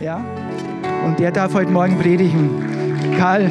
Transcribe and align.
Ja? 0.00 0.24
Und 1.06 1.18
der 1.18 1.30
darf 1.30 1.54
heute 1.54 1.70
Morgen 1.70 1.98
predigen. 1.98 2.50
Karl. 3.18 3.50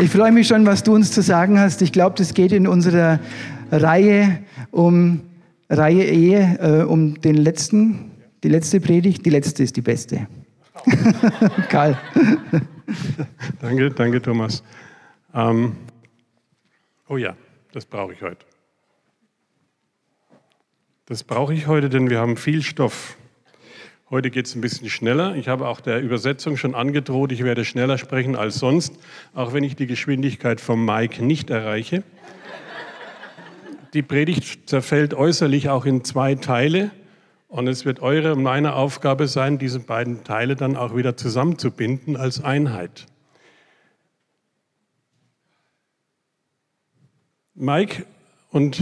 Ich 0.00 0.10
freue 0.10 0.32
mich 0.32 0.48
schon, 0.48 0.64
was 0.64 0.82
du 0.82 0.94
uns 0.94 1.12
zu 1.12 1.22
sagen 1.22 1.58
hast. 1.58 1.82
Ich 1.82 1.92
glaube, 1.92 2.16
das 2.16 2.32
geht 2.32 2.52
in 2.52 2.66
unserer 2.66 3.20
Reihe 3.70 4.38
um 4.70 5.20
Reihe 5.68 6.04
Ehe 6.04 6.58
äh, 6.60 6.84
um 6.84 7.20
den 7.20 7.36
letzten, 7.36 8.10
die 8.42 8.48
letzte 8.48 8.80
Predigt. 8.80 9.24
Die 9.24 9.30
letzte 9.30 9.62
ist 9.62 9.76
die 9.76 9.82
beste. 9.82 10.26
Karl. 11.68 11.98
danke, 13.60 13.90
danke, 13.90 14.22
Thomas. 14.22 14.62
Ähm, 15.34 15.76
oh 17.08 17.18
ja, 17.18 17.36
das 17.72 17.84
brauche 17.84 18.12
ich 18.14 18.22
heute. 18.22 18.49
Das 21.10 21.24
brauche 21.24 21.52
ich 21.52 21.66
heute, 21.66 21.88
denn 21.88 22.08
wir 22.08 22.20
haben 22.20 22.36
viel 22.36 22.62
Stoff. 22.62 23.16
Heute 24.10 24.30
geht 24.30 24.46
es 24.46 24.54
ein 24.54 24.60
bisschen 24.60 24.88
schneller. 24.88 25.34
Ich 25.34 25.48
habe 25.48 25.66
auch 25.66 25.80
der 25.80 26.00
Übersetzung 26.00 26.56
schon 26.56 26.76
angedroht, 26.76 27.32
ich 27.32 27.42
werde 27.42 27.64
schneller 27.64 27.98
sprechen 27.98 28.36
als 28.36 28.60
sonst, 28.60 28.94
auch 29.34 29.52
wenn 29.52 29.64
ich 29.64 29.74
die 29.74 29.88
Geschwindigkeit 29.88 30.60
vom 30.60 30.84
Mike 30.86 31.24
nicht 31.24 31.50
erreiche. 31.50 32.04
Die 33.92 34.02
Predigt 34.02 34.68
zerfällt 34.68 35.12
äußerlich 35.12 35.68
auch 35.68 35.84
in 35.84 36.04
zwei 36.04 36.36
Teile 36.36 36.92
und 37.48 37.66
es 37.66 37.84
wird 37.84 37.98
eure 37.98 38.34
und 38.34 38.44
meine 38.44 38.76
Aufgabe 38.76 39.26
sein, 39.26 39.58
diese 39.58 39.80
beiden 39.80 40.22
Teile 40.22 40.54
dann 40.54 40.76
auch 40.76 40.94
wieder 40.94 41.16
zusammenzubinden 41.16 42.16
als 42.16 42.44
Einheit. 42.44 43.08
Mike 47.56 48.06
und 48.52 48.80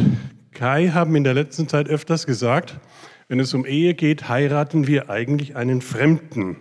Kai 0.58 0.88
haben 0.88 1.14
in 1.14 1.22
der 1.22 1.34
letzten 1.34 1.68
Zeit 1.68 1.88
öfters 1.88 2.26
gesagt, 2.26 2.80
wenn 3.28 3.38
es 3.38 3.54
um 3.54 3.64
Ehe 3.64 3.94
geht, 3.94 4.28
heiraten 4.28 4.88
wir 4.88 5.08
eigentlich 5.08 5.54
einen 5.54 5.80
Fremden. 5.80 6.56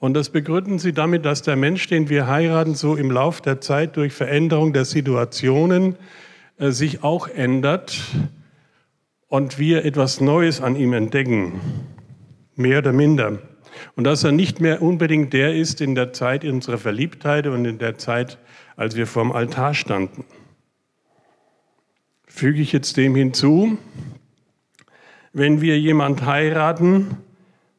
Und 0.00 0.14
das 0.14 0.30
begründen 0.30 0.80
sie 0.80 0.92
damit, 0.92 1.24
dass 1.24 1.42
der 1.42 1.54
Mensch, 1.54 1.86
den 1.86 2.08
wir 2.08 2.26
heiraten, 2.26 2.74
so 2.74 2.96
im 2.96 3.12
Lauf 3.12 3.40
der 3.40 3.60
Zeit 3.60 3.96
durch 3.96 4.12
Veränderung 4.12 4.72
der 4.72 4.84
Situationen 4.84 5.94
äh, 6.58 6.72
sich 6.72 7.04
auch 7.04 7.28
ändert 7.28 7.96
und 9.28 9.56
wir 9.56 9.84
etwas 9.84 10.20
Neues 10.20 10.60
an 10.60 10.74
ihm 10.74 10.92
entdecken, 10.92 11.60
mehr 12.56 12.78
oder 12.78 12.92
minder. 12.92 13.38
Und 13.94 14.02
dass 14.02 14.24
er 14.24 14.32
nicht 14.32 14.60
mehr 14.60 14.82
unbedingt 14.82 15.32
der 15.32 15.54
ist 15.54 15.80
in 15.80 15.94
der 15.94 16.12
Zeit 16.12 16.44
unserer 16.44 16.78
Verliebtheit 16.78 17.46
und 17.46 17.66
in 17.66 17.78
der 17.78 17.98
Zeit, 17.98 18.38
als 18.74 18.96
wir 18.96 19.06
vorm 19.06 19.30
Altar 19.30 19.74
standen. 19.74 20.24
Füge 22.34 22.62
ich 22.62 22.72
jetzt 22.72 22.96
dem 22.96 23.14
hinzu, 23.14 23.76
wenn 25.34 25.60
wir 25.60 25.78
jemand 25.78 26.24
heiraten, 26.24 27.18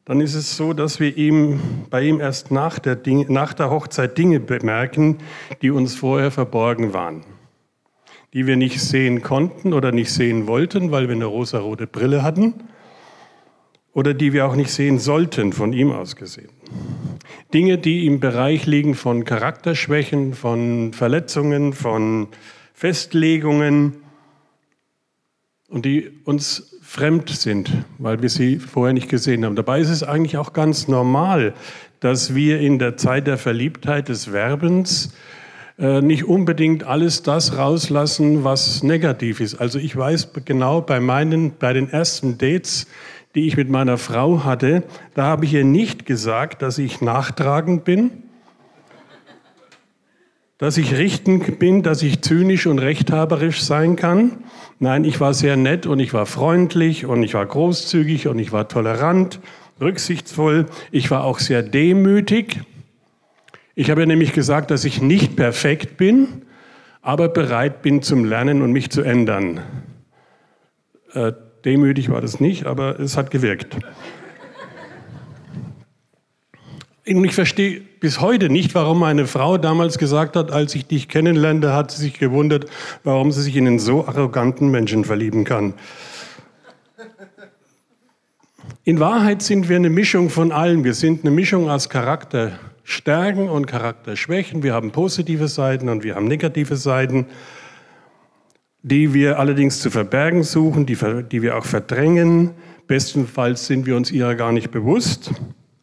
dann 0.04 0.20
ist 0.20 0.34
es 0.34 0.56
so, 0.56 0.72
dass 0.72 1.00
wir 1.00 1.16
ihm, 1.18 1.60
bei 1.90 2.02
ihm 2.02 2.20
erst 2.20 2.52
nach 2.52 2.78
der, 2.78 2.94
Ding, 2.94 3.26
nach 3.30 3.52
der 3.52 3.68
Hochzeit 3.68 4.16
Dinge 4.16 4.38
bemerken, 4.38 5.18
die 5.60 5.70
uns 5.70 5.96
vorher 5.96 6.30
verborgen 6.30 6.94
waren, 6.94 7.24
die 8.32 8.46
wir 8.46 8.56
nicht 8.56 8.80
sehen 8.80 9.22
konnten 9.22 9.72
oder 9.72 9.90
nicht 9.90 10.12
sehen 10.12 10.46
wollten, 10.46 10.92
weil 10.92 11.08
wir 11.08 11.16
eine 11.16 11.26
rosarote 11.26 11.88
Brille 11.88 12.22
hatten 12.22 12.54
oder 13.92 14.14
die 14.14 14.32
wir 14.32 14.46
auch 14.46 14.56
nicht 14.56 14.70
sehen 14.70 15.00
sollten, 15.00 15.52
von 15.52 15.72
ihm 15.72 15.90
aus 15.90 16.14
gesehen. 16.14 16.50
Dinge, 17.52 17.76
die 17.76 18.06
im 18.06 18.20
Bereich 18.20 18.66
liegen 18.66 18.94
von 18.94 19.24
Charakterschwächen, 19.24 20.32
von 20.32 20.92
Verletzungen, 20.92 21.72
von 21.72 22.28
Festlegungen 22.72 24.03
und 25.74 25.84
die 25.84 26.08
uns 26.22 26.78
fremd 26.82 27.28
sind, 27.30 27.68
weil 27.98 28.22
wir 28.22 28.28
sie 28.28 28.60
vorher 28.60 28.94
nicht 28.94 29.08
gesehen 29.08 29.44
haben. 29.44 29.56
Dabei 29.56 29.80
ist 29.80 29.90
es 29.90 30.04
eigentlich 30.04 30.38
auch 30.38 30.52
ganz 30.52 30.86
normal, 30.86 31.52
dass 31.98 32.36
wir 32.36 32.60
in 32.60 32.78
der 32.78 32.96
Zeit 32.96 33.26
der 33.26 33.38
Verliebtheit 33.38 34.08
des 34.08 34.32
Werbens 34.32 35.12
äh, 35.76 36.00
nicht 36.00 36.26
unbedingt 36.26 36.84
alles 36.84 37.24
das 37.24 37.58
rauslassen, 37.58 38.44
was 38.44 38.84
negativ 38.84 39.40
ist. 39.40 39.56
Also 39.56 39.80
ich 39.80 39.96
weiß 39.96 40.28
genau 40.44 40.80
bei 40.80 41.00
meinen, 41.00 41.56
bei 41.58 41.72
den 41.72 41.90
ersten 41.90 42.38
Dates, 42.38 42.86
die 43.34 43.48
ich 43.48 43.56
mit 43.56 43.68
meiner 43.68 43.98
Frau 43.98 44.44
hatte, 44.44 44.84
da 45.14 45.24
habe 45.24 45.44
ich 45.44 45.54
ihr 45.54 45.64
nicht 45.64 46.06
gesagt, 46.06 46.62
dass 46.62 46.78
ich 46.78 47.00
nachtragend 47.00 47.82
bin, 47.82 48.12
dass 50.58 50.76
ich 50.76 50.96
richtend 50.96 51.58
bin, 51.58 51.82
dass 51.82 52.02
ich 52.02 52.22
zynisch 52.22 52.66
und 52.66 52.78
rechthaberisch 52.78 53.62
sein 53.62 53.96
kann. 53.96 54.44
Nein, 54.78 55.04
ich 55.04 55.20
war 55.20 55.34
sehr 55.34 55.56
nett 55.56 55.86
und 55.86 55.98
ich 55.98 56.14
war 56.14 56.26
freundlich 56.26 57.06
und 57.06 57.22
ich 57.22 57.34
war 57.34 57.44
großzügig 57.44 58.28
und 58.28 58.38
ich 58.38 58.52
war 58.52 58.68
tolerant, 58.68 59.40
rücksichtsvoll. 59.80 60.66
Ich 60.90 61.10
war 61.10 61.24
auch 61.24 61.38
sehr 61.38 61.62
demütig. 61.62 62.60
Ich 63.74 63.90
habe 63.90 64.06
nämlich 64.06 64.32
gesagt, 64.32 64.70
dass 64.70 64.84
ich 64.84 65.02
nicht 65.02 65.34
perfekt 65.34 65.96
bin, 65.96 66.42
aber 67.02 67.28
bereit 67.28 67.82
bin 67.82 68.02
zum 68.02 68.24
Lernen 68.24 68.62
und 68.62 68.70
mich 68.70 68.90
zu 68.90 69.02
ändern. 69.02 69.60
Äh, 71.12 71.32
demütig 71.64 72.10
war 72.10 72.20
das 72.20 72.38
nicht, 72.38 72.66
aber 72.66 73.00
es 73.00 73.16
hat 73.16 73.32
gewirkt. 73.32 73.76
Und 77.06 77.24
ich 77.24 77.34
verstehe 77.34 77.82
bis 78.00 78.20
heute 78.20 78.48
nicht, 78.48 78.74
warum 78.74 79.00
meine 79.00 79.26
Frau 79.26 79.58
damals 79.58 79.98
gesagt 79.98 80.36
hat, 80.36 80.50
als 80.50 80.74
ich 80.74 80.86
dich 80.86 81.08
kennenlernte, 81.08 81.74
hat 81.74 81.90
sie 81.90 82.00
sich 82.00 82.18
gewundert, 82.18 82.66
warum 83.02 83.30
sie 83.30 83.42
sich 83.42 83.56
in 83.56 83.66
einen 83.66 83.78
so 83.78 84.06
arroganten 84.06 84.70
Menschen 84.70 85.04
verlieben 85.04 85.44
kann. 85.44 85.74
In 88.84 89.00
Wahrheit 89.00 89.42
sind 89.42 89.68
wir 89.68 89.76
eine 89.76 89.90
Mischung 89.90 90.30
von 90.30 90.50
allem. 90.50 90.84
Wir 90.84 90.94
sind 90.94 91.24
eine 91.24 91.30
Mischung 91.30 91.68
aus 91.68 91.90
Charakterstärken 91.90 93.50
und 93.50 93.66
Charakterschwächen. 93.66 94.62
Wir 94.62 94.72
haben 94.72 94.90
positive 94.90 95.48
Seiten 95.48 95.90
und 95.90 96.04
wir 96.04 96.14
haben 96.14 96.26
negative 96.26 96.76
Seiten, 96.76 97.26
die 98.82 99.12
wir 99.12 99.38
allerdings 99.38 99.80
zu 99.80 99.90
verbergen 99.90 100.42
suchen, 100.42 100.86
die, 100.86 100.96
die 101.30 101.42
wir 101.42 101.56
auch 101.58 101.64
verdrängen. 101.66 102.52
Bestenfalls 102.86 103.66
sind 103.66 103.84
wir 103.84 103.96
uns 103.96 104.10
ihrer 104.10 104.34
gar 104.34 104.52
nicht 104.52 104.70
bewusst. 104.70 105.30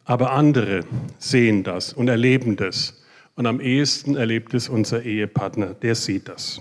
Aber 0.04 0.32
andere 0.32 0.84
sehen 1.18 1.62
das 1.62 1.92
und 1.92 2.08
erleben 2.08 2.56
das. 2.56 3.02
Und 3.34 3.46
am 3.46 3.60
ehesten 3.60 4.16
erlebt 4.16 4.52
es 4.54 4.68
unser 4.68 5.02
Ehepartner, 5.02 5.74
der 5.74 5.94
sieht 5.94 6.28
das. 6.28 6.60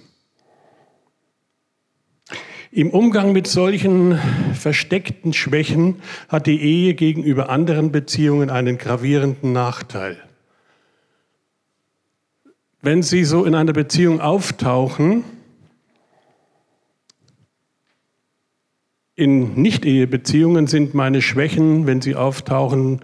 Im 2.74 2.92
Umgang 2.92 3.34
mit 3.34 3.48
solchen 3.48 4.18
versteckten 4.54 5.34
Schwächen 5.34 6.02
hat 6.30 6.48
die 6.48 6.62
Ehe 6.62 6.94
gegenüber 6.94 7.50
anderen 7.50 7.92
Beziehungen 7.92 8.50
einen 8.50 8.78
gravierenden 8.78 9.52
Nachteil. 9.52 10.18
Wenn 12.82 13.04
sie 13.04 13.26
so 13.26 13.44
in 13.44 13.56
einer 13.56 13.74
Beziehung 13.74 14.22
auftauchen, 14.22 15.26
in 19.16 19.62
Nicht-Ehe-Beziehungen 19.62 20.68
sind 20.68 20.94
meine 20.94 21.22
Schwächen, 21.22 21.86
wenn 21.88 22.02
sie 22.02 22.16
auftauchen, 22.16 23.02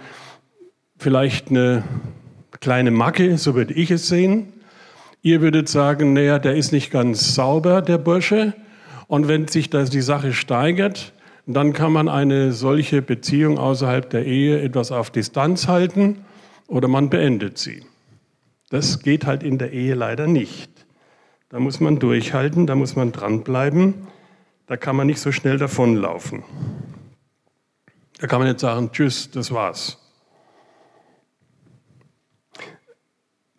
vielleicht 0.97 1.49
eine 1.49 1.83
kleine 2.59 2.91
Macke, 2.91 3.37
so 3.37 3.55
würde 3.55 3.73
ich 3.73 3.91
es 3.91 4.07
sehen. 4.07 4.53
Ihr 5.21 5.41
würdet 5.41 5.69
sagen, 5.69 6.13
naja, 6.13 6.39
der 6.39 6.55
ist 6.55 6.71
nicht 6.71 6.91
ganz 6.91 7.35
sauber, 7.35 7.81
der 7.81 7.97
Bursche. 7.97 8.53
Und 9.07 9.27
wenn 9.27 9.47
sich 9.47 9.69
das 9.69 9.89
die 9.89 10.01
Sache 10.01 10.33
steigert, 10.33 11.13
dann 11.45 11.73
kann 11.73 11.93
man 11.93 12.09
eine 12.09 12.51
solche 12.51 13.01
Beziehung 13.01 13.57
außerhalb 13.57 14.09
der 14.09 14.25
Ehe 14.25 14.61
etwas 14.61 14.91
auf 14.91 15.11
Distanz 15.11 15.67
halten 15.67 16.25
oder 16.67 16.87
man 16.87 17.09
beendet 17.09 17.57
sie. 17.57 17.83
Das 18.69 18.99
geht 18.99 19.25
halt 19.25 19.43
in 19.43 19.57
der 19.57 19.71
Ehe 19.71 19.95
leider 19.95 20.27
nicht. 20.27 20.69
Da 21.49 21.59
muss 21.59 21.79
man 21.79 21.99
durchhalten, 21.99 22.67
da 22.67 22.75
muss 22.75 22.97
man 22.97 23.13
dranbleiben, 23.13 23.93
da 24.65 24.75
kann 24.75 24.97
man 24.97 25.07
nicht 25.07 25.21
so 25.21 25.31
schnell 25.31 25.57
davonlaufen. 25.57 26.43
Da 28.19 28.27
kann 28.27 28.39
man 28.39 28.49
nicht 28.49 28.59
sagen, 28.59 28.91
tschüss, 28.91 29.31
das 29.31 29.53
war's. 29.53 30.06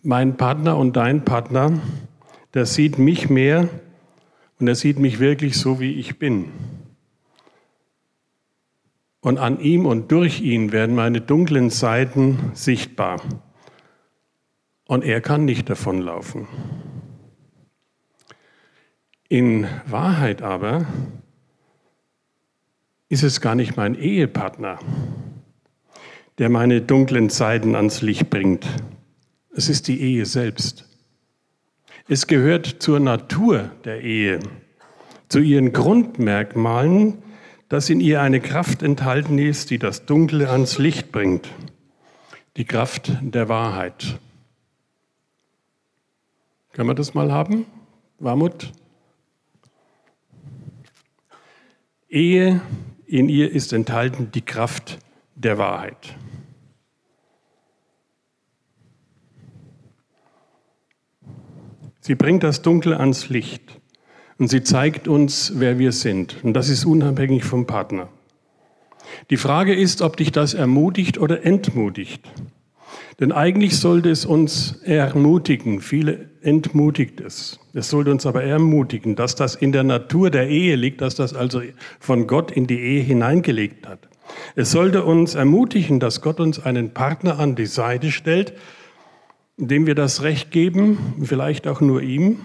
Mein 0.08 0.38
Partner 0.38 0.78
und 0.78 0.96
dein 0.96 1.26
Partner, 1.26 1.82
der 2.54 2.64
sieht 2.64 2.98
mich 2.98 3.28
mehr 3.28 3.68
und 4.58 4.66
er 4.66 4.74
sieht 4.74 4.98
mich 4.98 5.20
wirklich 5.20 5.58
so, 5.58 5.80
wie 5.80 5.92
ich 6.00 6.18
bin. 6.18 6.46
Und 9.20 9.36
an 9.36 9.60
ihm 9.60 9.84
und 9.84 10.10
durch 10.10 10.40
ihn 10.40 10.72
werden 10.72 10.96
meine 10.96 11.20
dunklen 11.20 11.68
Seiten 11.68 12.52
sichtbar. 12.54 13.20
Und 14.86 15.04
er 15.04 15.20
kann 15.20 15.44
nicht 15.44 15.68
davonlaufen. 15.68 16.48
In 19.28 19.66
Wahrheit 19.84 20.40
aber 20.40 20.86
ist 23.10 23.24
es 23.24 23.42
gar 23.42 23.54
nicht 23.54 23.76
mein 23.76 23.94
Ehepartner, 23.94 24.78
der 26.38 26.48
meine 26.48 26.80
dunklen 26.80 27.28
Seiten 27.28 27.74
ans 27.74 28.00
Licht 28.00 28.30
bringt, 28.30 28.66
es 29.58 29.68
ist 29.68 29.88
die 29.88 30.00
Ehe 30.00 30.24
selbst. 30.24 30.84
Es 32.06 32.28
gehört 32.28 32.76
zur 32.78 33.00
Natur 33.00 33.72
der 33.84 34.02
Ehe, 34.02 34.38
zu 35.28 35.40
ihren 35.40 35.72
Grundmerkmalen, 35.72 37.24
dass 37.68 37.90
in 37.90 37.98
ihr 37.98 38.22
eine 38.22 38.40
Kraft 38.40 38.84
enthalten 38.84 39.36
ist, 39.36 39.70
die 39.70 39.80
das 39.80 40.06
Dunkle 40.06 40.48
ans 40.48 40.78
Licht 40.78 41.10
bringt. 41.10 41.48
Die 42.56 42.66
Kraft 42.66 43.10
der 43.20 43.48
Wahrheit. 43.48 44.20
Können 46.70 46.90
wir 46.90 46.94
das 46.94 47.14
mal 47.14 47.32
haben? 47.32 47.66
Warmut? 48.20 48.72
Ehe, 52.08 52.60
in 53.06 53.28
ihr 53.28 53.50
ist 53.50 53.72
enthalten 53.72 54.30
die 54.30 54.42
Kraft 54.42 55.00
der 55.34 55.58
Wahrheit. 55.58 56.14
Sie 62.00 62.14
bringt 62.14 62.42
das 62.42 62.62
Dunkle 62.62 63.00
ans 63.00 63.28
Licht 63.28 63.62
und 64.38 64.48
sie 64.48 64.62
zeigt 64.62 65.08
uns, 65.08 65.52
wer 65.56 65.78
wir 65.78 65.92
sind. 65.92 66.36
Und 66.42 66.54
das 66.54 66.68
ist 66.68 66.84
unabhängig 66.84 67.44
vom 67.44 67.66
Partner. 67.66 68.08
Die 69.30 69.36
Frage 69.36 69.74
ist, 69.74 70.02
ob 70.02 70.16
dich 70.16 70.32
das 70.32 70.54
ermutigt 70.54 71.18
oder 71.18 71.44
entmutigt. 71.44 72.28
Denn 73.20 73.32
eigentlich 73.32 73.78
sollte 73.78 74.10
es 74.10 74.24
uns 74.24 74.80
ermutigen. 74.84 75.80
Viele 75.80 76.30
entmutigt 76.40 77.20
es. 77.20 77.58
Es 77.74 77.90
sollte 77.90 78.12
uns 78.12 78.26
aber 78.26 78.44
ermutigen, 78.44 79.16
dass 79.16 79.34
das 79.34 79.56
in 79.56 79.72
der 79.72 79.82
Natur 79.82 80.30
der 80.30 80.48
Ehe 80.48 80.76
liegt, 80.76 81.00
dass 81.00 81.16
das 81.16 81.34
also 81.34 81.60
von 81.98 82.26
Gott 82.28 82.52
in 82.52 82.66
die 82.68 82.78
Ehe 82.78 83.02
hineingelegt 83.02 83.88
hat. 83.88 84.08
Es 84.54 84.70
sollte 84.70 85.04
uns 85.04 85.34
ermutigen, 85.34 86.00
dass 86.00 86.20
Gott 86.20 86.38
uns 86.38 86.60
einen 86.60 86.94
Partner 86.94 87.38
an 87.38 87.56
die 87.56 87.66
Seite 87.66 88.12
stellt, 88.12 88.52
dem 89.58 89.86
wir 89.86 89.94
das 89.94 90.22
Recht 90.22 90.50
geben, 90.52 90.98
vielleicht 91.22 91.66
auch 91.66 91.80
nur 91.80 92.00
ihm, 92.00 92.38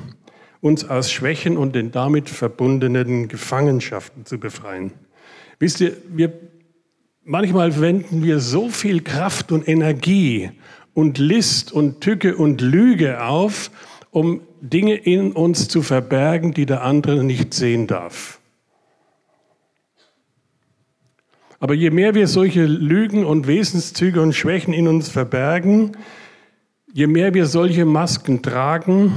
uns 0.61 0.83
aus 0.89 1.11
Schwächen 1.11 1.57
und 1.57 1.75
den 1.75 1.91
damit 1.91 2.29
verbundenen 2.29 3.27
Gefangenschaften 3.27 4.25
zu 4.25 4.39
befreien. 4.39 4.91
Wisst 5.59 5.79
ihr, 5.81 5.95
wir, 6.09 6.33
manchmal 7.23 7.79
wenden 7.79 8.23
wir 8.23 8.39
so 8.39 8.69
viel 8.69 9.01
Kraft 9.01 9.51
und 9.51 9.67
Energie 9.67 10.51
und 10.93 11.19
List 11.19 11.71
und 11.71 12.01
Tücke 12.01 12.35
und 12.35 12.61
Lüge 12.61 13.23
auf, 13.23 13.69
um 14.09 14.41
Dinge 14.61 14.95
in 14.95 15.33
uns 15.33 15.67
zu 15.67 15.81
verbergen, 15.83 16.53
die 16.53 16.65
der 16.65 16.83
andere 16.83 17.23
nicht 17.23 17.53
sehen 17.53 17.85
darf. 17.85 18.39
Aber 21.59 21.75
je 21.75 21.91
mehr 21.91 22.15
wir 22.15 22.27
solche 22.27 22.65
Lügen 22.65 23.25
und 23.25 23.47
Wesenszüge 23.47 24.21
und 24.21 24.33
Schwächen 24.33 24.73
in 24.73 24.87
uns 24.87 25.09
verbergen, 25.09 25.95
Je 26.95 27.07
mehr 27.07 27.33
wir 27.33 27.47
solche 27.47 27.85
Masken 27.85 28.43
tragen, 28.43 29.11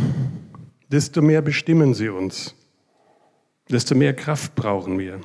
desto 0.91 1.21
mehr 1.21 1.43
bestimmen 1.43 1.93
sie 1.93 2.09
uns, 2.09 2.55
desto 3.69 3.95
mehr 3.95 4.15
Kraft 4.15 4.55
brauchen 4.55 4.99
wir. 4.99 5.21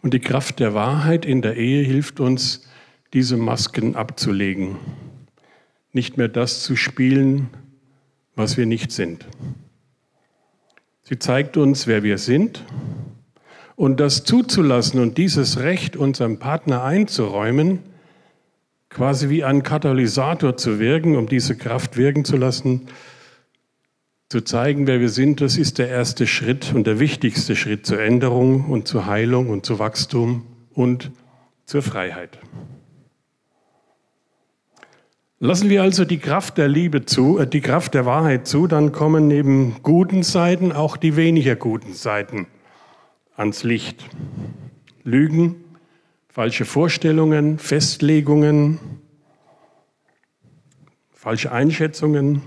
Und 0.00 0.14
die 0.14 0.20
Kraft 0.20 0.60
der 0.60 0.72
Wahrheit 0.72 1.26
in 1.26 1.42
der 1.42 1.58
Ehe 1.58 1.84
hilft 1.84 2.20
uns, 2.20 2.66
diese 3.12 3.36
Masken 3.36 3.96
abzulegen, 3.96 4.76
nicht 5.92 6.16
mehr 6.16 6.28
das 6.28 6.62
zu 6.62 6.74
spielen, 6.74 7.50
was 8.34 8.56
wir 8.56 8.64
nicht 8.64 8.92
sind. 8.92 9.26
Sie 11.02 11.18
zeigt 11.18 11.58
uns, 11.58 11.86
wer 11.86 12.02
wir 12.02 12.16
sind 12.16 12.64
und 13.76 14.00
das 14.00 14.24
zuzulassen 14.24 15.00
und 15.00 15.18
dieses 15.18 15.58
Recht 15.58 15.96
unserem 15.96 16.38
Partner 16.38 16.82
einzuräumen, 16.82 17.80
quasi 18.90 19.28
wie 19.28 19.44
ein 19.44 19.62
Katalysator 19.62 20.56
zu 20.56 20.78
wirken, 20.78 21.16
um 21.16 21.26
diese 21.26 21.56
Kraft 21.56 21.96
wirken 21.96 22.24
zu 22.24 22.36
lassen, 22.36 22.88
zu 24.28 24.42
zeigen, 24.42 24.86
wer 24.86 25.00
wir 25.00 25.08
sind, 25.08 25.40
das 25.40 25.56
ist 25.56 25.78
der 25.78 25.88
erste 25.88 26.26
Schritt 26.26 26.74
und 26.74 26.86
der 26.86 26.98
wichtigste 26.98 27.56
Schritt 27.56 27.86
zur 27.86 28.00
Änderung 28.00 28.66
und 28.66 28.86
zur 28.86 29.06
Heilung 29.06 29.48
und 29.48 29.64
zu 29.64 29.78
Wachstum 29.78 30.46
und 30.74 31.10
zur 31.64 31.82
Freiheit. 31.82 32.38
Lassen 35.40 35.70
wir 35.70 35.82
also 35.82 36.04
die 36.04 36.18
Kraft 36.18 36.58
der 36.58 36.66
Liebe 36.66 37.06
zu, 37.06 37.38
äh, 37.38 37.46
die 37.46 37.60
Kraft 37.60 37.94
der 37.94 38.04
Wahrheit 38.04 38.48
zu, 38.48 38.66
dann 38.66 38.90
kommen 38.90 39.28
neben 39.28 39.76
guten 39.82 40.24
Seiten 40.24 40.72
auch 40.72 40.96
die 40.96 41.14
weniger 41.14 41.54
guten 41.54 41.94
Seiten 41.94 42.48
ans 43.36 43.62
Licht. 43.62 44.04
Lügen, 45.04 45.64
falsche 46.38 46.66
Vorstellungen, 46.66 47.58
Festlegungen, 47.58 48.78
falsche 51.12 51.50
Einschätzungen. 51.50 52.42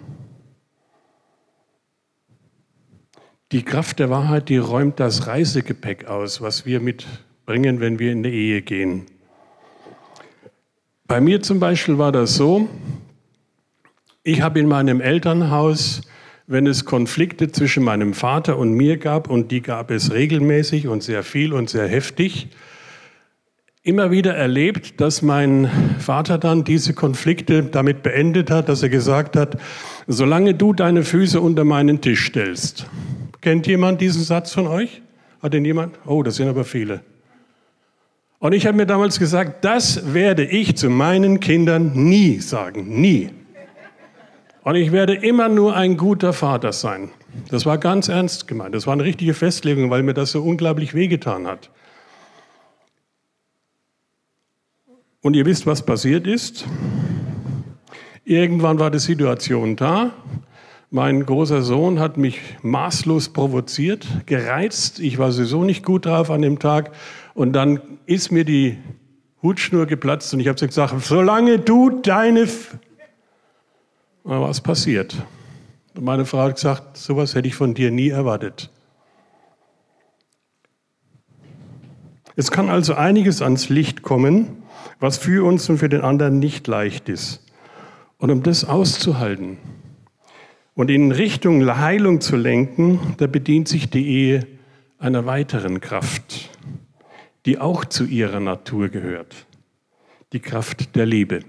Die 3.52 3.64
Kraft 3.64 4.00
der 4.00 4.10
Wahrheit, 4.10 4.48
die 4.48 4.56
räumt 4.56 5.02
das 5.02 5.28
Reisegepäck 5.28 6.06
aus, 6.06 6.40
was 6.40 6.66
wir 6.66 6.80
mitbringen, 6.80 7.82
wenn 7.82 8.00
wir 8.00 8.14
in 8.14 8.24
die 8.24 8.30
Ehe 8.30 8.62
gehen. 8.62 9.08
Bei 11.06 11.20
mir 11.20 11.42
zum 11.42 11.60
Beispiel 11.60 11.98
war 11.98 12.14
das 12.14 12.36
so, 12.36 12.70
ich 14.24 14.40
habe 14.40 14.62
in 14.62 14.70
meinem 14.70 15.02
Elternhaus, 15.02 16.00
wenn 16.48 16.66
es 16.66 16.86
Konflikte 16.86 17.52
zwischen 17.52 17.84
meinem 17.84 18.14
Vater 18.14 18.58
und 18.58 18.72
mir 18.72 18.96
gab, 18.96 19.30
und 19.30 19.52
die 19.52 19.62
gab 19.62 19.92
es 19.92 20.14
regelmäßig 20.14 20.88
und 20.88 21.04
sehr 21.04 21.24
viel 21.24 21.52
und 21.52 21.70
sehr 21.70 21.90
heftig, 21.90 22.48
immer 23.84 24.12
wieder 24.12 24.36
erlebt, 24.36 25.02
dass 25.02 25.24
mein 25.24 25.70
Vater 25.98 26.38
dann 26.38 26.64
diese 26.64 26.94
Konflikte 26.94 27.64
damit 27.64 28.04
beendet 28.04 28.52
hat, 28.52 28.70
dass 28.70 28.84
er 28.84 28.90
gesagt 28.90 29.36
hat, 29.36 29.58
solange 30.08 30.54
du 30.54 30.74
deine 30.74 31.04
Füße 31.04 31.42
unter 31.42 31.64
meinen 31.64 32.00
Tisch 32.00 32.28
stellst. 32.28 32.86
Kennt 33.42 33.66
jemand 33.66 34.00
diesen 34.00 34.22
Satz 34.24 34.54
von 34.54 34.68
euch? 34.68 35.02
Hat 35.42 35.54
den 35.54 35.66
jemand? 35.66 35.98
Oh, 36.06 36.22
das 36.22 36.36
sind 36.36 36.48
aber 36.48 36.64
viele. 36.64 37.02
Und 38.38 38.54
ich 38.54 38.68
habe 38.68 38.78
mir 38.78 38.86
damals 38.86 39.18
gesagt, 39.18 39.66
das 39.66 40.14
werde 40.14 40.46
ich 40.46 40.76
zu 40.76 40.92
meinen 40.92 41.40
Kindern 41.40 41.92
nie 41.94 42.40
sagen, 42.40 43.02
nie. 43.02 43.30
Und 44.64 44.76
ich 44.76 44.92
werde 44.92 45.16
immer 45.16 45.50
nur 45.50 45.76
ein 45.76 45.98
guter 45.98 46.34
Vater 46.34 46.72
sein. 46.72 47.10
Das 47.50 47.66
war 47.66 47.80
ganz 47.80 48.10
ernst 48.10 48.48
gemeint. 48.48 48.76
Das 48.76 48.86
war 48.86 48.94
eine 48.94 49.04
richtige 49.04 49.34
Festlegung, 49.34 49.90
weil 49.90 50.04
mir 50.04 50.14
das 50.14 50.32
so 50.32 50.44
unglaublich 50.44 50.94
wehgetan 50.94 51.48
hat. 51.48 51.72
Und 55.22 55.36
ihr 55.36 55.46
wisst, 55.46 55.68
was 55.68 55.86
passiert 55.86 56.26
ist. 56.26 56.66
Irgendwann 58.26 58.80
war 58.80 58.90
die 58.90 59.00
Situation 59.00 59.76
da. 59.76 60.14
Mein 60.90 61.26
großer 61.26 61.62
Sohn 61.62 62.00
hat 62.00 62.18
mich 62.18 62.40
maßlos 62.64 63.30
provoziert, 63.30 64.08
gereizt. 64.26 65.00
Ich 65.00 65.20
war 65.20 65.32
sowieso 65.32 65.64
nicht 65.64 65.86
gut 65.86 66.06
drauf 66.06 66.32
an 66.32 66.42
dem 66.42 66.60
Tag. 66.60 66.92
Und 67.34 67.54
dann 67.54 67.82
ist 68.06 68.32
mir 68.32 68.46
die 68.46 68.78
Hutschnur 69.42 69.86
geplatzt 69.86 70.34
und 70.34 70.40
ich 70.40 70.48
habe 70.48 70.68
gesagt, 70.68 70.94
solange 71.04 71.60
du 71.60 72.02
deine... 72.02 72.42
F 72.42 72.78
was 74.24 74.62
passiert? 74.62 75.16
Und 75.96 76.04
meine 76.04 76.26
Frau 76.26 76.40
hat 76.40 76.56
gesagt, 76.56 76.98
sowas 76.98 77.34
hätte 77.34 77.48
ich 77.48 77.56
von 77.56 77.74
dir 77.74 77.90
nie 77.90 78.10
erwartet. 78.10 78.70
Es 82.36 82.52
kann 82.52 82.70
also 82.70 82.94
einiges 82.94 83.42
ans 83.42 83.70
Licht 83.70 84.04
kommen, 84.04 84.61
was 85.02 85.18
für 85.18 85.44
uns 85.44 85.68
und 85.70 85.80
für 85.80 85.90
den 85.90 86.02
anderen 86.02 86.40
nicht 86.40 86.68
leicht 86.68 87.10
ist. 87.10 87.44
Und 88.18 88.30
um 88.30 88.44
das 88.44 88.64
auszuhalten 88.64 89.58
und 90.76 90.92
in 90.92 91.12
Richtung 91.12 91.66
Heilung 91.66 92.22
zu 92.22 92.38
lenken, 92.38 93.00
da 93.18 93.26
bedient 93.28 93.68
sich 93.68 93.90
die 93.90 94.08
Ehe 94.08 94.48
einer 95.00 95.26
weiteren 95.26 95.82
Kraft, 95.82 96.52
die 97.48 97.60
auch 97.60 97.84
zu 97.84 98.06
ihrer 98.06 98.40
Natur 98.40 98.90
gehört, 98.90 99.48
die 100.34 100.40
Kraft 100.40 100.96
der 100.96 101.08
Liebe. 101.08 101.40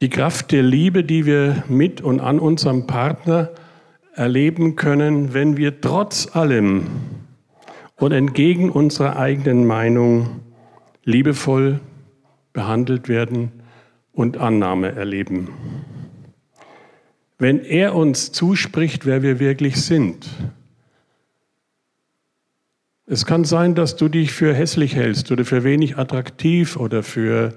Die 0.00 0.10
Kraft 0.10 0.52
der 0.52 0.62
Liebe, 0.62 1.02
die 1.02 1.26
wir 1.26 1.64
mit 1.68 2.00
und 2.00 2.20
an 2.20 2.38
unserem 2.38 2.86
Partner 2.86 3.50
erleben 4.14 4.76
können, 4.76 5.34
wenn 5.34 5.56
wir 5.56 5.80
trotz 5.80 6.36
allem 6.36 6.86
und 7.96 8.12
entgegen 8.12 8.70
unserer 8.70 9.16
eigenen 9.16 9.66
Meinung 9.66 10.40
liebevoll 11.04 11.80
behandelt 12.52 13.08
werden 13.08 13.52
und 14.12 14.36
Annahme 14.38 14.92
erleben. 14.92 15.48
Wenn 17.38 17.60
er 17.60 17.94
uns 17.94 18.32
zuspricht, 18.32 19.04
wer 19.04 19.22
wir 19.22 19.38
wirklich 19.38 19.82
sind. 19.82 20.26
Es 23.06 23.24
kann 23.24 23.44
sein, 23.44 23.74
dass 23.74 23.96
du 23.96 24.08
dich 24.08 24.32
für 24.32 24.54
hässlich 24.54 24.96
hältst 24.96 25.30
oder 25.30 25.44
für 25.44 25.62
wenig 25.62 25.96
attraktiv 25.96 26.76
oder 26.76 27.02
für 27.02 27.54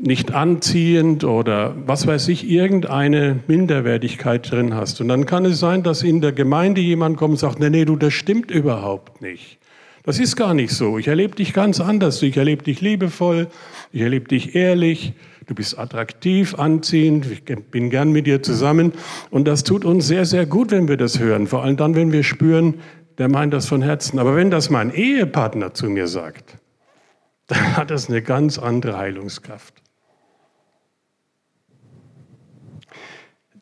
nicht 0.00 0.32
anziehend 0.32 1.24
oder 1.24 1.74
was 1.86 2.06
weiß 2.06 2.28
ich, 2.28 2.48
irgendeine 2.48 3.40
Minderwertigkeit 3.46 4.50
drin 4.50 4.74
hast. 4.74 5.00
Und 5.00 5.08
dann 5.08 5.26
kann 5.26 5.44
es 5.44 5.58
sein, 5.58 5.82
dass 5.82 6.02
in 6.02 6.20
der 6.20 6.32
Gemeinde 6.32 6.80
jemand 6.80 7.16
kommt 7.16 7.32
und 7.32 7.38
sagt, 7.38 7.58
nee, 7.58 7.70
nee, 7.70 7.84
du, 7.84 7.96
das 7.96 8.12
stimmt 8.12 8.50
überhaupt 8.50 9.20
nicht. 9.20 9.58
Das 10.04 10.18
ist 10.18 10.36
gar 10.36 10.54
nicht 10.54 10.72
so. 10.72 10.98
Ich 10.98 11.08
erlebe 11.08 11.34
dich 11.34 11.52
ganz 11.52 11.80
anders. 11.80 12.22
Ich 12.22 12.36
erlebe 12.36 12.62
dich 12.62 12.80
liebevoll, 12.80 13.48
ich 13.92 14.00
erlebe 14.00 14.28
dich 14.28 14.54
ehrlich, 14.54 15.14
Du 15.48 15.54
bist 15.54 15.78
attraktiv, 15.78 16.56
anziehend, 16.56 17.24
ich 17.30 17.42
bin 17.42 17.88
gern 17.88 18.12
mit 18.12 18.26
dir 18.26 18.42
zusammen. 18.42 18.92
Und 19.30 19.48
das 19.48 19.64
tut 19.64 19.86
uns 19.86 20.06
sehr, 20.06 20.26
sehr 20.26 20.44
gut, 20.44 20.70
wenn 20.70 20.88
wir 20.88 20.98
das 20.98 21.18
hören. 21.18 21.46
Vor 21.46 21.64
allem 21.64 21.78
dann, 21.78 21.94
wenn 21.94 22.12
wir 22.12 22.22
spüren, 22.22 22.74
der 23.16 23.30
meint 23.30 23.54
das 23.54 23.66
von 23.66 23.80
Herzen. 23.80 24.18
Aber 24.18 24.36
wenn 24.36 24.50
das 24.50 24.68
mein 24.68 24.92
Ehepartner 24.92 25.72
zu 25.72 25.88
mir 25.88 26.06
sagt, 26.06 26.58
dann 27.46 27.78
hat 27.78 27.90
das 27.90 28.10
eine 28.10 28.20
ganz 28.20 28.58
andere 28.58 28.98
Heilungskraft. 28.98 29.77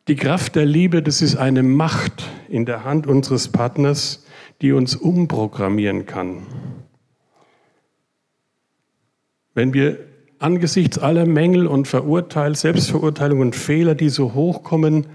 Die 0.07 0.15
Kraft 0.15 0.55
der 0.55 0.65
Liebe, 0.65 1.03
das 1.03 1.21
ist 1.21 1.35
eine 1.35 1.63
Macht 1.63 2.23
in 2.47 2.65
der 2.65 2.85
Hand 2.85 3.07
unseres 3.07 3.49
Partners, 3.49 4.25
die 4.61 4.71
uns 4.71 4.95
umprogrammieren 4.95 6.05
kann. 6.05 6.47
Wenn 9.53 9.73
wir 9.73 9.99
angesichts 10.39 10.97
aller 10.97 11.25
Mängel 11.25 11.67
und 11.67 11.89
Verurteil, 11.89 12.55
Selbstverurteilung 12.55 13.41
und 13.41 13.53
Fehler, 13.53 13.95
die 13.95 14.07
so 14.07 14.33
hochkommen, 14.33 15.07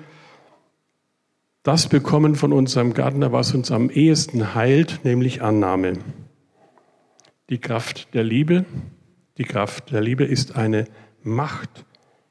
das 1.63 1.89
bekommen 1.89 2.35
von 2.35 2.53
unserem 2.53 2.93
Gärtner, 2.93 3.33
was 3.33 3.55
uns 3.55 3.71
am 3.71 3.89
ehesten 3.89 4.55
heilt, 4.55 5.01
nämlich 5.05 5.41
Annahme. 5.41 5.95
Die 7.49 7.59
Kraft 7.59 8.13
der 8.13 8.25
Liebe, 8.25 8.67
die 9.39 9.45
Kraft 9.45 9.91
der 9.91 10.03
Liebe 10.03 10.25
ist 10.25 10.55
eine 10.55 10.85
Macht 11.23 11.87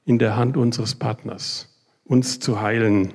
in 0.05 0.19
der 0.19 0.35
Hand 0.35 0.57
unseres 0.57 0.93
Partners 0.93 1.70
uns 2.03 2.39
zu 2.39 2.61
heilen. 2.61 3.13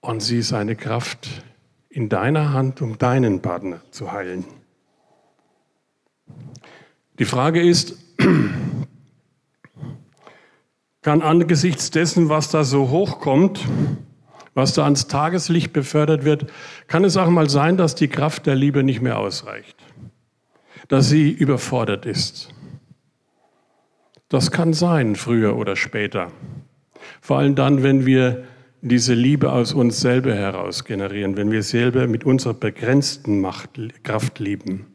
Und 0.00 0.20
sie 0.22 0.38
ist 0.38 0.52
eine 0.52 0.76
Kraft 0.76 1.44
in 1.88 2.08
deiner 2.08 2.52
Hand, 2.52 2.80
um 2.82 2.98
deinen 2.98 3.40
Partner 3.42 3.80
zu 3.90 4.12
heilen. 4.12 4.44
Die 7.18 7.24
Frage 7.24 7.60
ist, 7.60 7.96
kann 11.02 11.22
angesichts 11.22 11.90
dessen, 11.90 12.28
was 12.28 12.50
da 12.50 12.64
so 12.64 12.90
hochkommt, 12.90 13.66
was 14.54 14.74
da 14.74 14.84
ans 14.84 15.06
Tageslicht 15.06 15.72
befördert 15.72 16.24
wird, 16.24 16.52
kann 16.86 17.04
es 17.04 17.16
auch 17.16 17.28
mal 17.28 17.48
sein, 17.48 17.76
dass 17.76 17.94
die 17.94 18.08
Kraft 18.08 18.46
der 18.46 18.54
Liebe 18.54 18.82
nicht 18.82 19.00
mehr 19.00 19.18
ausreicht, 19.18 19.76
dass 20.88 21.08
sie 21.08 21.30
überfordert 21.30 22.06
ist. 22.06 22.50
Das 24.28 24.50
kann 24.50 24.74
sein, 24.74 25.16
früher 25.16 25.56
oder 25.56 25.74
später. 25.74 26.30
Vor 27.20 27.38
allem 27.38 27.54
dann, 27.54 27.82
wenn 27.82 28.06
wir 28.06 28.44
diese 28.80 29.14
Liebe 29.14 29.52
aus 29.52 29.72
uns 29.72 30.00
selber 30.00 30.34
heraus 30.34 30.84
generieren, 30.84 31.36
wenn 31.36 31.50
wir 31.50 31.62
selber 31.62 32.06
mit 32.06 32.24
unserer 32.24 32.54
begrenzten 32.54 33.40
Macht, 33.40 33.70
Kraft 34.04 34.38
lieben, 34.38 34.86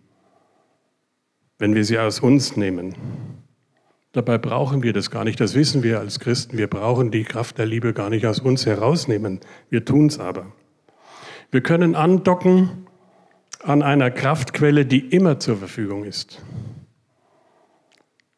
wenn 1.60 1.76
wir 1.76 1.84
sie 1.84 2.00
aus 2.00 2.20
uns 2.20 2.56
nehmen. 2.56 2.96
Dabei 4.14 4.38
brauchen 4.38 4.84
wir 4.84 4.94
das 4.94 5.10
gar 5.10 5.24
nicht, 5.24 5.40
das 5.40 5.56
wissen 5.56 5.82
wir 5.84 6.00
als 6.00 6.20
Christen. 6.20 6.58
Wir 6.58 6.68
brauchen 6.68 7.10
die 7.12 7.24
Kraft 7.24 7.58
der 7.58 7.66
Liebe 7.66 7.94
gar 7.94 8.10
nicht 8.10 8.26
aus 8.26 8.40
uns 8.40 8.66
herausnehmen. 8.66 9.40
Wir 9.70 9.86
tun 9.86 10.08
es 10.08 10.20
aber. 10.20 10.46
Wir 11.52 11.62
können 11.62 11.96
andocken 11.96 12.88
an 13.64 13.82
einer 13.82 14.12
Kraftquelle, 14.12 14.86
die 14.86 15.00
immer 15.00 15.40
zur 15.40 15.58
Verfügung 15.58 16.04
ist. 16.04 16.42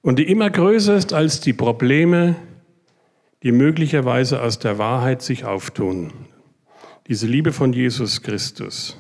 Und 0.02 0.20
die 0.20 0.30
immer 0.30 0.50
größer 0.50 0.96
ist 0.96 1.14
als 1.14 1.42
die 1.42 1.54
Probleme, 1.54 2.36
die 3.46 3.52
möglicherweise 3.52 4.42
aus 4.42 4.58
der 4.58 4.80
Wahrheit 4.80 5.22
sich 5.22 5.46
auftun. 5.46 6.12
Diese 7.06 7.28
Liebe 7.28 7.54
von 7.54 7.74
Jesus 7.74 8.24
Christus. 8.24 8.98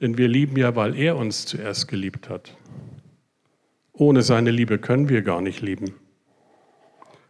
Denn 0.00 0.18
wir 0.18 0.26
lieben 0.26 0.56
ja, 0.56 0.74
weil 0.74 0.96
er 0.98 1.16
uns 1.16 1.46
zuerst 1.46 1.86
geliebt 1.86 2.28
hat. 2.28 2.56
Ohne 3.92 4.22
seine 4.22 4.50
Liebe 4.50 4.80
können 4.80 5.08
wir 5.08 5.22
gar 5.22 5.40
nicht 5.40 5.60
lieben. 5.60 5.94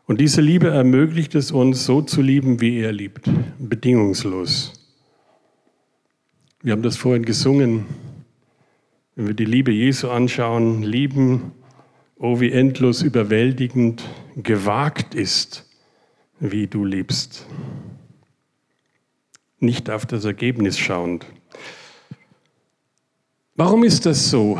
Und 0.07 0.23
diese 0.23 0.41
Liebe 0.41 0.69
ermöglicht 0.69 1.35
es 1.35 1.53
uns, 1.53 1.85
so 1.85 2.01
zu 2.01 2.23
lieben, 2.23 2.63
wie 2.63 2.79
er 2.79 2.93
liebt, 2.93 3.29
bedingungslos. 3.59 4.73
Wir 6.63 6.73
haben 6.73 6.83
das 6.83 6.97
vorhin 6.97 7.27
gesungen. 7.27 7.85
Wenn 9.17 9.27
wir 9.27 9.35
die 9.35 9.45
Liebe 9.45 9.71
Jesu 9.71 10.09
anschauen, 10.09 10.83
lieben, 10.83 11.53
oh 12.17 12.41
wie 12.41 12.53
endlos 12.53 13.03
überwältigend 13.03 14.03
gewagt 14.35 15.15
ist, 15.15 15.69
wie 16.43 16.67
du 16.67 16.85
liebst. 16.85 17.47
Nicht 19.61 19.89
auf 19.89 20.07
das 20.07 20.25
Ergebnis 20.25 20.77
schauend. 20.77 21.25
Warum 23.55 23.85
ist 23.85 24.07
das 24.07 24.29
so? 24.29 24.59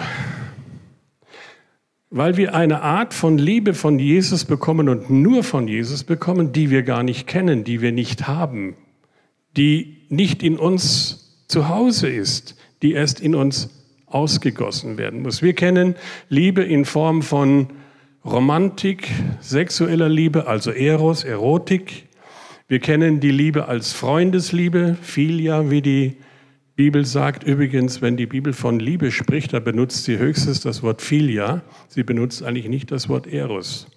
Weil 2.11 2.37
wir 2.37 2.55
eine 2.55 2.83
Art 2.83 3.15
von 3.15 3.37
Liebe 3.37 3.75
von 3.75 3.99
Jesus 3.99 4.45
bekommen 4.45 4.89
und 4.89 5.11
nur 5.11 5.43
von 5.43 5.67
Jesus 5.67 6.05
bekommen, 6.05 6.53
die 6.53 6.71
wir 6.71 6.85
gar 6.85 7.03
nicht 7.03 7.27
kennen, 7.27 7.65
die 7.65 7.81
wir 7.81 7.91
nicht 7.91 8.29
haben, 8.29 8.77
die 9.57 10.07
nicht 10.09 10.45
in 10.45 10.59
uns 10.59 11.45
zu 11.49 11.69
Hause 11.69 12.09
ist, 12.09 12.55
die 12.83 12.93
erst 12.93 13.19
in 13.19 13.35
uns 13.35 13.71
ausgegossen 14.07 14.99
werden 14.99 15.23
muss. 15.23 15.43
Wir 15.43 15.55
kennen 15.55 15.97
Liebe 16.29 16.63
in 16.63 16.85
Form 16.85 17.23
von 17.23 17.69
Romantik, 18.25 19.11
sexueller 19.41 20.09
Liebe, 20.09 20.47
also 20.47 20.71
Eros, 20.71 21.25
Erotik. 21.25 22.09
Wir 22.69 22.79
kennen 22.79 23.19
die 23.19 23.33
Liebe 23.33 23.67
als 23.67 23.93
Freundesliebe, 23.93 24.97
Philia, 25.03 25.71
wie 25.71 25.83
die 25.83 26.17
Bibel 26.77 27.05
sagt. 27.05 27.43
Übrigens, 27.43 28.01
wenn 28.01 28.17
die 28.17 28.27
Bibel 28.27 28.53
von 28.53 28.79
Liebe 28.79 29.11
spricht, 29.11 29.53
da 29.53 29.59
benutzt 29.59 30.05
sie 30.05 30.19
höchstens 30.19 30.61
das 30.61 30.85
Wort 30.85 31.03
Philia. 31.03 31.63
Sie 31.89 32.05
benutzt 32.05 32.45
eigentlich 32.45 32.69
nicht 32.69 32.93
das 32.93 33.09
Wort 33.09 33.27
Eros. 33.27 33.89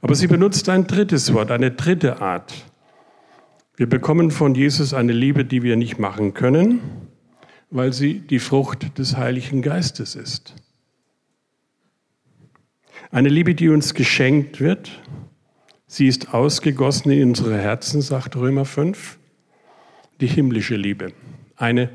Aber 0.00 0.14
sie 0.14 0.28
benutzt 0.28 0.70
ein 0.70 0.86
drittes 0.86 1.34
Wort, 1.34 1.50
eine 1.50 1.72
dritte 1.72 2.22
Art. 2.22 2.54
Wir 3.76 3.86
bekommen 3.86 4.30
von 4.30 4.54
Jesus 4.54 4.94
eine 4.94 5.12
Liebe, 5.12 5.44
die 5.44 5.62
wir 5.62 5.76
nicht 5.76 5.98
machen 5.98 6.32
können, 6.32 6.80
weil 7.70 7.92
sie 7.92 8.20
die 8.20 8.38
Frucht 8.38 8.98
des 8.98 9.18
Heiligen 9.18 9.60
Geistes 9.60 10.14
ist. 10.14 10.54
Eine 13.16 13.30
Liebe, 13.30 13.54
die 13.54 13.70
uns 13.70 13.94
geschenkt 13.94 14.60
wird. 14.60 15.00
Sie 15.86 16.06
ist 16.06 16.34
ausgegossen 16.34 17.10
in 17.10 17.30
unsere 17.30 17.56
Herzen, 17.56 18.02
sagt 18.02 18.36
Römer 18.36 18.66
5. 18.66 19.16
Die 20.20 20.26
himmlische 20.26 20.76
Liebe. 20.76 21.14
Eine 21.56 21.88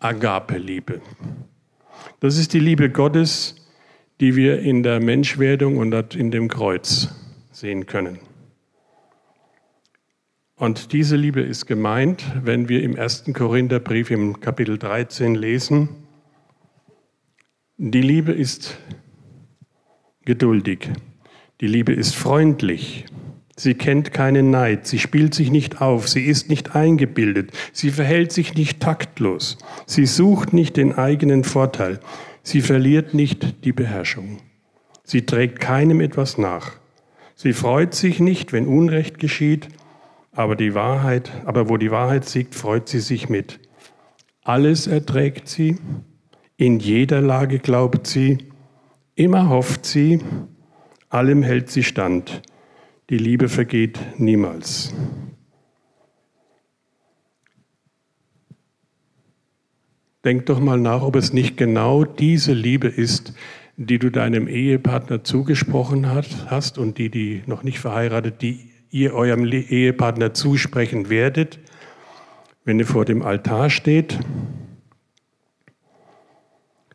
Agape-Liebe. 0.00 1.00
Das 2.18 2.38
ist 2.38 2.54
die 2.54 2.58
Liebe 2.58 2.90
Gottes, 2.90 3.54
die 4.18 4.34
wir 4.34 4.62
in 4.62 4.82
der 4.82 4.98
Menschwerdung 4.98 5.76
und 5.76 6.16
in 6.16 6.32
dem 6.32 6.48
Kreuz 6.48 7.14
sehen 7.52 7.86
können. 7.86 8.18
Und 10.56 10.92
diese 10.92 11.14
Liebe 11.14 11.40
ist 11.40 11.66
gemeint, 11.66 12.24
wenn 12.42 12.68
wir 12.68 12.82
im 12.82 12.96
ersten 12.96 13.32
Korintherbrief 13.32 14.10
im 14.10 14.40
Kapitel 14.40 14.76
13 14.76 15.36
lesen. 15.36 15.88
Die 17.76 18.02
Liebe 18.02 18.32
ist 18.32 18.76
geduldig. 20.24 20.90
Die 21.60 21.66
Liebe 21.66 21.92
ist 21.92 22.14
freundlich. 22.14 23.06
Sie 23.56 23.74
kennt 23.74 24.12
keinen 24.12 24.50
Neid, 24.50 24.86
sie 24.86 24.98
spielt 24.98 25.32
sich 25.32 25.52
nicht 25.52 25.80
auf, 25.80 26.08
sie 26.08 26.24
ist 26.24 26.48
nicht 26.48 26.74
eingebildet, 26.74 27.52
sie 27.72 27.90
verhält 27.90 28.32
sich 28.32 28.54
nicht 28.54 28.80
taktlos, 28.80 29.58
sie 29.86 30.06
sucht 30.06 30.52
nicht 30.52 30.76
den 30.76 30.92
eigenen 30.92 31.44
Vorteil, 31.44 32.00
sie 32.42 32.60
verliert 32.60 33.14
nicht 33.14 33.64
die 33.64 33.72
Beherrschung. 33.72 34.38
Sie 35.04 35.22
trägt 35.22 35.60
keinem 35.60 36.00
etwas 36.00 36.36
nach. 36.36 36.72
Sie 37.36 37.52
freut 37.52 37.94
sich 37.94 38.18
nicht, 38.18 38.52
wenn 38.52 38.66
Unrecht 38.66 39.20
geschieht, 39.20 39.68
aber 40.32 40.56
die 40.56 40.74
Wahrheit, 40.74 41.30
aber 41.44 41.68
wo 41.68 41.76
die 41.76 41.92
Wahrheit 41.92 42.24
siegt, 42.24 42.56
freut 42.56 42.88
sie 42.88 43.00
sich 43.00 43.28
mit. 43.28 43.60
Alles 44.42 44.88
erträgt 44.88 45.48
sie, 45.48 45.76
in 46.56 46.80
jeder 46.80 47.20
Lage 47.20 47.60
glaubt 47.60 48.06
sie, 48.06 48.38
Immer 49.16 49.48
hofft 49.48 49.86
sie, 49.86 50.20
allem 51.08 51.42
hält 51.42 51.70
sie 51.70 51.84
stand. 51.84 52.42
Die 53.10 53.18
Liebe 53.18 53.48
vergeht 53.48 54.00
niemals. 54.18 54.92
Denk 60.24 60.46
doch 60.46 60.58
mal 60.58 60.80
nach, 60.80 61.02
ob 61.02 61.16
es 61.16 61.32
nicht 61.32 61.56
genau 61.56 62.04
diese 62.04 62.54
Liebe 62.54 62.88
ist, 62.88 63.34
die 63.76 63.98
du 63.98 64.10
deinem 64.10 64.48
Ehepartner 64.48 65.22
zugesprochen 65.22 66.08
hast 66.08 66.78
und 66.78 66.98
die, 66.98 67.10
die 67.10 67.42
noch 67.46 67.62
nicht 67.62 67.78
verheiratet, 67.78 68.42
die 68.42 68.70
ihr 68.90 69.14
eurem 69.14 69.44
Ehepartner 69.44 70.34
zusprechen 70.34 71.08
werdet, 71.08 71.60
wenn 72.64 72.78
ihr 72.78 72.86
vor 72.86 73.04
dem 73.04 73.22
Altar 73.22 73.70
steht 73.70 74.18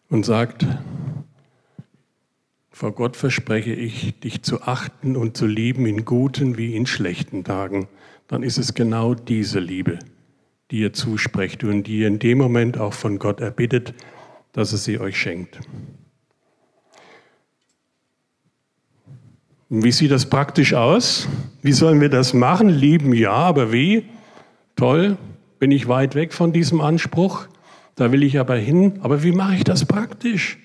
und 0.10 0.26
sagt, 0.26 0.66
vor 2.80 2.94
Gott 2.94 3.18
verspreche 3.18 3.74
ich, 3.74 4.18
dich 4.22 4.42
zu 4.42 4.62
achten 4.62 5.18
und 5.18 5.36
zu 5.36 5.46
lieben 5.46 5.86
in 5.86 6.06
guten 6.06 6.58
wie 6.58 6.78
in 6.78 6.86
schlechten 6.86 7.44
Tagen. 7.44 7.90
Dann 8.30 8.42
ist 8.42 8.58
es 8.58 8.74
genau 8.74 9.16
diese 9.16 9.60
Liebe, 9.60 10.00
die 10.72 10.80
ihr 10.80 10.94
zusprecht 10.94 11.66
und 11.66 11.84
die 11.84 12.00
ihr 12.00 12.08
in 12.08 12.20
dem 12.20 12.38
Moment 12.38 12.78
auch 12.78 12.94
von 12.94 13.20
Gott 13.20 13.42
erbittet, 13.42 13.94
dass 14.54 14.72
er 14.72 14.78
sie 14.78 14.98
euch 14.98 15.20
schenkt. 15.20 15.60
Wie 19.68 19.92
sieht 19.92 20.12
das 20.12 20.30
praktisch 20.30 20.74
aus? 20.74 21.28
Wie 21.62 21.74
sollen 21.74 22.00
wir 22.00 22.08
das 22.08 22.34
machen? 22.34 22.70
Lieben 22.70 23.14
ja, 23.14 23.34
aber 23.34 23.74
wie? 23.74 24.06
Toll, 24.78 25.18
bin 25.60 25.72
ich 25.72 25.90
weit 25.90 26.16
weg 26.16 26.32
von 26.32 26.54
diesem 26.54 26.80
Anspruch. 26.80 27.46
Da 27.96 28.14
will 28.14 28.24
ich 28.24 28.40
aber 28.40 28.56
hin. 28.56 29.00
Aber 29.02 29.22
wie 29.22 29.34
mache 29.34 29.56
ich 29.56 29.66
das 29.66 29.84
praktisch? 29.84 30.58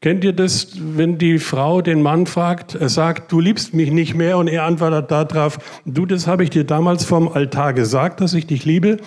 Kennt 0.00 0.22
ihr 0.22 0.32
das, 0.32 0.76
wenn 0.96 1.18
die 1.18 1.40
Frau 1.40 1.82
den 1.82 2.02
Mann 2.02 2.26
fragt, 2.26 2.76
er 2.76 2.88
sagt, 2.88 3.32
du 3.32 3.40
liebst 3.40 3.74
mich 3.74 3.90
nicht 3.90 4.14
mehr 4.14 4.38
und 4.38 4.46
er 4.46 4.62
antwortet 4.62 5.10
darauf, 5.10 5.58
du, 5.86 6.06
das 6.06 6.28
habe 6.28 6.44
ich 6.44 6.50
dir 6.50 6.62
damals 6.62 7.04
vom 7.04 7.26
Altar 7.26 7.72
gesagt, 7.72 8.20
dass 8.20 8.32
ich 8.32 8.46
dich 8.46 8.64
liebe 8.64 8.98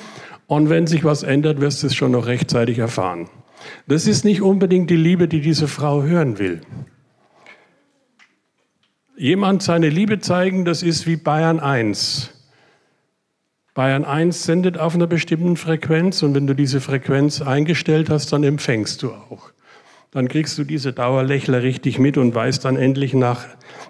und 0.47 0.69
wenn 0.69 0.87
sich 0.87 1.05
was 1.05 1.23
ändert, 1.23 1.61
wirst 1.61 1.81
du 1.81 1.87
es 1.87 1.95
schon 1.95 2.11
noch 2.11 2.25
rechtzeitig 2.25 2.77
erfahren. 2.77 3.29
Das 3.87 4.05
ist 4.05 4.25
nicht 4.25 4.41
unbedingt 4.41 4.89
die 4.89 4.97
Liebe, 4.97 5.29
die 5.29 5.39
diese 5.39 5.69
Frau 5.69 6.03
hören 6.03 6.39
will. 6.39 6.59
Jemand 9.15 9.63
seine 9.63 9.87
Liebe 9.87 10.19
zeigen, 10.19 10.65
das 10.65 10.83
ist 10.83 11.07
wie 11.07 11.15
Bayern 11.15 11.61
1. 11.61 12.31
Bayern 13.73 14.03
1 14.03 14.43
sendet 14.43 14.77
auf 14.77 14.93
einer 14.93 15.07
bestimmten 15.07 15.55
Frequenz 15.55 16.21
und 16.21 16.35
wenn 16.35 16.47
du 16.47 16.53
diese 16.53 16.81
Frequenz 16.81 17.41
eingestellt 17.41 18.09
hast, 18.09 18.33
dann 18.33 18.43
empfängst 18.43 19.03
du 19.03 19.11
auch 19.11 19.53
dann 20.11 20.27
kriegst 20.27 20.57
du 20.57 20.65
diese 20.65 20.91
Dauerlächler 20.91 21.63
richtig 21.63 21.97
mit 21.97 22.17
und 22.17 22.35
weißt 22.35 22.65
dann 22.65 22.75
endlich 22.75 23.13
nach 23.13 23.45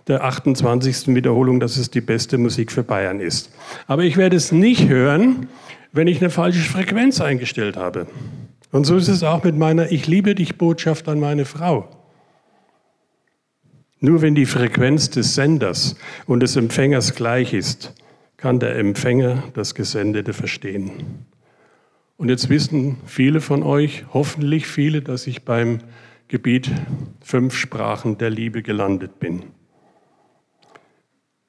der 0.08 0.24
28. 0.24 1.16
Wiederholung, 1.16 1.60
dass 1.60 1.78
es 1.78 1.90
die 1.90 2.02
beste 2.02 2.38
Musik 2.38 2.72
für 2.72 2.84
Bayern 2.84 3.20
ist. 3.20 3.52
Aber 3.88 4.04
ich 4.04 4.18
werde 4.18 4.36
es 4.36 4.52
nicht 4.52 4.88
hören, 4.88 5.48
wenn 5.92 6.08
ich 6.08 6.22
eine 6.22 6.30
falsche 6.30 6.62
Frequenz 6.62 7.20
eingestellt 7.22 7.76
habe. 7.76 8.06
Und 8.72 8.86
so 8.86 8.96
ist 8.96 9.08
es 9.08 9.24
auch 9.24 9.44
mit 9.44 9.58
meiner 9.58 9.92
Ich 9.92 10.08
liebe 10.08 10.36
dich 10.36 10.58
Botschaft 10.58 11.10
an 11.10 11.20
meine 11.20 11.46
Frau. 11.46 11.90
Nur 14.00 14.22
wenn 14.22 14.36
die 14.36 14.46
Frequenz 14.46 15.10
des 15.10 15.36
Senders 15.36 15.96
und 16.26 16.42
des 16.42 16.56
Empfängers 16.56 17.16
gleich 17.16 17.54
ist, 17.54 17.94
kann 18.38 18.60
der 18.60 18.76
Empfänger 18.76 19.44
das 19.54 19.76
Gesendete 19.76 20.34
verstehen. 20.34 20.92
Und 22.18 22.30
jetzt 22.30 22.50
wissen 22.50 22.98
viele 23.06 23.42
von 23.42 23.64
euch, 23.64 24.06
hoffentlich 24.14 24.68
viele, 24.68 25.02
dass 25.02 25.28
ich 25.28 25.44
beim 25.44 25.80
Gebiet 26.32 26.72
fünf 27.20 27.58
Sprachen 27.58 28.18
der 28.18 28.30
Liebe 28.30 28.62
gelandet 28.62 29.20
bin. 29.20 29.44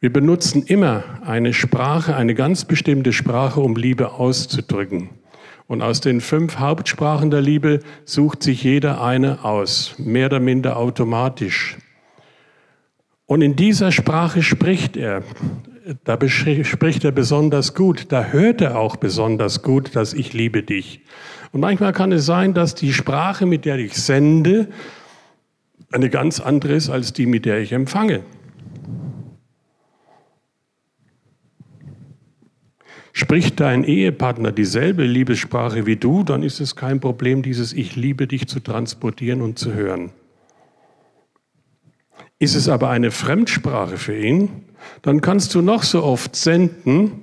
Wir 0.01 0.13
benutzen 0.13 0.65
immer 0.65 1.05
eine 1.25 1.55
Sprache, 1.55 2.17
eine 2.17 2.35
ganz 2.35 2.65
bestimmte 2.65 3.13
Sprache, 3.13 3.61
um 3.61 3.77
Liebe 3.77 4.15
auszudrücken. 4.15 5.11
Und 5.69 5.83
aus 5.83 6.01
den 6.01 6.21
fünf 6.21 6.59
Hauptsprachen 6.59 7.31
der 7.31 7.43
Liebe 7.43 7.79
sucht 8.05 8.43
sich 8.43 8.65
jeder 8.65 9.01
eine 9.01 9.45
aus, 9.45 9.95
mehr 9.99 10.27
oder 10.27 10.41
minder 10.41 10.77
automatisch. 10.77 11.79
Und 13.27 13.41
in 13.41 13.55
dieser 13.55 13.93
Sprache 13.93 14.43
spricht 14.43 14.97
er. 14.97 15.23
Da 16.03 16.19
spricht 16.29 17.05
er 17.05 17.13
besonders 17.13 17.75
gut. 17.75 18.07
Da 18.11 18.25
hört 18.25 18.61
er 18.61 18.81
auch 18.81 18.97
besonders 18.97 19.63
gut, 19.63 19.95
dass 19.95 20.13
ich 20.13 20.33
liebe 20.33 20.65
dich. 20.65 21.03
Und 21.53 21.61
manchmal 21.61 21.93
kann 21.93 22.13
es 22.13 22.25
sein, 22.25 22.55
dass 22.55 22.75
die 22.75 22.93
Sprache, 22.93 23.45
mit 23.47 23.67
der 23.67 23.79
ich 23.79 23.95
sende, 23.95 24.69
eine 25.93 26.09
ganz 26.09 26.41
andere 26.41 26.73
ist 26.73 26.89
als 26.89 27.13
die, 27.13 27.27
mit 27.27 27.45
der 27.45 27.61
ich 27.61 27.73
empfange. 27.73 28.23
Spricht 33.13 33.61
dein 33.61 33.85
Ehepartner 33.85 34.53
dieselbe 34.53 35.05
Liebessprache 35.05 35.85
wie 35.85 35.97
du, 35.97 36.23
dann 36.23 36.43
ist 36.43 36.61
es 36.61 36.77
kein 36.77 36.99
Problem, 36.99 37.43
dieses 37.43 37.75
Ich 37.75 37.95
liebe 37.95 38.27
dich 38.27 38.49
zu 38.49 38.61
transportieren 38.61 39.43
und 39.43 39.59
zu 39.59 39.75
hören. 39.75 40.13
Ist 42.39 42.55
es 42.55 42.71
aber 42.71 42.89
eine 42.89 43.11
Fremdsprache 43.11 43.99
für 43.99 44.17
ihn, 44.17 44.65
dann 45.03 45.21
kannst 45.21 45.55
du 45.55 45.61
noch 45.61 45.83
so 45.83 46.03
oft 46.03 46.35
senden, 46.35 47.23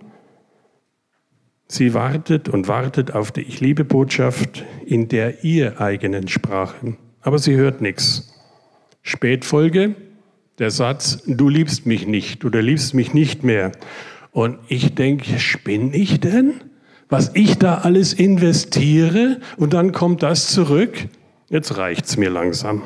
Sie 1.72 1.94
wartet 1.94 2.50
und 2.50 2.68
wartet 2.68 3.14
auf 3.14 3.32
die 3.32 3.42
Ich 3.42 3.62
liebe 3.62 3.86
Botschaft 3.86 4.66
in 4.88 5.08
der 5.08 5.44
ihr 5.44 5.80
eigenen 5.80 6.28
Sprache. 6.28 6.98
Aber 7.22 7.38
sie 7.38 7.56
hört 7.56 7.80
nichts. 7.80 8.34
Spätfolge, 9.04 9.96
der 10.58 10.72
Satz, 10.72 11.22
du 11.28 11.48
liebst 11.48 11.86
mich 11.86 12.08
nicht 12.08 12.44
oder 12.44 12.64
liebst 12.64 12.96
mich 12.96 13.14
nicht 13.14 13.44
mehr. 13.44 13.72
Und 14.32 14.58
ich 14.68 14.96
denke, 14.96 15.38
spinne 15.38 15.96
ich 15.96 16.20
denn? 16.20 16.56
Was 17.08 17.32
ich 17.36 17.60
da 17.60 17.76
alles 17.76 18.14
investiere 18.14 19.40
und 19.58 19.74
dann 19.74 19.92
kommt 19.92 20.24
das 20.24 20.48
zurück? 20.48 21.08
Jetzt 21.50 21.78
reicht's 21.78 22.18
mir 22.18 22.32
langsam. 22.32 22.82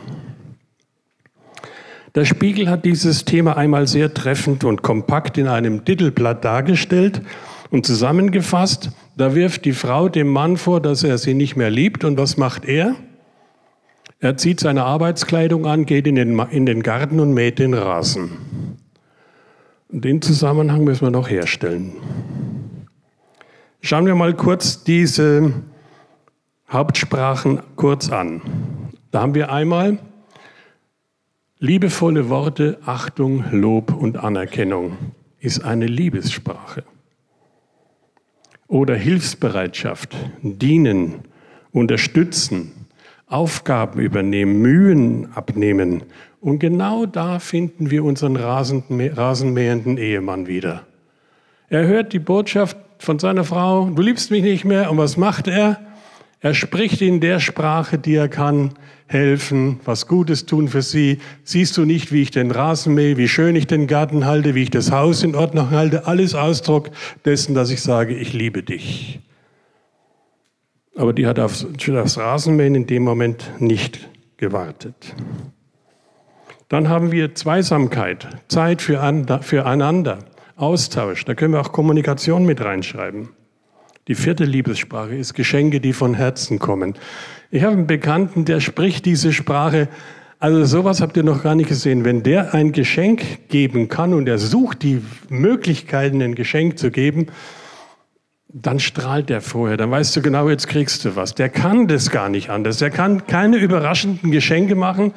Der 2.16 2.26
Spiegel 2.26 2.70
hat 2.70 2.84
dieses 2.84 3.24
Thema 3.24 3.56
einmal 3.56 3.88
sehr 3.88 4.14
treffend 4.14 4.66
und 4.66 4.82
kompakt 4.82 5.38
in 5.38 5.48
einem 5.48 5.86
Titelblatt 5.86 6.44
dargestellt 6.44 7.22
und 7.74 7.88
zusammengefasst, 7.88 8.92
da 9.18 9.34
wirft 9.34 9.66
die 9.66 9.74
Frau 9.74 10.08
dem 10.08 10.28
Mann 10.28 10.58
vor, 10.58 10.80
dass 10.80 11.04
er 11.04 11.18
sie 11.18 11.34
nicht 11.34 11.56
mehr 11.56 11.72
liebt. 11.72 12.04
Und 12.04 12.20
was 12.20 12.38
macht 12.38 12.66
er? 12.66 12.96
Er 14.20 14.38
zieht 14.38 14.60
seine 14.60 14.84
Arbeitskleidung 14.84 15.66
an, 15.66 15.88
geht 15.88 16.06
in 16.06 16.14
den, 16.14 16.38
in 16.52 16.68
den 16.68 16.84
Garten 16.84 17.20
und 17.20 17.34
mäht 17.34 17.58
den 17.58 17.74
Rasen. 17.74 18.78
Den 19.90 20.22
Zusammenhang 20.22 20.84
müssen 20.84 21.08
wir 21.08 21.10
noch 21.10 21.32
herstellen. 21.32 21.94
Schauen 23.82 24.06
wir 24.06 24.14
mal 24.14 24.36
kurz 24.36 24.84
diese 24.84 25.52
Hauptsprachen 26.70 27.60
kurz 27.76 28.12
an. 28.12 28.44
Da 29.10 29.22
haben 29.22 29.34
wir 29.34 29.52
einmal 29.52 29.98
liebevolle 31.58 32.30
Worte, 32.30 32.78
Achtung, 32.86 33.46
Lob 33.50 33.92
und 33.92 34.18
Anerkennung 34.18 34.96
ist 35.40 35.64
eine 35.64 35.88
Liebessprache 35.88 36.84
oder 38.74 38.96
Hilfsbereitschaft, 38.96 40.16
dienen, 40.42 41.20
unterstützen, 41.72 42.72
Aufgaben 43.28 44.00
übernehmen, 44.00 44.64
Mühen 44.64 45.28
abnehmen. 45.36 46.02
Und 46.42 46.58
genau 46.58 47.06
da 47.06 47.38
finden 47.38 47.92
wir 47.92 48.04
unseren 48.04 48.36
rasenmähenden 48.36 49.98
Ehemann 49.98 50.48
wieder. 50.48 50.88
Er 51.70 51.86
hört 51.86 52.14
die 52.14 52.20
Botschaft 52.20 52.76
von 52.98 53.20
seiner 53.20 53.44
Frau, 53.44 53.92
du 53.92 54.02
liebst 54.02 54.32
mich 54.32 54.42
nicht 54.42 54.66
mehr. 54.66 54.90
Und 54.90 54.98
was 54.98 55.18
macht 55.18 55.48
er? 55.48 55.80
Er 56.44 56.54
spricht 56.54 57.02
in 57.02 57.22
der 57.22 57.40
Sprache, 57.40 57.98
die 57.98 58.16
er 58.16 58.28
kann, 58.28 58.74
helfen, 59.08 59.80
was 59.86 60.08
Gutes 60.08 60.46
tun 60.46 60.68
für 60.68 60.82
sie. 60.82 61.20
Siehst 61.46 61.78
du 61.78 61.86
nicht, 61.86 62.12
wie 62.12 62.22
ich 62.22 62.32
den 62.32 62.52
Rasen 62.52 62.94
mähe, 62.94 63.16
wie 63.16 63.30
schön 63.30 63.56
ich 63.56 63.66
den 63.66 63.88
Garten 63.88 64.26
halte, 64.26 64.54
wie 64.54 64.64
ich 64.64 64.70
das 64.70 64.92
Haus 64.92 65.24
in 65.24 65.36
Ordnung 65.36 65.70
halte? 65.70 66.06
Alles 66.06 66.36
Ausdruck 66.36 66.90
dessen, 67.24 67.56
dass 67.56 67.70
ich 67.70 67.82
sage, 67.82 68.14
ich 68.14 68.34
liebe 68.34 68.62
dich. 68.62 69.22
Aber 70.98 71.14
die 71.14 71.28
hat 71.28 71.40
auf 71.40 71.66
das 71.88 72.18
Rasenmähen 72.18 72.76
in 72.76 72.88
dem 72.88 73.04
Moment 73.04 73.50
nicht 73.60 74.10
gewartet. 74.36 75.16
Dann 76.68 76.90
haben 76.90 77.14
wir 77.14 77.36
Zweisamkeit, 77.36 78.28
Zeit 78.50 78.82
füreinander, 78.82 80.20
Austausch. 80.58 81.24
Da 81.24 81.36
können 81.36 81.54
wir 81.54 81.62
auch 81.62 81.72
Kommunikation 81.72 82.46
mit 82.46 82.60
reinschreiben. 82.60 83.30
Die 84.10 84.16
vierte 84.16 84.44
Liebessprache 84.44 85.16
ist 85.16 85.34
Geschenke, 85.34 85.80
die 85.80 85.94
von 85.94 86.14
Herzen 86.14 86.60
kommen. 86.60 86.96
Ich 87.52 87.64
habe 87.64 87.74
einen 87.74 87.88
Bekannten, 87.88 88.44
der 88.44 88.60
spricht 88.60 89.06
diese 89.06 89.32
Sprache. 89.32 89.88
Also 90.40 90.66
sowas 90.66 91.00
habt 91.00 91.16
ihr 91.16 91.24
noch 91.24 91.42
gar 91.42 91.56
nicht 91.56 91.70
gesehen. 91.70 92.04
Wenn 92.04 92.22
der 92.22 92.54
ein 92.54 92.74
Geschenk 92.74 93.48
geben 93.48 93.88
kann 93.88 94.14
und 94.14 94.28
er 94.28 94.40
sucht 94.40 94.84
die 94.84 95.02
Möglichkeiten, 95.30 96.22
ein 96.22 96.36
Geschenk 96.36 96.80
zu 96.80 96.92
geben, 96.92 97.28
dann 98.50 98.80
strahlt 98.80 99.30
der 99.30 99.40
vorher. 99.40 99.78
Dann 99.78 99.90
weißt 99.90 100.14
du 100.18 100.22
genau, 100.22 100.50
jetzt 100.50 100.68
kriegst 100.68 101.06
du 101.06 101.16
was. 101.16 101.34
Der 101.34 101.48
kann 101.48 101.88
das 101.88 102.10
gar 102.10 102.28
nicht 102.28 102.50
anders. 102.50 102.80
Der 102.80 102.90
kann 102.90 103.26
keine 103.26 103.56
überraschenden 103.56 104.32
Geschenke 104.32 104.76
machen. 104.76 105.14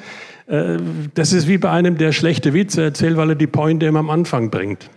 Äh, 0.47 0.77
das 1.15 1.33
ist 1.33 1.49
wie 1.49 1.59
bei 1.59 1.71
einem, 1.71 1.99
der 1.99 2.13
schlechte 2.13 2.55
Witze 2.55 2.85
erzählt, 2.85 3.17
weil 3.17 3.31
er 3.31 3.35
die 3.35 3.49
Pointe 3.49 3.87
immer 3.87 3.99
am 3.99 4.11
Anfang 4.11 4.51
bringt. 4.51 4.89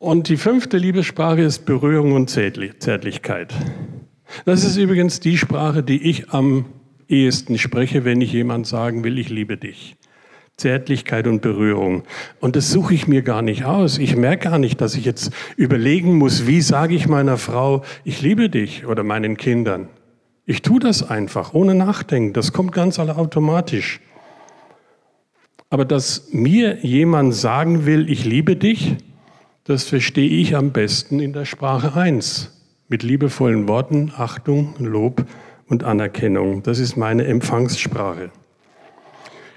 Und 0.00 0.28
die 0.28 0.36
fünfte 0.36 0.78
Liebessprache 0.78 1.40
ist 1.40 1.66
Berührung 1.66 2.12
und 2.12 2.30
Zärtlichkeit. 2.30 3.52
Das 4.44 4.62
ist 4.62 4.76
übrigens 4.76 5.18
die 5.18 5.36
Sprache, 5.36 5.82
die 5.82 6.00
ich 6.00 6.30
am 6.30 6.66
ehesten 7.08 7.58
spreche, 7.58 8.04
wenn 8.04 8.20
ich 8.20 8.32
jemand 8.32 8.68
sagen 8.68 9.02
will, 9.02 9.18
ich 9.18 9.28
liebe 9.28 9.56
dich. 9.56 9.96
Zärtlichkeit 10.56 11.26
und 11.26 11.42
Berührung. 11.42 12.04
Und 12.38 12.54
das 12.54 12.70
suche 12.70 12.94
ich 12.94 13.08
mir 13.08 13.22
gar 13.22 13.42
nicht 13.42 13.64
aus. 13.64 13.98
Ich 13.98 14.14
merke 14.14 14.50
gar 14.50 14.58
nicht, 14.60 14.80
dass 14.80 14.94
ich 14.94 15.04
jetzt 15.04 15.32
überlegen 15.56 16.16
muss, 16.16 16.46
wie 16.46 16.60
sage 16.60 16.94
ich 16.94 17.08
meiner 17.08 17.36
Frau, 17.36 17.82
ich 18.04 18.22
liebe 18.22 18.48
dich 18.50 18.86
oder 18.86 19.02
meinen 19.02 19.36
Kindern. 19.36 19.88
Ich 20.46 20.62
tue 20.62 20.78
das 20.78 21.08
einfach, 21.08 21.54
ohne 21.54 21.74
Nachdenken. 21.74 22.34
Das 22.34 22.52
kommt 22.52 22.70
ganz 22.70 23.00
automatisch. 23.00 24.00
Aber 25.70 25.84
dass 25.84 26.28
mir 26.32 26.84
jemand 26.84 27.34
sagen 27.34 27.84
will, 27.84 28.08
ich 28.08 28.24
liebe 28.24 28.54
dich, 28.54 28.96
das 29.68 29.84
verstehe 29.84 30.30
ich 30.30 30.56
am 30.56 30.72
besten 30.72 31.20
in 31.20 31.34
der 31.34 31.44
Sprache 31.44 31.94
1. 31.94 32.50
Mit 32.88 33.02
liebevollen 33.02 33.68
Worten, 33.68 34.10
Achtung, 34.16 34.74
Lob 34.78 35.26
und 35.66 35.84
Anerkennung. 35.84 36.62
Das 36.62 36.78
ist 36.78 36.96
meine 36.96 37.26
Empfangssprache. 37.26 38.30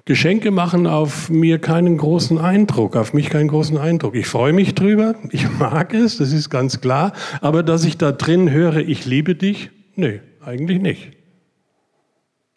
Geschenke 0.04 0.52
machen 0.52 0.86
auf 0.86 1.30
mir 1.30 1.60
keinen 1.60 1.96
großen 1.98 2.40
Eindruck, 2.40 2.98
auf 2.98 3.14
mich 3.14 3.30
keinen 3.30 3.48
großen 3.48 3.78
Eindruck. 3.78 4.16
Ich 4.16 4.28
freue 4.28 4.52
mich 4.52 4.76
drüber, 4.76 5.16
ich 5.30 5.50
mag 5.60 5.94
es, 5.94 6.18
das 6.18 6.34
ist 6.34 6.50
ganz 6.50 6.82
klar, 6.82 7.14
aber 7.40 7.64
dass 7.64 7.86
ich 7.86 7.98
da 7.98 8.12
drin 8.12 8.52
höre, 8.52 8.80
ich 8.80 9.06
liebe 9.06 9.36
dich, 9.36 9.70
nee, 9.96 10.20
eigentlich 10.44 10.82
nicht. 10.82 11.12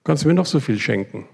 Kannst 0.02 0.24
du 0.24 0.28
mir 0.28 0.34
noch 0.34 0.46
so 0.46 0.58
viel 0.58 0.80
schenken? 0.80 1.26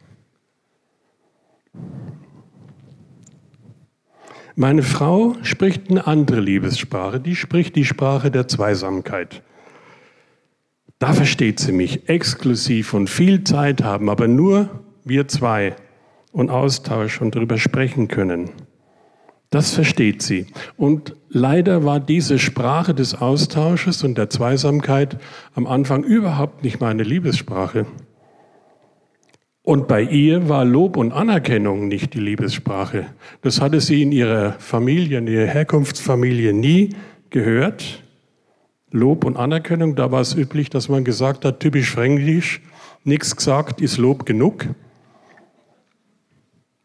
Meine 4.57 4.83
Frau 4.83 5.35
spricht 5.43 5.91
eine 5.91 6.07
andere 6.07 6.41
Liebessprache, 6.41 7.21
die 7.21 7.37
spricht 7.37 7.77
die 7.77 7.85
Sprache 7.85 8.31
der 8.31 8.49
Zweisamkeit. 8.49 9.43
Da 10.99 11.13
versteht 11.13 11.61
sie 11.61 11.73
mich 11.73 12.09
exklusiv 12.09 12.93
und 12.93 13.09
viel 13.09 13.45
Zeit 13.45 13.83
haben, 13.83 14.11
aber 14.11 14.29
nur 14.29 14.69
wir 15.05 15.29
zwei 15.29 15.75
und 16.33 16.51
Austausch 16.51 17.21
und 17.21 17.35
darüber 17.35 17.59
sprechen 17.59 18.09
können. 18.09 18.51
Das 19.51 19.73
versteht 19.73 20.23
sie. 20.23 20.47
Und 20.77 21.17
leider 21.29 21.85
war 21.85 21.99
diese 21.99 22.39
Sprache 22.39 22.95
des 22.95 23.15
Austausches 23.15 24.05
und 24.05 24.17
der 24.17 24.31
Zweisamkeit 24.31 25.19
am 25.55 25.67
Anfang 25.67 26.05
überhaupt 26.05 26.63
nicht 26.63 26.81
meine 26.81 27.03
Liebessprache. 27.03 27.87
Und 29.63 29.89
bei 29.89 30.03
ihr 30.03 30.49
war 30.49 30.65
Lob 30.65 30.97
und 30.97 31.13
Anerkennung 31.13 31.89
nicht 31.89 32.15
die 32.15 32.21
Liebessprache. 32.21 33.07
Das 33.43 33.61
hatte 33.61 33.81
sie 33.81 34.03
in 34.03 34.11
ihrer 34.11 34.53
Familie, 34.55 35.19
in 35.19 35.27
ihrer 35.27 35.47
Herkunftsfamilie 35.47 36.53
nie 36.53 36.91
gehört. 37.29 38.03
Lob 38.91 39.25
und 39.25 39.37
Anerkennung, 39.37 39.95
da 39.95 40.11
war 40.11 40.23
es 40.23 40.35
üblich, 40.35 40.71
dass 40.71 40.89
man 40.89 41.05
gesagt 41.05 41.45
hat, 41.45 41.61
typisch 41.61 41.91
fränkisch, 41.91 42.61
nichts 43.05 43.37
gesagt 43.37 43.81
ist 43.81 43.99
Lob 43.99 44.27
genug. 44.27 44.67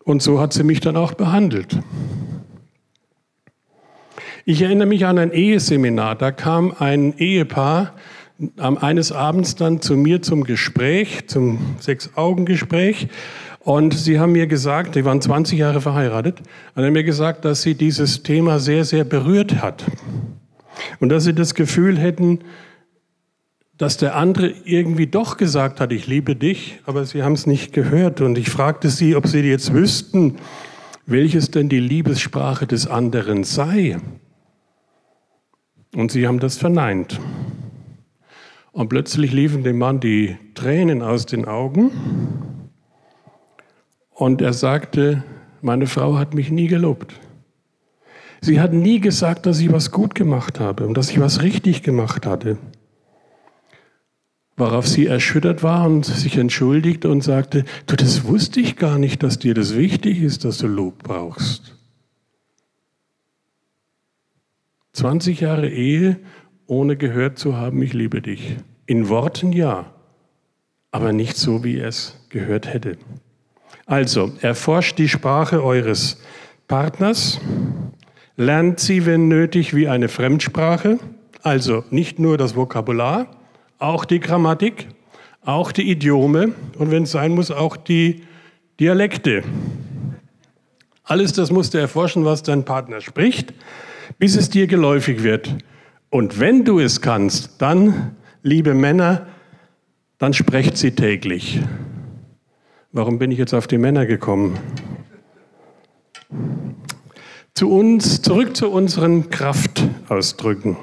Und 0.03 0.21
so 0.21 0.39
hat 0.39 0.53
sie 0.53 0.63
mich 0.63 0.81
dann 0.81 0.97
auch 0.97 1.13
behandelt. 1.13 1.79
Ich 4.45 4.61
erinnere 4.61 4.87
mich 4.87 5.05
an 5.07 5.17
ein 5.17 5.31
Eheseminar. 5.31 6.15
Da 6.15 6.31
kam 6.31 6.71
ein 6.77 7.17
Ehepaar 7.17 7.95
eines 8.57 9.11
Abends 9.11 9.55
dann 9.55 9.81
zu 9.81 9.95
mir 9.95 10.21
zum 10.21 10.43
Gespräch, 10.43 11.27
zum 11.27 11.77
Sechs-Augen-Gespräch. 11.79 13.07
Und 13.59 13.93
sie 13.93 14.19
haben 14.19 14.33
mir 14.33 14.47
gesagt, 14.47 14.93
sie 14.93 15.05
waren 15.05 15.21
20 15.21 15.57
Jahre 15.57 15.81
verheiratet, 15.81 16.41
und 16.75 16.83
haben 16.83 16.93
mir 16.93 17.03
gesagt, 17.03 17.45
dass 17.45 17.61
sie 17.61 17.75
dieses 17.75 18.23
Thema 18.23 18.59
sehr, 18.59 18.85
sehr 18.85 19.03
berührt 19.03 19.61
hat. 19.61 19.85
Und 20.99 21.09
dass 21.09 21.23
sie 21.23 21.33
das 21.33 21.55
Gefühl 21.55 21.97
hätten, 21.97 22.39
dass 23.77 23.97
der 23.97 24.15
andere 24.15 24.53
irgendwie 24.63 25.07
doch 25.07 25.37
gesagt 25.37 25.81
hat, 25.81 25.91
ich 25.91 26.07
liebe 26.07 26.35
dich, 26.35 26.79
aber 26.85 27.05
sie 27.05 27.23
haben 27.23 27.33
es 27.33 27.45
nicht 27.45 27.73
gehört. 27.73 28.21
Und 28.21 28.37
ich 28.37 28.49
fragte 28.49 28.89
sie, 28.89 29.15
ob 29.15 29.27
sie 29.27 29.39
jetzt 29.39 29.73
wüssten, 29.73 30.37
welches 31.05 31.51
denn 31.51 31.69
die 31.69 31.79
Liebessprache 31.79 32.67
des 32.67 32.87
anderen 32.87 33.43
sei. 33.43 33.97
Und 35.95 36.11
sie 36.11 36.27
haben 36.27 36.39
das 36.39 36.57
verneint. 36.57 37.19
Und 38.75 38.89
plötzlich 38.89 39.31
liefen 39.31 39.63
dem 39.63 39.77
Mann 39.77 40.01
die 40.01 40.35
Tränen 40.53 41.01
aus 41.01 41.25
den 41.25 41.45
Augen. 41.45 41.91
Und 44.09 44.41
er 44.41 44.51
sagte, 44.51 45.23
meine 45.61 45.87
Frau 45.87 46.17
hat 46.17 46.33
mich 46.33 46.51
nie 46.51 46.67
gelobt. 46.67 47.13
Sie 48.41 48.59
hat 48.59 48.73
nie 48.73 48.99
gesagt, 48.99 49.45
dass 49.45 49.61
ich 49.61 49.71
was 49.71 49.91
gut 49.91 50.13
gemacht 50.13 50.59
habe 50.59 50.85
und 50.85 50.97
dass 50.97 51.09
ich 51.09 51.21
was 51.21 51.41
richtig 51.41 51.83
gemacht 51.83 52.25
hatte. 52.25 52.57
Worauf 54.57 54.85
sie 54.85 55.05
erschüttert 55.05 55.63
war 55.63 55.85
und 55.85 56.05
sich 56.05 56.37
entschuldigte 56.37 57.07
und 57.07 57.23
sagte, 57.23 57.63
du, 57.87 57.95
das 57.95 58.25
wusste 58.25 58.59
ich 58.59 58.75
gar 58.75 58.99
nicht, 58.99 59.23
dass 59.23 59.39
dir 59.39 59.53
das 59.53 59.77
wichtig 59.77 60.21
ist, 60.21 60.43
dass 60.43 60.57
du 60.57 60.67
Lob 60.67 61.01
brauchst. 61.01 61.77
20 64.91 65.39
Jahre 65.39 65.69
Ehe, 65.69 66.19
ohne 66.67 66.95
gehört 66.95 67.37
zu 67.37 67.57
haben, 67.57 67.81
ich 67.81 67.93
liebe 67.93 68.21
dich. 68.21 68.57
In 68.85 69.09
Worten 69.09 69.51
ja, 69.51 69.91
aber 70.91 71.11
nicht 71.11 71.37
so, 71.37 71.63
wie 71.63 71.79
er 71.79 71.89
es 71.89 72.19
gehört 72.29 72.73
hätte. 72.73 72.97
Also, 73.85 74.31
erforscht 74.41 74.97
die 74.97 75.09
Sprache 75.09 75.63
eures 75.63 76.21
Partners, 76.67 77.39
lernt 78.35 78.79
sie, 78.79 79.05
wenn 79.05 79.27
nötig, 79.27 79.75
wie 79.75 79.87
eine 79.87 80.09
Fremdsprache, 80.09 80.99
also 81.43 81.83
nicht 81.91 82.17
nur 82.17 82.37
das 82.37 82.55
Vokabular, 82.55 83.27
auch 83.77 84.05
die 84.05 84.19
Grammatik, 84.19 84.87
auch 85.43 85.71
die 85.71 85.91
Idiome 85.91 86.53
und 86.79 86.91
wenn 86.91 87.03
es 87.03 87.11
sein 87.11 87.33
muss, 87.33 87.51
auch 87.51 87.77
die 87.77 88.23
Dialekte. 88.79 89.43
Alles 91.03 91.33
das 91.33 91.51
musst 91.51 91.75
du 91.75 91.77
erforschen, 91.77 92.25
was 92.25 92.41
dein 92.41 92.65
Partner 92.65 92.99
spricht, 92.99 93.53
bis 94.17 94.35
es 94.35 94.49
dir 94.49 94.65
geläufig 94.65 95.21
wird. 95.21 95.53
Und 96.15 96.39
wenn 96.39 96.63
du 96.63 96.79
es 96.79 97.01
kannst, 97.01 97.61
dann, 97.61 98.15
liebe 98.41 98.73
Männer, 98.73 99.27
dann 100.17 100.33
sprecht 100.33 100.77
sie 100.77 100.91
täglich. 100.91 101.59
Warum 102.93 103.19
bin 103.19 103.31
ich 103.31 103.37
jetzt 103.37 103.53
auf 103.53 103.67
die 103.67 103.77
Männer 103.77 104.05
gekommen? 104.05 104.57
Zu 107.53 107.69
uns, 107.69 108.21
zurück 108.21 108.55
zu 108.55 108.71
unseren 108.71 109.29
Kraftausdrücken. 109.29 110.77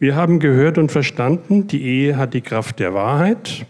Wir 0.00 0.16
haben 0.16 0.38
gehört 0.38 0.76
und 0.76 0.92
verstanden, 0.92 1.66
die 1.66 1.82
Ehe 1.82 2.18
hat 2.18 2.34
die 2.34 2.42
Kraft 2.42 2.78
der 2.78 2.92
Wahrheit. 2.92 3.64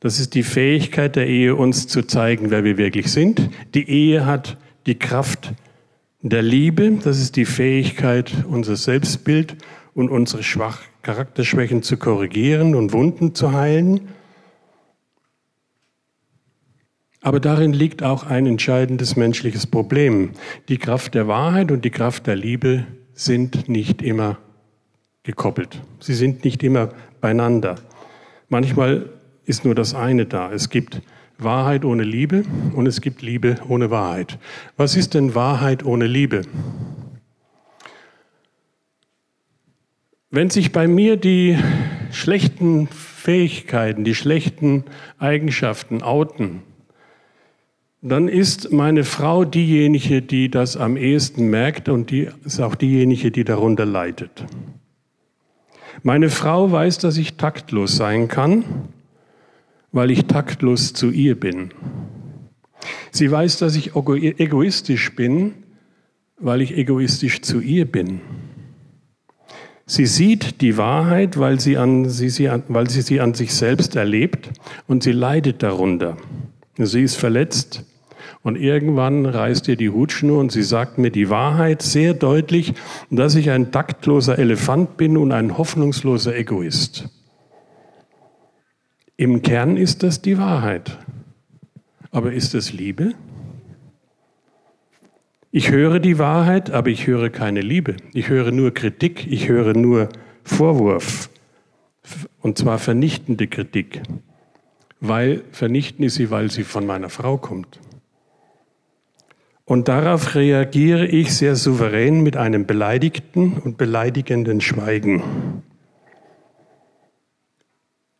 Das 0.00 0.20
ist 0.20 0.34
die 0.34 0.42
Fähigkeit 0.42 1.16
der 1.16 1.26
Ehe, 1.26 1.56
uns 1.56 1.86
zu 1.86 2.02
zeigen, 2.02 2.50
wer 2.50 2.64
wir 2.64 2.76
wirklich 2.76 3.10
sind. 3.10 3.48
Die 3.74 3.88
Ehe 3.88 4.26
hat 4.26 4.58
die 4.84 4.98
Kraft 4.98 5.54
der 6.20 6.42
Liebe. 6.42 6.98
Das 7.02 7.18
ist 7.18 7.36
die 7.36 7.46
Fähigkeit, 7.46 8.44
unser 8.46 8.76
Selbstbild 8.76 9.56
und 9.96 10.10
unsere 10.10 10.42
Schwach 10.42 10.82
Charakterschwächen 11.02 11.82
zu 11.82 11.96
korrigieren 11.96 12.74
und 12.74 12.92
Wunden 12.92 13.34
zu 13.34 13.52
heilen. 13.52 14.08
Aber 17.22 17.40
darin 17.40 17.72
liegt 17.72 18.02
auch 18.02 18.24
ein 18.24 18.46
entscheidendes 18.46 19.16
menschliches 19.16 19.66
Problem. 19.66 20.32
Die 20.68 20.76
Kraft 20.76 21.14
der 21.14 21.26
Wahrheit 21.28 21.72
und 21.72 21.84
die 21.84 21.90
Kraft 21.90 22.26
der 22.26 22.36
Liebe 22.36 22.84
sind 23.14 23.70
nicht 23.70 24.02
immer 24.02 24.36
gekoppelt. 25.22 25.80
Sie 25.98 26.14
sind 26.14 26.44
nicht 26.44 26.62
immer 26.62 26.90
beieinander. 27.22 27.76
Manchmal 28.50 29.08
ist 29.46 29.64
nur 29.64 29.74
das 29.74 29.94
eine 29.94 30.26
da. 30.26 30.52
Es 30.52 30.68
gibt 30.68 31.00
Wahrheit 31.38 31.86
ohne 31.86 32.02
Liebe 32.02 32.44
und 32.74 32.86
es 32.86 33.00
gibt 33.00 33.22
Liebe 33.22 33.56
ohne 33.66 33.90
Wahrheit. 33.90 34.38
Was 34.76 34.94
ist 34.94 35.14
denn 35.14 35.34
Wahrheit 35.34 35.86
ohne 35.86 36.06
Liebe? 36.06 36.42
Wenn 40.30 40.50
sich 40.50 40.72
bei 40.72 40.88
mir 40.88 41.16
die 41.16 41.56
schlechten 42.10 42.88
Fähigkeiten, 42.88 44.02
die 44.02 44.16
schlechten 44.16 44.84
Eigenschaften 45.18 46.02
outen, 46.02 46.62
dann 48.02 48.26
ist 48.26 48.72
meine 48.72 49.04
Frau 49.04 49.44
diejenige, 49.44 50.22
die 50.22 50.50
das 50.50 50.76
am 50.76 50.96
ehesten 50.96 51.48
merkt 51.48 51.88
und 51.88 52.10
die 52.10 52.28
ist 52.44 52.60
auch 52.60 52.74
diejenige, 52.74 53.30
die 53.30 53.44
darunter 53.44 53.86
leidet. 53.86 54.44
Meine 56.02 56.28
Frau 56.28 56.72
weiß, 56.72 56.98
dass 56.98 57.16
ich 57.18 57.36
taktlos 57.36 57.96
sein 57.96 58.26
kann, 58.26 58.64
weil 59.92 60.10
ich 60.10 60.26
taktlos 60.26 60.92
zu 60.92 61.10
ihr 61.10 61.38
bin. 61.38 61.70
Sie 63.12 63.30
weiß, 63.30 63.58
dass 63.58 63.76
ich 63.76 63.92
egoistisch 63.94 65.14
bin, 65.14 65.54
weil 66.36 66.62
ich 66.62 66.76
egoistisch 66.76 67.42
zu 67.42 67.60
ihr 67.60 67.90
bin. 67.90 68.20
Sie 69.86 70.06
sieht 70.06 70.60
die 70.60 70.76
Wahrheit, 70.76 71.38
weil 71.38 71.60
sie, 71.60 71.76
an, 71.76 72.08
sie, 72.08 72.28
sie, 72.28 72.50
weil 72.68 72.90
sie 72.90 73.02
sie 73.02 73.20
an 73.20 73.34
sich 73.34 73.54
selbst 73.54 73.94
erlebt 73.94 74.50
und 74.88 75.04
sie 75.04 75.12
leidet 75.12 75.62
darunter. 75.62 76.16
Sie 76.76 77.02
ist 77.02 77.16
verletzt, 77.16 77.84
und 78.46 78.54
irgendwann 78.54 79.26
reißt 79.26 79.66
ihr 79.66 79.74
die 79.74 79.90
Hutschnur 79.90 80.38
und 80.38 80.52
sie 80.52 80.62
sagt 80.62 80.98
mir 80.98 81.10
die 81.10 81.30
Wahrheit 81.30 81.82
sehr 81.82 82.14
deutlich, 82.14 82.74
dass 83.10 83.34
ich 83.34 83.50
ein 83.50 83.72
taktloser 83.72 84.38
Elefant 84.38 84.96
bin 84.96 85.16
und 85.16 85.32
ein 85.32 85.58
hoffnungsloser 85.58 86.36
Egoist. 86.36 87.08
Im 89.16 89.42
Kern 89.42 89.76
ist 89.76 90.04
das 90.04 90.22
die 90.22 90.38
Wahrheit. 90.38 90.96
Aber 92.12 92.32
ist 92.32 92.54
es 92.54 92.72
Liebe? 92.72 93.14
Ich 95.56 95.70
höre 95.70 96.00
die 96.00 96.18
Wahrheit, 96.18 96.70
aber 96.70 96.90
ich 96.90 97.06
höre 97.06 97.30
keine 97.30 97.62
Liebe. 97.62 97.96
Ich 98.12 98.28
höre 98.28 98.52
nur 98.52 98.74
Kritik, 98.74 99.26
ich 99.32 99.48
höre 99.48 99.72
nur 99.72 100.10
Vorwurf. 100.44 101.30
Und 102.42 102.58
zwar 102.58 102.78
vernichtende 102.78 103.46
Kritik. 103.46 104.02
Weil 105.00 105.44
vernichten 105.52 106.04
ist 106.04 106.16
sie, 106.16 106.30
weil 106.30 106.50
sie 106.50 106.62
von 106.62 106.84
meiner 106.84 107.08
Frau 107.08 107.38
kommt. 107.38 107.80
Und 109.64 109.88
darauf 109.88 110.34
reagiere 110.34 111.06
ich 111.06 111.34
sehr 111.34 111.56
souverän 111.56 112.20
mit 112.20 112.36
einem 112.36 112.66
beleidigten 112.66 113.54
und 113.54 113.78
beleidigenden 113.78 114.60
Schweigen. 114.60 115.62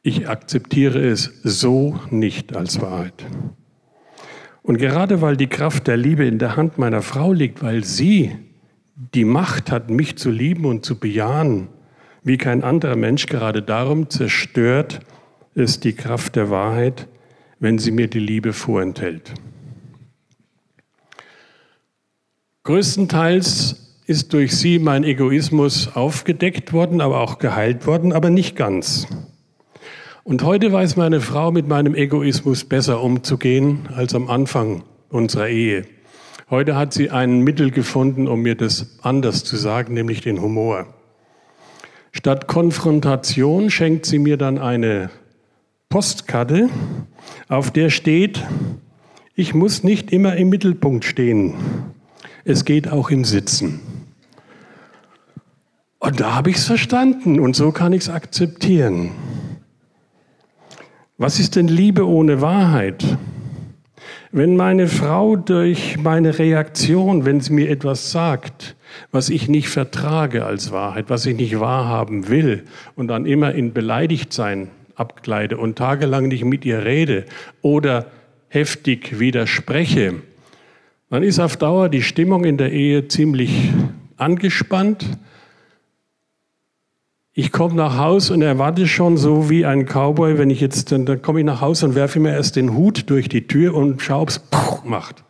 Ich 0.02 0.26
akzeptiere 0.26 1.06
es 1.06 1.38
so 1.42 2.00
nicht 2.08 2.56
als 2.56 2.80
Wahrheit. 2.80 3.26
Und 4.66 4.78
gerade 4.78 5.22
weil 5.22 5.36
die 5.36 5.46
Kraft 5.46 5.86
der 5.86 5.96
Liebe 5.96 6.26
in 6.26 6.40
der 6.40 6.56
Hand 6.56 6.76
meiner 6.76 7.00
Frau 7.00 7.32
liegt, 7.32 7.62
weil 7.62 7.84
sie 7.84 8.36
die 9.14 9.24
Macht 9.24 9.70
hat, 9.70 9.90
mich 9.90 10.18
zu 10.18 10.28
lieben 10.28 10.64
und 10.64 10.84
zu 10.84 10.98
bejahen, 10.98 11.68
wie 12.24 12.36
kein 12.36 12.64
anderer 12.64 12.96
Mensch, 12.96 13.26
gerade 13.26 13.62
darum 13.62 14.10
zerstört 14.10 14.98
es 15.54 15.78
die 15.78 15.92
Kraft 15.92 16.34
der 16.34 16.50
Wahrheit, 16.50 17.06
wenn 17.60 17.78
sie 17.78 17.92
mir 17.92 18.08
die 18.08 18.18
Liebe 18.18 18.52
vorenthält. 18.52 19.34
Größtenteils 22.64 24.00
ist 24.06 24.32
durch 24.32 24.56
sie 24.56 24.80
mein 24.80 25.04
Egoismus 25.04 25.94
aufgedeckt 25.94 26.72
worden, 26.72 27.00
aber 27.00 27.20
auch 27.20 27.38
geheilt 27.38 27.86
worden, 27.86 28.12
aber 28.12 28.30
nicht 28.30 28.56
ganz. 28.56 29.06
Und 30.26 30.42
heute 30.42 30.72
weiß 30.72 30.96
meine 30.96 31.20
Frau 31.20 31.52
mit 31.52 31.68
meinem 31.68 31.94
Egoismus 31.94 32.64
besser 32.64 33.00
umzugehen 33.00 33.88
als 33.94 34.12
am 34.12 34.28
Anfang 34.28 34.82
unserer 35.08 35.46
Ehe. 35.46 35.84
Heute 36.50 36.74
hat 36.74 36.92
sie 36.92 37.10
ein 37.10 37.42
Mittel 37.42 37.70
gefunden, 37.70 38.26
um 38.26 38.40
mir 38.40 38.56
das 38.56 38.98
anders 39.02 39.44
zu 39.44 39.54
sagen, 39.54 39.94
nämlich 39.94 40.22
den 40.22 40.42
Humor. 40.42 40.88
Statt 42.10 42.48
Konfrontation 42.48 43.70
schenkt 43.70 44.04
sie 44.04 44.18
mir 44.18 44.36
dann 44.36 44.58
eine 44.58 45.10
Postkarte, 45.90 46.70
auf 47.48 47.70
der 47.70 47.90
steht, 47.90 48.44
ich 49.36 49.54
muss 49.54 49.84
nicht 49.84 50.10
immer 50.10 50.34
im 50.34 50.48
Mittelpunkt 50.48 51.04
stehen. 51.04 51.54
Es 52.44 52.64
geht 52.64 52.90
auch 52.90 53.10
im 53.10 53.24
Sitzen. 53.24 53.78
Und 56.00 56.18
da 56.18 56.34
habe 56.34 56.50
ich 56.50 56.56
es 56.56 56.64
verstanden 56.64 57.38
und 57.38 57.54
so 57.54 57.70
kann 57.70 57.92
ich 57.92 58.02
es 58.02 58.08
akzeptieren. 58.08 59.12
Was 61.18 61.40
ist 61.40 61.56
denn 61.56 61.66
Liebe 61.66 62.06
ohne 62.06 62.42
Wahrheit? 62.42 63.02
Wenn 64.32 64.54
meine 64.54 64.86
Frau 64.86 65.36
durch 65.36 65.96
meine 65.96 66.38
Reaktion, 66.38 67.24
wenn 67.24 67.40
sie 67.40 67.54
mir 67.54 67.70
etwas 67.70 68.10
sagt, 68.10 68.76
was 69.12 69.30
ich 69.30 69.48
nicht 69.48 69.70
vertrage 69.70 70.44
als 70.44 70.72
Wahrheit, 70.72 71.06
was 71.08 71.24
ich 71.24 71.34
nicht 71.34 71.58
wahrhaben 71.58 72.28
will 72.28 72.64
und 72.96 73.08
dann 73.08 73.24
immer 73.24 73.54
in 73.54 73.72
Beleidigtsein 73.72 74.68
abkleide 74.94 75.56
und 75.56 75.78
tagelang 75.78 76.28
nicht 76.28 76.44
mit 76.44 76.66
ihr 76.66 76.84
rede 76.84 77.24
oder 77.62 78.08
heftig 78.48 79.18
widerspreche, 79.18 80.16
dann 81.08 81.22
ist 81.22 81.38
auf 81.38 81.56
Dauer 81.56 81.88
die 81.88 82.02
Stimmung 82.02 82.44
in 82.44 82.58
der 82.58 82.72
Ehe 82.72 83.08
ziemlich 83.08 83.70
angespannt. 84.18 85.06
Ich 87.38 87.52
komme 87.52 87.74
nach 87.74 87.98
Hause 87.98 88.32
und 88.32 88.40
erwarte 88.40 88.86
schon 88.86 89.18
so 89.18 89.50
wie 89.50 89.66
ein 89.66 89.84
Cowboy, 89.84 90.38
wenn 90.38 90.48
ich 90.48 90.58
jetzt, 90.62 90.90
dann, 90.90 91.04
dann 91.04 91.20
komme 91.20 91.40
ich 91.40 91.44
nach 91.44 91.60
Hause 91.60 91.84
und 91.84 91.94
werfe 91.94 92.18
mir 92.18 92.32
erst 92.32 92.56
den 92.56 92.74
Hut 92.74 93.10
durch 93.10 93.28
die 93.28 93.46
Tür 93.46 93.74
und 93.74 94.00
schaue, 94.00 94.22
ob 94.22 94.30
es 94.30 94.40
macht. 94.84 95.22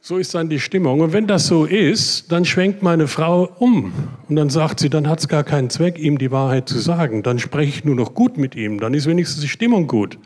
So 0.00 0.16
ist 0.16 0.34
dann 0.34 0.48
die 0.48 0.60
Stimmung. 0.60 1.00
Und 1.00 1.12
wenn 1.12 1.26
das 1.26 1.46
so 1.46 1.66
ist, 1.66 2.32
dann 2.32 2.46
schwenkt 2.46 2.82
meine 2.82 3.06
Frau 3.06 3.50
um. 3.58 3.92
Und 4.30 4.36
dann 4.36 4.48
sagt 4.48 4.80
sie, 4.80 4.88
dann 4.88 5.06
hat 5.10 5.18
es 5.20 5.28
gar 5.28 5.44
keinen 5.44 5.68
Zweck, 5.68 5.98
ihm 5.98 6.16
die 6.16 6.30
Wahrheit 6.30 6.70
zu 6.70 6.78
sagen. 6.78 7.22
Dann 7.22 7.38
spreche 7.38 7.68
ich 7.68 7.84
nur 7.84 7.94
noch 7.94 8.14
gut 8.14 8.38
mit 8.38 8.54
ihm. 8.54 8.80
Dann 8.80 8.94
ist 8.94 9.06
wenigstens 9.06 9.42
die 9.42 9.48
Stimmung 9.48 9.88
gut. 9.88 10.18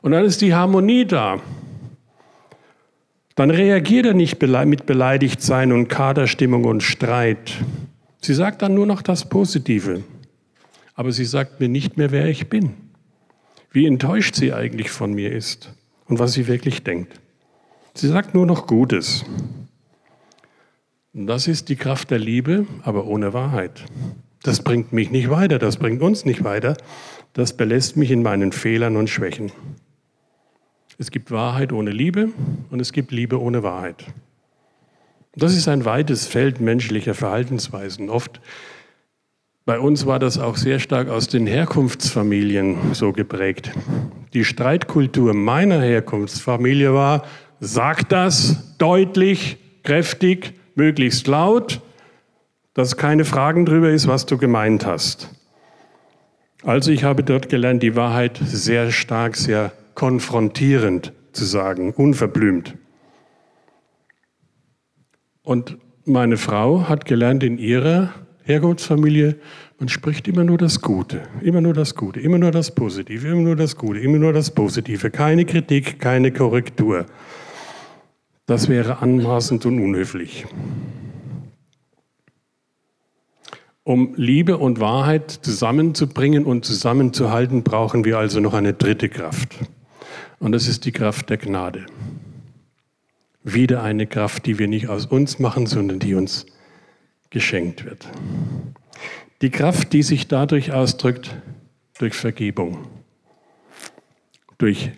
Und 0.00 0.12
dann 0.12 0.24
ist 0.24 0.40
die 0.40 0.54
Harmonie 0.54 1.04
da. 1.04 1.36
Dann 3.34 3.50
reagiert 3.50 4.06
er 4.06 4.14
nicht 4.14 4.40
mit 4.40 4.86
Beleidigtsein 4.86 5.70
und 5.72 5.88
Kaderstimmung 5.88 6.64
und 6.64 6.82
Streit. 6.82 7.52
Sie 8.26 8.34
sagt 8.34 8.60
dann 8.62 8.74
nur 8.74 8.86
noch 8.86 9.02
das 9.02 9.28
Positive. 9.28 10.02
Aber 10.96 11.12
sie 11.12 11.24
sagt 11.24 11.60
mir 11.60 11.68
nicht 11.68 11.96
mehr, 11.96 12.10
wer 12.10 12.26
ich 12.26 12.48
bin. 12.48 12.74
Wie 13.70 13.86
enttäuscht 13.86 14.34
sie 14.34 14.52
eigentlich 14.52 14.90
von 14.90 15.12
mir 15.12 15.30
ist 15.30 15.72
und 16.06 16.18
was 16.18 16.32
sie 16.32 16.48
wirklich 16.48 16.82
denkt. 16.82 17.20
Sie 17.94 18.08
sagt 18.08 18.34
nur 18.34 18.44
noch 18.44 18.66
Gutes. 18.66 19.24
Das 21.12 21.46
ist 21.46 21.68
die 21.68 21.76
Kraft 21.76 22.10
der 22.10 22.18
Liebe, 22.18 22.66
aber 22.82 23.06
ohne 23.06 23.32
Wahrheit. 23.32 23.84
Das 24.42 24.60
bringt 24.60 24.92
mich 24.92 25.12
nicht 25.12 25.30
weiter, 25.30 25.60
das 25.60 25.76
bringt 25.76 26.02
uns 26.02 26.24
nicht 26.24 26.42
weiter, 26.42 26.76
das 27.32 27.56
belässt 27.56 27.96
mich 27.96 28.10
in 28.10 28.24
meinen 28.24 28.50
Fehlern 28.50 28.96
und 28.96 29.08
Schwächen. 29.08 29.52
Es 30.98 31.12
gibt 31.12 31.30
Wahrheit 31.30 31.72
ohne 31.72 31.92
Liebe 31.92 32.30
und 32.70 32.80
es 32.80 32.90
gibt 32.90 33.12
Liebe 33.12 33.40
ohne 33.40 33.62
Wahrheit. 33.62 34.04
Das 35.36 35.54
ist 35.54 35.68
ein 35.68 35.84
weites 35.84 36.26
Feld 36.26 36.60
menschlicher 36.60 37.14
Verhaltensweisen. 37.14 38.10
Oft 38.10 38.40
bei 39.66 39.78
uns 39.78 40.06
war 40.06 40.18
das 40.18 40.38
auch 40.38 40.56
sehr 40.56 40.78
stark 40.78 41.08
aus 41.08 41.28
den 41.28 41.46
Herkunftsfamilien 41.46 42.94
so 42.94 43.12
geprägt. 43.12 43.70
Die 44.32 44.44
Streitkultur 44.44 45.34
meiner 45.34 45.80
Herkunftsfamilie 45.80 46.94
war, 46.94 47.22
Sag 47.60 48.08
das 48.10 48.76
deutlich, 48.76 49.56
kräftig, 49.82 50.52
möglichst 50.74 51.26
laut, 51.26 51.80
dass 52.74 52.98
keine 52.98 53.24
Fragen 53.24 53.64
drüber 53.64 53.90
ist, 53.90 54.08
was 54.08 54.26
du 54.26 54.36
gemeint 54.36 54.84
hast. 54.84 55.30
Also 56.62 56.90
ich 56.90 57.04
habe 57.04 57.22
dort 57.22 57.48
gelernt, 57.48 57.82
die 57.82 57.96
Wahrheit 57.96 58.38
sehr 58.44 58.90
stark, 58.90 59.36
sehr 59.36 59.72
konfrontierend 59.94 61.12
zu 61.32 61.46
sagen, 61.46 61.94
unverblümt. 61.94 62.74
Und 65.46 65.78
meine 66.04 66.38
Frau 66.38 66.88
hat 66.88 67.04
gelernt 67.04 67.44
in 67.44 67.58
ihrer 67.58 68.12
Herkunftsfamilie, 68.42 69.36
man 69.78 69.88
spricht 69.88 70.26
immer 70.26 70.42
nur 70.42 70.58
das 70.58 70.80
Gute, 70.80 71.22
immer 71.40 71.60
nur 71.60 71.72
das 71.72 71.94
Gute, 71.94 72.18
immer 72.18 72.38
nur 72.38 72.50
das 72.50 72.74
Positive, 72.74 73.28
immer 73.28 73.42
nur 73.42 73.54
das 73.54 73.76
Gute, 73.76 74.00
immer 74.00 74.18
nur 74.18 74.32
das 74.32 74.50
Positive, 74.50 75.08
keine 75.08 75.44
Kritik, 75.44 76.00
keine 76.00 76.32
Korrektur. 76.32 77.06
Das 78.46 78.68
wäre 78.68 78.98
anmaßend 79.02 79.64
und 79.66 79.78
unhöflich. 79.78 80.46
Um 83.84 84.14
Liebe 84.16 84.58
und 84.58 84.80
Wahrheit 84.80 85.30
zusammenzubringen 85.30 86.44
und 86.44 86.64
zusammenzuhalten, 86.64 87.62
brauchen 87.62 88.04
wir 88.04 88.18
also 88.18 88.40
noch 88.40 88.54
eine 88.54 88.72
dritte 88.72 89.08
Kraft. 89.08 89.56
Und 90.40 90.50
das 90.50 90.66
ist 90.66 90.86
die 90.86 90.92
Kraft 90.92 91.30
der 91.30 91.36
Gnade. 91.36 91.86
Wieder 93.48 93.84
eine 93.84 94.08
Kraft, 94.08 94.44
die 94.46 94.58
wir 94.58 94.66
nicht 94.66 94.88
aus 94.88 95.06
uns 95.06 95.38
machen, 95.38 95.66
sondern 95.66 96.00
die 96.00 96.14
uns 96.14 96.46
geschenkt 97.30 97.84
wird. 97.84 98.08
Die 99.40 99.50
Kraft, 99.50 99.92
die 99.92 100.02
sich 100.02 100.26
dadurch 100.26 100.72
ausdrückt, 100.72 101.36
durch 101.96 102.14
Vergebung, 102.14 102.88
durch 104.58 104.90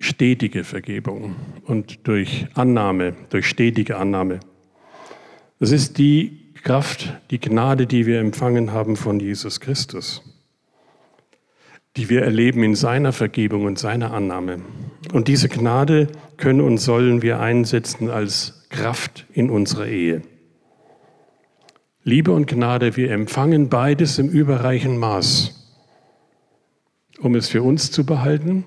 stetige 0.00 0.64
Vergebung 0.64 1.36
und 1.62 2.08
durch 2.08 2.48
Annahme, 2.54 3.14
durch 3.30 3.46
stetige 3.46 3.98
Annahme. 3.98 4.40
Das 5.60 5.70
ist 5.70 5.96
die 5.98 6.52
Kraft, 6.64 7.14
die 7.30 7.38
Gnade, 7.38 7.86
die 7.86 8.04
wir 8.04 8.18
empfangen 8.18 8.72
haben 8.72 8.96
von 8.96 9.20
Jesus 9.20 9.60
Christus, 9.60 10.22
die 11.96 12.10
wir 12.10 12.22
erleben 12.22 12.62
in 12.62 12.74
seiner 12.74 13.12
Vergebung 13.12 13.64
und 13.64 13.78
seiner 13.78 14.12
Annahme. 14.12 14.60
Und 15.12 15.28
diese 15.28 15.48
Gnade 15.48 16.08
können 16.36 16.60
und 16.60 16.78
sollen 16.78 17.22
wir 17.22 17.40
einsetzen 17.40 18.10
als 18.10 18.66
Kraft 18.68 19.26
in 19.32 19.50
unserer 19.50 19.86
Ehe. 19.86 20.22
Liebe 22.02 22.32
und 22.32 22.46
Gnade, 22.46 22.96
wir 22.96 23.10
empfangen 23.10 23.68
beides 23.68 24.18
im 24.18 24.28
überreichen 24.28 24.98
Maß, 24.98 25.76
um 27.20 27.34
es 27.34 27.48
für 27.48 27.62
uns 27.62 27.90
zu 27.90 28.04
behalten 28.04 28.64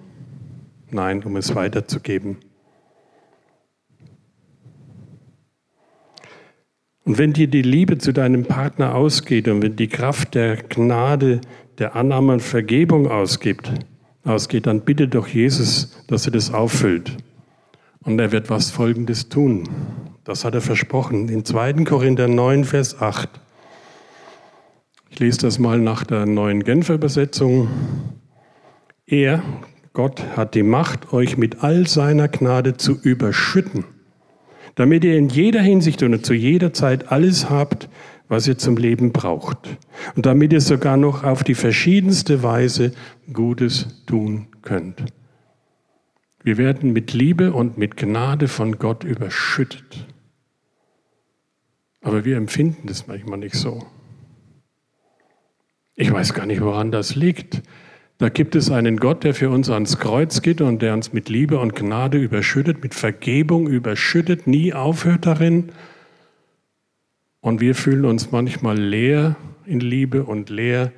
Nein, 0.91 1.23
um 1.23 1.35
es 1.35 1.53
weiterzugeben. 1.53 2.37
Und 7.03 7.17
wenn 7.17 7.33
dir 7.33 7.47
die 7.47 7.61
Liebe 7.61 7.97
zu 7.97 8.11
deinem 8.11 8.45
Partner 8.45 8.95
ausgeht 8.95 9.47
und 9.47 9.61
wenn 9.61 9.75
die 9.75 9.87
Kraft 9.87 10.35
der 10.35 10.57
Gnade, 10.57 11.41
der 11.79 11.95
Annahme 11.95 12.33
und 12.33 12.41
Vergebung 12.41 13.09
ausgibt, 13.09 13.71
ausgeht, 14.25 14.67
dann 14.67 14.81
bitte 14.81 15.07
doch 15.07 15.27
Jesus, 15.27 16.03
dass 16.07 16.25
er 16.25 16.31
das 16.31 16.53
auffüllt. 16.53 17.17
Und 18.03 18.19
er 18.19 18.31
wird 18.31 18.49
was 18.49 18.69
Folgendes 18.69 19.29
tun. 19.29 19.67
Das 20.23 20.45
hat 20.45 20.53
er 20.55 20.61
versprochen. 20.61 21.29
In 21.29 21.45
2. 21.45 21.85
Korinther 21.85 22.27
9, 22.27 22.65
Vers 22.65 23.01
8. 23.01 23.29
Ich 25.09 25.19
lese 25.19 25.39
das 25.39 25.57
mal 25.57 25.79
nach 25.79 26.03
der 26.03 26.25
neuen 26.25 26.63
Genfer 26.63 26.95
Übersetzung. 26.95 27.67
Er, 29.05 29.41
Gott 29.93 30.23
hat 30.35 30.55
die 30.55 30.63
Macht, 30.63 31.13
euch 31.13 31.37
mit 31.37 31.63
all 31.63 31.87
seiner 31.87 32.27
Gnade 32.27 32.77
zu 32.77 32.99
überschütten, 33.01 33.85
damit 34.75 35.03
ihr 35.03 35.17
in 35.17 35.29
jeder 35.29 35.61
Hinsicht 35.61 36.03
und 36.03 36.25
zu 36.25 36.33
jeder 36.33 36.73
Zeit 36.73 37.11
alles 37.11 37.49
habt, 37.49 37.89
was 38.29 38.47
ihr 38.47 38.57
zum 38.57 38.77
Leben 38.77 39.11
braucht. 39.11 39.77
Und 40.15 40.25
damit 40.25 40.53
ihr 40.53 40.61
sogar 40.61 40.95
noch 40.95 41.23
auf 41.23 41.43
die 41.43 41.55
verschiedenste 41.55 42.41
Weise 42.41 42.93
Gutes 43.33 44.05
tun 44.05 44.47
könnt. 44.61 45.03
Wir 46.41 46.57
werden 46.57 46.93
mit 46.93 47.13
Liebe 47.13 47.51
und 47.51 47.77
mit 47.77 47.97
Gnade 47.97 48.47
von 48.47 48.79
Gott 48.79 49.03
überschüttet. 49.03 50.07
Aber 52.01 52.23
wir 52.23 52.37
empfinden 52.37 52.87
das 52.87 53.07
manchmal 53.07 53.39
nicht 53.39 53.55
so. 53.55 53.85
Ich 55.95 56.13
weiß 56.13 56.33
gar 56.33 56.45
nicht, 56.45 56.61
woran 56.61 56.91
das 56.91 57.15
liegt 57.15 57.61
Da 58.19 58.27
gibt 58.27 58.55
es 58.55 58.69
einen 58.69 58.97
Gott, 58.97 59.23
der 59.23 59.33
für 59.33 59.49
uns 59.49 59.69
ans 59.69 59.97
Kreuz 59.97 60.41
geht 60.41 60.59
und 60.59 60.81
der 60.81 60.93
uns 60.93 61.13
mit 61.13 61.29
Liebe 61.29 61.57
und 61.57 61.73
Gnade 61.73 62.17
überschüttet, 62.17 62.83
mit 62.83 62.93
Vergebung 62.93 63.67
überschüttet, 63.67 64.45
nie 64.45 64.73
aufhört 64.73 65.25
darin. 65.25 65.71
Und 67.41 67.61
wir 67.61 67.75
fühlen 67.75 68.05
uns 68.05 68.31
manchmal 68.31 68.77
leer 68.77 69.35
in 69.65 69.79
Liebe 69.79 70.23
und 70.23 70.49
leer 70.49 70.91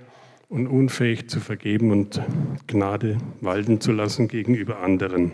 und 0.50 0.68
unfähig 0.68 1.30
zu 1.30 1.40
vergeben 1.40 1.92
und 1.92 2.22
Gnade 2.68 3.18
walten 3.42 3.80
zu 3.80 3.92
lassen 3.92 4.28
gegenüber 4.28 4.80
anderen. 4.80 5.32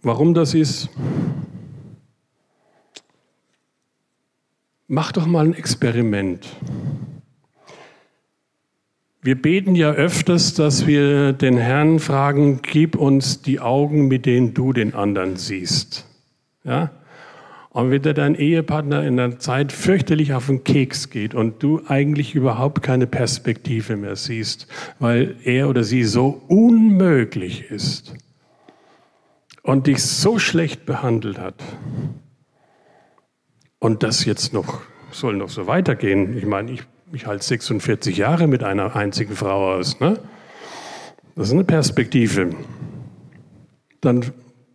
Warum 0.00 0.32
das 0.32 0.54
ist? 0.54 0.88
Mach 4.86 5.12
doch 5.12 5.26
mal 5.26 5.44
ein 5.44 5.54
Experiment. 5.54 6.48
Wir 9.20 9.42
beten 9.42 9.74
ja 9.74 9.90
öfters, 9.90 10.54
dass 10.54 10.86
wir 10.86 11.32
den 11.32 11.58
Herrn 11.58 11.98
fragen, 11.98 12.60
gib 12.62 12.96
uns 12.96 13.42
die 13.42 13.60
Augen, 13.60 14.08
mit 14.08 14.24
denen 14.24 14.54
du 14.54 14.72
den 14.72 14.94
anderen 14.94 15.36
siehst. 15.36 16.06
Ja? 16.64 16.92
Und 17.78 17.92
wenn 17.92 18.02
dir 18.02 18.12
dein 18.12 18.34
Ehepartner 18.34 19.04
in 19.06 19.16
der 19.16 19.38
Zeit 19.38 19.70
fürchterlich 19.70 20.34
auf 20.34 20.46
den 20.46 20.64
Keks 20.64 21.10
geht 21.10 21.36
und 21.36 21.62
du 21.62 21.80
eigentlich 21.86 22.34
überhaupt 22.34 22.82
keine 22.82 23.06
Perspektive 23.06 23.96
mehr 23.96 24.16
siehst, 24.16 24.66
weil 24.98 25.36
er 25.44 25.68
oder 25.68 25.84
sie 25.84 26.02
so 26.02 26.42
unmöglich 26.48 27.70
ist 27.70 28.14
und 29.62 29.86
dich 29.86 30.02
so 30.02 30.40
schlecht 30.40 30.86
behandelt 30.86 31.38
hat 31.38 31.62
und 33.78 34.02
das 34.02 34.24
jetzt 34.24 34.52
noch 34.52 34.80
soll 35.12 35.36
noch 35.36 35.48
so 35.48 35.68
weitergehen. 35.68 36.36
Ich 36.36 36.46
meine, 36.46 36.72
ich 36.72 36.82
ich 37.12 37.28
halte 37.28 37.44
46 37.44 38.16
Jahre 38.16 38.48
mit 38.48 38.64
einer 38.64 38.96
einzigen 38.96 39.36
Frau 39.36 39.76
aus. 39.76 40.00
Ne? 40.00 40.18
Das 41.36 41.46
ist 41.46 41.52
eine 41.54 41.62
Perspektive. 41.62 42.50
Dann 44.00 44.24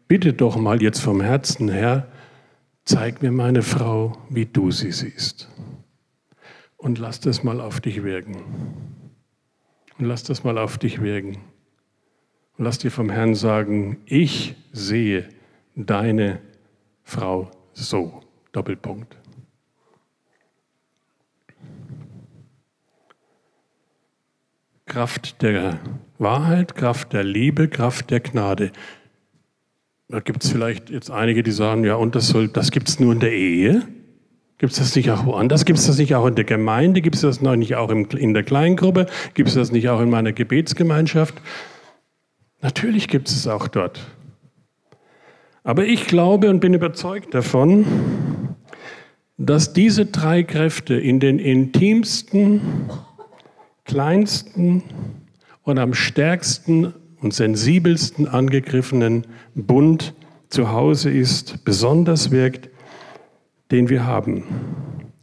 bitte 0.07 0.31
doch 0.31 0.55
mal 0.55 0.81
jetzt 0.81 1.01
vom 1.01 1.19
Herzen 1.19 1.67
her, 1.67 2.07
zeig 2.85 3.21
mir 3.21 3.31
meine 3.31 3.61
Frau, 3.63 4.17
wie 4.29 4.45
du 4.45 4.71
sie 4.71 4.91
siehst. 4.91 5.49
Und 6.77 6.99
lass 6.99 7.19
das 7.19 7.43
mal 7.43 7.61
auf 7.61 7.79
dich 7.79 8.03
wirken. 8.03 8.43
Und 9.97 10.05
lass 10.05 10.23
das 10.23 10.43
mal 10.43 10.57
auf 10.57 10.77
dich 10.77 11.01
wirken. 11.01 11.37
Und 12.57 12.65
lass 12.65 12.77
dir 12.77 12.91
vom 12.91 13.09
Herrn 13.09 13.35
sagen, 13.35 14.01
ich 14.05 14.55
sehe 14.71 15.29
deine 15.75 16.41
Frau 17.03 17.49
so. 17.73 18.21
Doppelpunkt. 18.51 19.17
Kraft 24.85 25.41
der 25.41 25.79
Wahrheit, 26.19 26.75
Kraft 26.75 27.13
der 27.13 27.23
Liebe, 27.23 27.67
Kraft 27.67 28.11
der 28.11 28.19
Gnade. 28.19 28.71
Da 30.13 30.19
gibt 30.19 30.43
es 30.43 30.51
vielleicht 30.51 30.91
jetzt 30.91 31.09
einige, 31.09 31.41
die 31.41 31.49
sagen, 31.49 31.83
ja, 31.83 31.95
und 31.95 32.13
das, 32.13 32.35
das 32.53 32.69
gibt 32.69 32.87
es 32.87 32.99
nur 32.99 33.13
in 33.13 33.19
der 33.19 33.33
Ehe? 33.33 33.81
Gibt 34.59 34.73
es 34.73 34.77
das 34.77 34.95
nicht 34.95 35.09
auch 35.09 35.25
woanders? 35.25 35.65
Gibt 35.65 35.79
es 35.79 35.87
das 35.87 35.97
nicht 35.97 36.13
auch 36.13 36.27
in 36.27 36.35
der 36.35 36.43
Gemeinde? 36.43 37.01
Gibt 37.01 37.15
es 37.15 37.21
das 37.21 37.41
noch 37.41 37.55
nicht 37.55 37.73
auch 37.73 37.89
in 37.89 38.35
der 38.35 38.43
Kleingruppe? 38.43 39.07
Gibt 39.33 39.49
es 39.49 39.55
das 39.55 39.71
nicht 39.71 39.89
auch 39.89 39.99
in 40.01 40.11
meiner 40.11 40.31
Gebetsgemeinschaft? 40.31 41.33
Natürlich 42.61 43.07
gibt 43.07 43.27
es 43.27 43.37
es 43.37 43.47
auch 43.47 43.67
dort. 43.67 44.01
Aber 45.63 45.83
ich 45.83 46.05
glaube 46.05 46.51
und 46.51 46.59
bin 46.59 46.75
überzeugt 46.75 47.33
davon, 47.33 47.83
dass 49.39 49.73
diese 49.73 50.05
drei 50.05 50.43
Kräfte 50.43 50.93
in 50.93 51.19
den 51.19 51.39
intimsten 51.39 52.61
kleinsten 53.83 54.83
und 55.63 55.79
am 55.79 55.95
stärksten 55.95 56.93
und 57.23 57.33
sensibelsten 57.33 58.27
angegriffenen 58.27 59.25
Bund 59.55 60.13
zu 60.49 60.71
Hause 60.71 61.09
ist, 61.09 61.63
besonders 61.65 62.31
wirkt, 62.31 62.69
den 63.71 63.89
wir 63.89 64.05
haben. 64.05 64.43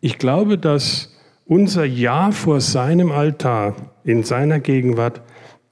Ich 0.00 0.18
glaube, 0.18 0.58
dass 0.58 1.16
unser 1.44 1.84
Ja 1.84 2.32
vor 2.32 2.60
seinem 2.60 3.12
Altar 3.12 3.76
in 4.04 4.24
seiner 4.24 4.60
Gegenwart 4.60 5.20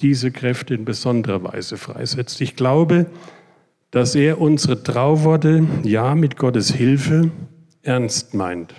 diese 0.00 0.30
Kräfte 0.30 0.74
in 0.74 0.84
besonderer 0.84 1.42
Weise 1.42 1.76
freisetzt. 1.76 2.40
Ich 2.40 2.54
glaube, 2.54 3.06
dass 3.90 4.14
er 4.14 4.40
unsere 4.40 4.82
Trauworte 4.82 5.66
Ja 5.82 6.14
mit 6.14 6.36
Gottes 6.36 6.72
Hilfe 6.72 7.30
ernst 7.82 8.34
meint 8.34 8.74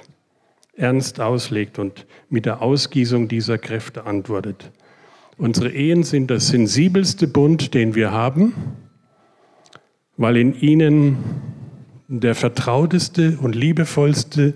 ernst 0.79 1.19
auslegt 1.19 1.77
und 1.77 2.05
mit 2.29 2.45
der 2.45 2.62
Ausgießung 2.62 3.27
dieser 3.27 3.57
Kräfte 3.57 4.05
antwortet. 4.05 4.71
Unsere 5.39 5.69
Ehen 5.69 6.04
sind 6.04 6.30
das 6.30 6.49
sensibelste 6.49 7.25
Bund, 7.25 7.73
den 7.73 7.95
wir 7.95 8.12
haben, 8.12 8.54
weil 10.17 10.36
in 10.36 10.54
ihnen 10.54 11.17
der 12.10 12.36
vertrauteste 12.36 13.38
und 13.41 13.56
liebevollste 13.56 14.54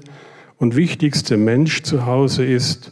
und 0.58 0.76
wichtigste 0.76 1.38
Mensch 1.38 1.84
zu 1.84 2.06
Hause 2.06 2.43
ist 2.43 2.91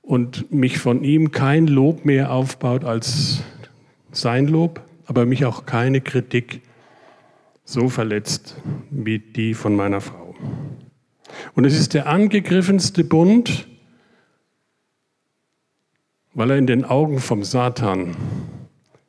und 0.00 0.50
mich 0.50 0.78
von 0.78 1.04
ihm 1.04 1.30
kein 1.30 1.66
Lob 1.66 2.06
mehr 2.06 2.32
aufbaut 2.32 2.84
als 2.84 3.42
sein 4.10 4.48
Lob, 4.48 4.80
aber 5.04 5.26
mich 5.26 5.44
auch 5.44 5.66
keine 5.66 6.00
Kritik 6.00 6.62
so 7.62 7.90
verletzt 7.90 8.56
wie 8.90 9.18
die 9.18 9.52
von 9.52 9.76
meiner 9.76 10.00
Frau. 10.00 10.34
Und 11.54 11.66
es 11.66 11.78
ist 11.78 11.92
der 11.92 12.06
angegriffenste 12.06 13.04
Bund, 13.04 13.68
weil 16.34 16.50
er 16.50 16.58
in 16.58 16.66
den 16.66 16.84
Augen 16.84 17.20
vom 17.20 17.44
Satan 17.44 18.16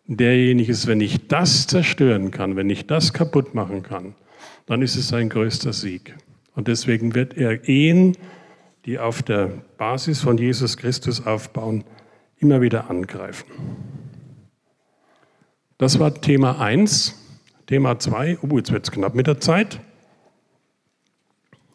derjenige 0.06 0.72
ist, 0.72 0.88
wenn 0.88 1.02
ich 1.02 1.28
das 1.28 1.68
zerstören 1.68 2.32
kann, 2.32 2.56
wenn 2.56 2.70
ich 2.70 2.88
das 2.88 3.14
kaputt 3.14 3.54
machen 3.54 3.84
kann, 3.84 4.16
dann 4.66 4.82
ist 4.82 4.96
es 4.96 5.08
sein 5.08 5.30
größter 5.30 5.74
Sieg. 5.74 6.16
Und 6.56 6.68
deswegen 6.68 7.14
wird 7.16 7.38
er 7.38 7.68
Ehen, 7.68 8.18
die 8.86 8.98
auf 8.98 9.22
der 9.22 9.52
Basis 9.78 10.22
von 10.22 10.38
Jesus 10.38 10.78
Christus 10.78 11.26
aufbauen, 11.26 11.84
immer 12.38 12.62
wieder 12.62 12.90
angreifen. 12.90 13.46
Das 15.78 16.00
war 16.00 16.14
Thema 16.14 16.60
1. 16.60 17.16
Thema 17.68 18.00
2, 18.00 18.40
oh, 18.42 18.58
jetzt 18.58 18.72
wird 18.72 18.88
es 18.88 18.92
knapp 18.92 19.14
mit 19.14 19.28
der 19.28 19.40
Zeit. 19.40 19.80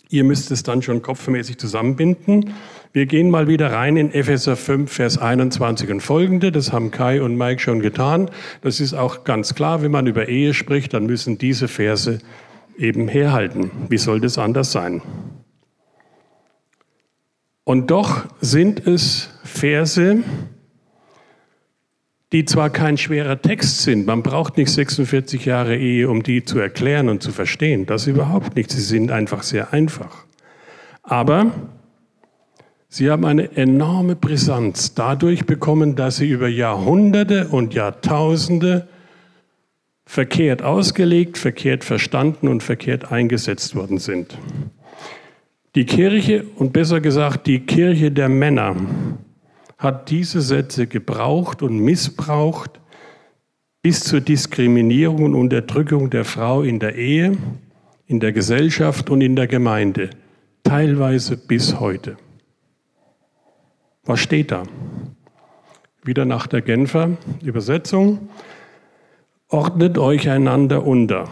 Ihr 0.08 0.24
müsst 0.24 0.50
es 0.50 0.62
dann 0.62 0.82
schon 0.82 1.02
kopfmäßig 1.02 1.58
zusammenbinden. 1.58 2.52
Wir 2.94 3.06
gehen 3.06 3.28
mal 3.28 3.48
wieder 3.48 3.72
rein 3.72 3.96
in 3.96 4.14
Epheser 4.14 4.54
5, 4.54 4.88
Vers 4.90 5.18
21 5.18 5.90
und 5.90 6.00
folgende. 6.00 6.52
Das 6.52 6.72
haben 6.72 6.92
Kai 6.92 7.20
und 7.20 7.36
Mike 7.36 7.60
schon 7.60 7.80
getan. 7.80 8.30
Das 8.60 8.78
ist 8.78 8.94
auch 8.94 9.24
ganz 9.24 9.56
klar, 9.56 9.82
wenn 9.82 9.90
man 9.90 10.06
über 10.06 10.28
Ehe 10.28 10.54
spricht, 10.54 10.94
dann 10.94 11.06
müssen 11.06 11.36
diese 11.36 11.66
Verse 11.66 12.20
eben 12.78 13.08
herhalten. 13.08 13.72
Wie 13.88 13.98
soll 13.98 14.20
das 14.20 14.38
anders 14.38 14.70
sein? 14.70 15.02
Und 17.64 17.90
doch 17.90 18.26
sind 18.40 18.86
es 18.86 19.28
Verse, 19.42 20.22
die 22.30 22.44
zwar 22.44 22.70
kein 22.70 22.96
schwerer 22.96 23.42
Text 23.42 23.82
sind, 23.82 24.06
man 24.06 24.22
braucht 24.22 24.56
nicht 24.56 24.70
46 24.70 25.44
Jahre 25.46 25.76
Ehe, 25.76 26.08
um 26.08 26.22
die 26.22 26.44
zu 26.44 26.60
erklären 26.60 27.08
und 27.08 27.24
zu 27.24 27.32
verstehen, 27.32 27.86
das 27.86 28.06
überhaupt 28.06 28.54
nicht, 28.54 28.70
sie 28.70 28.82
sind 28.82 29.10
einfach 29.10 29.42
sehr 29.42 29.72
einfach. 29.72 30.26
Aber 31.02 31.50
sie 32.94 33.10
haben 33.10 33.24
eine 33.24 33.56
enorme 33.56 34.14
Brisanz 34.14 34.94
dadurch 34.94 35.46
bekommen, 35.46 35.96
dass 35.96 36.18
sie 36.18 36.28
über 36.28 36.46
Jahrhunderte 36.46 37.48
und 37.48 37.74
Jahrtausende 37.74 38.86
verkehrt 40.06 40.62
ausgelegt, 40.62 41.36
verkehrt 41.36 41.82
verstanden 41.82 42.46
und 42.46 42.62
verkehrt 42.62 43.10
eingesetzt 43.10 43.74
worden 43.74 43.98
sind. 43.98 44.38
Die 45.74 45.86
Kirche 45.86 46.44
und 46.54 46.72
besser 46.72 47.00
gesagt 47.00 47.48
die 47.48 47.60
Kirche 47.66 48.12
der 48.12 48.28
Männer 48.28 48.76
hat 49.76 50.10
diese 50.10 50.40
Sätze 50.40 50.86
gebraucht 50.86 51.62
und 51.62 51.76
missbraucht 51.80 52.78
bis 53.82 54.04
zur 54.04 54.20
Diskriminierung 54.20 55.24
und 55.24 55.34
Unterdrückung 55.34 56.10
der 56.10 56.24
Frau 56.24 56.62
in 56.62 56.78
der 56.78 56.94
Ehe, 56.94 57.36
in 58.06 58.20
der 58.20 58.32
Gesellschaft 58.32 59.10
und 59.10 59.20
in 59.20 59.34
der 59.34 59.48
Gemeinde, 59.48 60.10
teilweise 60.62 61.36
bis 61.36 61.80
heute. 61.80 62.16
Was 64.06 64.20
steht 64.20 64.50
da? 64.50 64.64
Wieder 66.02 66.26
nach 66.26 66.46
der 66.46 66.60
Genfer 66.60 67.12
Übersetzung. 67.42 68.28
Ordnet 69.48 69.96
euch 69.96 70.28
einander 70.28 70.86
unter. 70.86 71.24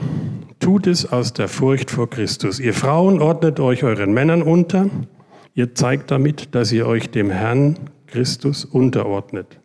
Tut 0.58 0.86
es 0.86 1.10
aus 1.12 1.34
der 1.34 1.48
Furcht 1.48 1.90
vor 1.90 2.08
Christus. 2.08 2.60
Ihr 2.60 2.72
Frauen 2.72 3.20
ordnet 3.20 3.60
euch 3.60 3.84
euren 3.84 4.14
Männern 4.14 4.42
unter. 4.42 4.88
Ihr 5.54 5.74
zeigt 5.74 6.10
damit, 6.10 6.54
dass 6.54 6.72
ihr 6.72 6.86
euch 6.86 7.10
dem 7.10 7.30
Herrn 7.30 7.76
Christus 8.06 8.64
unterordnet. 8.64 9.60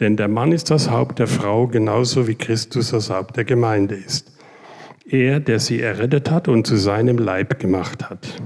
Denn 0.00 0.16
der 0.16 0.28
Mann 0.28 0.50
ist 0.50 0.70
das 0.70 0.90
Haupt 0.90 1.20
der 1.20 1.28
Frau, 1.28 1.68
genauso 1.68 2.26
wie 2.26 2.34
Christus 2.34 2.90
das 2.90 3.08
Haupt 3.08 3.36
der 3.36 3.44
Gemeinde 3.44 3.94
ist. 3.94 4.32
Er, 5.08 5.38
der 5.38 5.60
sie 5.60 5.80
errettet 5.80 6.28
hat 6.30 6.48
und 6.48 6.66
zu 6.66 6.76
seinem 6.76 7.18
Leib 7.18 7.60
gemacht 7.60 8.10
hat. 8.10 8.42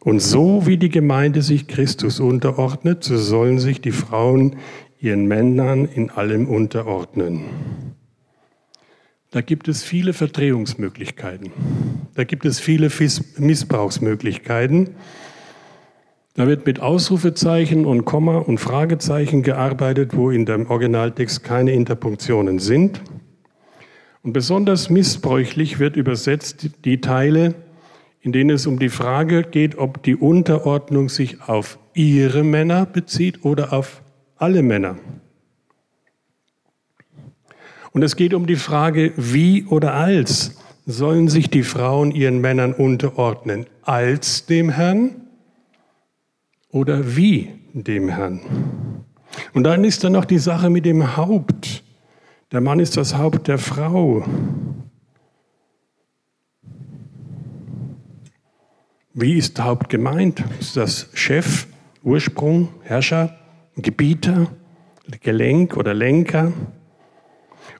Und 0.00 0.20
so 0.20 0.66
wie 0.66 0.76
die 0.76 0.90
Gemeinde 0.90 1.42
sich 1.42 1.66
Christus 1.66 2.20
unterordnet, 2.20 3.04
so 3.04 3.16
sollen 3.16 3.58
sich 3.58 3.80
die 3.80 3.92
Frauen 3.92 4.56
ihren 5.00 5.26
Männern 5.26 5.86
in 5.86 6.10
allem 6.10 6.46
unterordnen. 6.46 7.44
Da 9.30 9.42
gibt 9.42 9.68
es 9.68 9.82
viele 9.82 10.14
Verdrehungsmöglichkeiten. 10.14 11.52
Da 12.14 12.24
gibt 12.24 12.46
es 12.46 12.60
viele 12.60 12.90
Missbrauchsmöglichkeiten. 13.36 14.90
Da 16.34 16.46
wird 16.46 16.66
mit 16.66 16.80
Ausrufezeichen 16.80 17.84
und 17.84 18.04
Komma 18.04 18.38
und 18.38 18.58
Fragezeichen 18.58 19.42
gearbeitet, 19.42 20.16
wo 20.16 20.30
in 20.30 20.46
dem 20.46 20.70
Originaltext 20.70 21.42
keine 21.42 21.72
Interpunktionen 21.72 22.58
sind. 22.58 23.02
Und 24.22 24.32
besonders 24.32 24.88
missbräuchlich 24.88 25.78
wird 25.78 25.96
übersetzt 25.96 26.70
die 26.84 27.00
Teile, 27.00 27.54
in 28.20 28.32
denen 28.32 28.50
es 28.50 28.66
um 28.66 28.78
die 28.78 28.88
Frage 28.88 29.42
geht, 29.42 29.78
ob 29.78 30.02
die 30.02 30.16
Unterordnung 30.16 31.08
sich 31.08 31.42
auf 31.48 31.78
ihre 31.94 32.44
Männer 32.44 32.86
bezieht 32.86 33.44
oder 33.44 33.72
auf 33.72 34.02
alle 34.36 34.62
Männer. 34.62 34.96
Und 37.92 38.02
es 38.02 38.16
geht 38.16 38.34
um 38.34 38.46
die 38.46 38.56
Frage, 38.56 39.12
wie 39.16 39.64
oder 39.64 39.94
als 39.94 40.56
sollen 40.86 41.28
sich 41.28 41.50
die 41.50 41.62
Frauen 41.62 42.10
ihren 42.10 42.40
Männern 42.40 42.72
unterordnen? 42.72 43.66
Als 43.82 44.46
dem 44.46 44.70
Herrn 44.70 45.16
oder 46.70 47.16
wie 47.16 47.50
dem 47.72 48.08
Herrn? 48.08 48.40
Und 49.52 49.64
dann 49.64 49.84
ist 49.84 50.04
da 50.04 50.10
noch 50.10 50.24
die 50.24 50.38
Sache 50.38 50.70
mit 50.70 50.84
dem 50.84 51.16
Haupt. 51.16 51.82
Der 52.52 52.60
Mann 52.60 52.80
ist 52.80 52.96
das 52.96 53.16
Haupt 53.16 53.48
der 53.48 53.58
Frau. 53.58 54.24
Wie 59.20 59.36
ist 59.36 59.60
Haupt 59.60 59.88
gemeint? 59.88 60.44
Ist 60.60 60.76
das 60.76 61.08
Chef, 61.12 61.66
Ursprung, 62.04 62.68
Herrscher, 62.84 63.36
Gebieter, 63.74 64.46
Gelenk 65.22 65.76
oder 65.76 65.92
Lenker? 65.92 66.52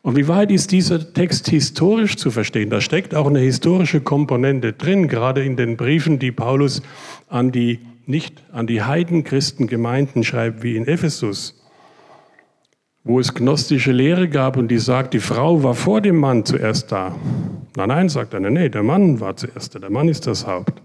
Und 0.02 0.16
wie 0.16 0.26
weit 0.26 0.50
ist 0.50 0.72
dieser 0.72 1.12
Text 1.12 1.48
historisch 1.48 2.16
zu 2.16 2.32
verstehen? 2.32 2.70
Da 2.70 2.80
steckt 2.80 3.14
auch 3.14 3.28
eine 3.28 3.38
historische 3.38 4.00
Komponente 4.00 4.72
drin, 4.72 5.06
gerade 5.06 5.44
in 5.44 5.56
den 5.56 5.76
Briefen, 5.76 6.18
die 6.18 6.32
Paulus 6.32 6.82
an 7.28 7.52
die 7.52 7.78
nicht 8.06 8.42
an 8.50 8.66
die 8.66 8.82
Heidenchristen-Gemeinden 8.82 10.24
schreibt, 10.24 10.64
wie 10.64 10.74
in 10.74 10.88
Ephesus, 10.88 11.62
wo 13.04 13.20
es 13.20 13.32
gnostische 13.32 13.92
Lehre 13.92 14.28
gab 14.28 14.56
und 14.56 14.72
die 14.72 14.78
sagt, 14.78 15.14
die 15.14 15.20
Frau 15.20 15.62
war 15.62 15.74
vor 15.74 16.00
dem 16.00 16.16
Mann 16.16 16.44
zuerst 16.44 16.90
da. 16.90 17.14
Nein, 17.76 17.88
nein, 17.90 18.08
sagt 18.08 18.34
er, 18.34 18.40
nee, 18.40 18.68
der 18.68 18.82
Mann 18.82 19.20
war 19.20 19.36
zuerst 19.36 19.76
da, 19.76 19.78
der 19.78 19.90
Mann 19.90 20.08
ist 20.08 20.26
das 20.26 20.44
Haupt. 20.44 20.82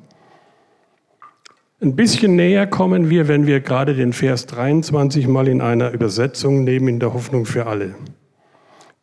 Ein 1.83 1.97
bisschen 1.97 2.37
näher 2.37 2.65
kommen 2.65 3.09
wir, 3.09 3.27
wenn 3.27 3.45
wir 3.45 3.59
gerade 3.59 3.93
den 3.93 4.13
Vers 4.13 4.45
23 4.45 5.27
mal 5.27 5.49
in 5.49 5.59
einer 5.59 5.91
Übersetzung 5.91 6.63
nehmen, 6.63 6.87
in 6.87 6.99
der 7.01 7.13
Hoffnung 7.13 7.45
für 7.45 7.67
alle. 7.67 7.93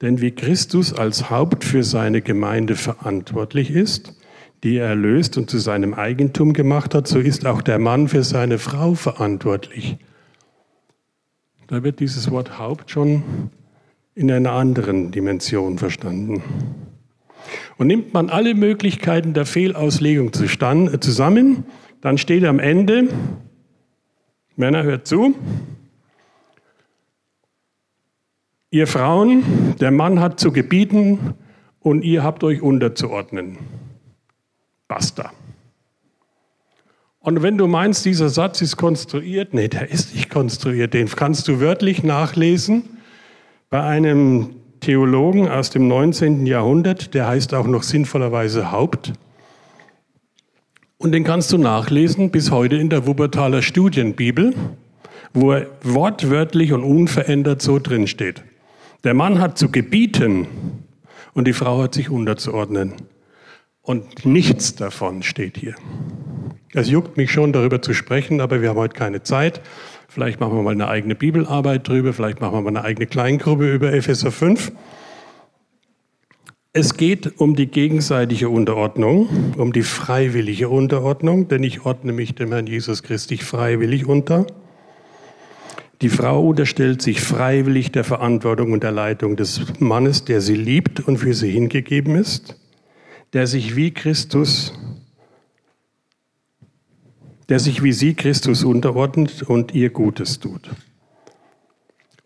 Denn 0.01 0.22
wie 0.22 0.31
Christus 0.31 0.95
als 0.95 1.28
Haupt 1.28 1.62
für 1.62 1.85
seine 1.85 2.22
Gemeinde 2.22 2.76
verantwortlich 2.76 3.70
ist, 3.70 4.14
die 4.64 4.78
er 4.78 4.87
erlöst 4.87 5.37
und 5.37 5.51
zu 5.51 5.59
seinem 5.59 5.93
Eigentum 5.93 6.55
gemacht 6.55 6.95
hat, 6.95 7.07
so 7.07 7.18
ist 7.18 7.45
auch 7.45 7.61
der 7.61 7.78
Mann 7.78 8.09
für 8.09 8.22
seine 8.22 8.57
Frau 8.57 8.95
verantwortlich. 8.95 9.99
Da 11.66 11.85
wird 11.85 12.01
dieses 12.01 12.31
Wort 12.31 12.59
Haupt 12.59 12.91
schon 12.91 13.51
in 14.14 14.33
einer 14.33 14.53
anderen 14.53 15.11
Dimension 15.11 15.76
verstanden. 15.76 16.43
Und 17.76 17.89
nimmt 17.89 18.14
man 18.14 18.31
alle 18.31 18.55
Möglichkeiten 18.55 19.35
der 19.35 19.45
Fehlauslegung 19.45 20.33
zusammen, 20.33 21.64
dann 22.01 22.18
steht 22.18 22.44
am 22.44 22.59
Ende, 22.59 23.09
Männer 24.57 24.82
hört 24.82 25.07
zu, 25.07 25.34
Ihr 28.72 28.86
Frauen, 28.86 29.74
der 29.80 29.90
Mann 29.90 30.20
hat 30.20 30.38
zu 30.38 30.53
gebieten 30.53 31.34
und 31.80 32.03
ihr 32.03 32.22
habt 32.22 32.44
euch 32.44 32.62
unterzuordnen. 32.62 33.59
Basta. 34.86 35.32
Und 37.18 37.42
wenn 37.42 37.59
du 37.59 37.66
meinst, 37.66 38.05
dieser 38.05 38.28
Satz 38.28 38.62
ist 38.62 38.76
konstruiert, 38.76 39.55
nee, 39.55 39.66
der 39.66 39.90
ist 39.90 40.14
nicht 40.14 40.30
konstruiert, 40.30 40.94
den 40.94 41.09
kannst 41.09 41.48
du 41.48 41.59
wörtlich 41.59 42.05
nachlesen 42.05 42.84
bei 43.70 43.82
einem 43.82 44.55
Theologen 44.78 45.48
aus 45.48 45.70
dem 45.70 45.88
19. 45.88 46.46
Jahrhundert, 46.46 47.12
der 47.12 47.26
heißt 47.26 47.53
auch 47.55 47.66
noch 47.66 47.82
sinnvollerweise 47.82 48.70
Haupt. 48.70 49.14
Und 51.03 51.12
den 51.12 51.24
kannst 51.24 51.51
du 51.51 51.57
nachlesen 51.57 52.30
bis 52.30 52.51
heute 52.51 52.76
in 52.76 52.90
der 52.90 53.07
Wuppertaler 53.07 53.62
Studienbibel, 53.62 54.53
wo 55.32 55.53
er 55.53 55.66
wortwörtlich 55.82 56.74
und 56.74 56.84
unverändert 56.84 57.62
so 57.62 57.78
drin 57.78 58.07
steht. 58.07 58.42
Der 59.03 59.14
Mann 59.14 59.38
hat 59.38 59.57
zu 59.57 59.70
gebieten 59.70 60.46
und 61.32 61.46
die 61.46 61.55
Frau 61.55 61.82
hat 61.82 61.94
sich 61.94 62.11
unterzuordnen. 62.11 62.92
Und 63.80 64.26
nichts 64.26 64.74
davon 64.74 65.22
steht 65.22 65.57
hier. 65.57 65.74
Es 66.74 66.90
juckt 66.90 67.16
mich 67.16 67.30
schon, 67.32 67.55
darüber 67.55 67.80
zu 67.80 67.94
sprechen, 67.94 68.42
aber 68.42 68.61
wir 68.61 68.68
haben 68.68 68.76
heute 68.76 68.94
keine 68.94 69.22
Zeit. 69.22 69.62
Vielleicht 70.07 70.38
machen 70.38 70.55
wir 70.55 70.62
mal 70.62 70.72
eine 70.72 70.88
eigene 70.88 71.14
Bibelarbeit 71.14 71.88
drüber, 71.88 72.12
vielleicht 72.12 72.42
machen 72.42 72.59
wir 72.59 72.61
mal 72.61 72.76
eine 72.76 72.84
eigene 72.84 73.07
Kleingruppe 73.07 73.72
über 73.72 73.90
Epheser 73.90 74.30
5. 74.30 74.70
Es 76.73 76.97
geht 76.97 77.41
um 77.41 77.57
die 77.57 77.66
gegenseitige 77.66 78.49
Unterordnung, 78.49 79.55
um 79.57 79.73
die 79.73 79.83
freiwillige 79.83 80.68
Unterordnung, 80.68 81.49
denn 81.49 81.64
ich 81.64 81.85
ordne 81.85 82.12
mich 82.12 82.37
dem 82.37 82.53
Herrn 82.53 82.68
Jesus 82.68 83.03
Christus 83.03 83.41
freiwillig 83.41 84.07
unter. 84.07 84.47
Die 86.01 86.09
Frau 86.09 86.47
unterstellt 86.47 87.03
sich 87.03 87.21
freiwillig 87.21 87.91
der 87.91 88.05
Verantwortung 88.05 88.71
und 88.71 88.85
der 88.85 88.93
Leitung 88.93 89.35
des 89.35 89.81
Mannes, 89.81 90.25
der 90.25 90.41
sie 90.41 90.55
liebt 90.55 91.01
und 91.01 91.18
für 91.18 91.35
sie 91.35 91.51
hingegeben 91.51 92.14
ist, 92.14 92.55
der 93.33 93.49
sich 93.49 93.75
wie 93.75 93.91
Christus, 93.93 94.73
der 97.49 97.59
sich 97.59 97.83
wie 97.83 97.93
sie 97.93 98.14
Christus 98.14 98.62
unterordnet 98.62 99.43
und 99.43 99.75
ihr 99.75 99.91
Gutes 99.91 100.39
tut. 100.39 100.71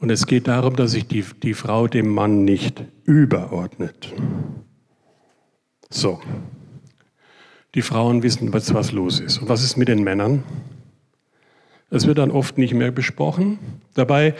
Und 0.04 0.10
es 0.10 0.26
geht 0.26 0.48
darum, 0.48 0.76
dass 0.76 0.90
sich 0.90 1.06
die, 1.08 1.24
die 1.42 1.54
Frau 1.54 1.88
dem 1.88 2.10
Mann 2.10 2.44
nicht 2.44 2.84
überordnet. 3.04 4.12
So. 5.94 6.20
Die 7.74 7.82
Frauen 7.82 8.22
wissen, 8.24 8.52
was, 8.52 8.74
was 8.74 8.90
los 8.90 9.20
ist. 9.20 9.38
Und 9.38 9.48
was 9.48 9.62
ist 9.62 9.76
mit 9.76 9.88
den 9.88 10.02
Männern? 10.02 10.42
Das 11.88 12.06
wird 12.06 12.18
dann 12.18 12.32
oft 12.32 12.58
nicht 12.58 12.74
mehr 12.74 12.90
besprochen. 12.90 13.58
Dabei 13.94 14.34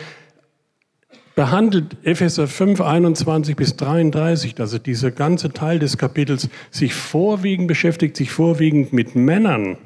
behandelt 1.33 1.95
Epheser 2.03 2.47
5, 2.47 2.81
21 2.81 3.55
bis 3.55 3.77
33, 3.77 4.59
also 4.59 4.77
dieser 4.79 5.11
ganze 5.11 5.51
Teil 5.51 5.79
des 5.79 5.97
Kapitels, 5.97 6.49
sich 6.71 6.93
vorwiegend 6.93 7.69
beschäftigt, 7.69 8.17
sich 8.17 8.31
vorwiegend 8.31 8.91
mit 8.91 9.15
Männern. 9.15 9.77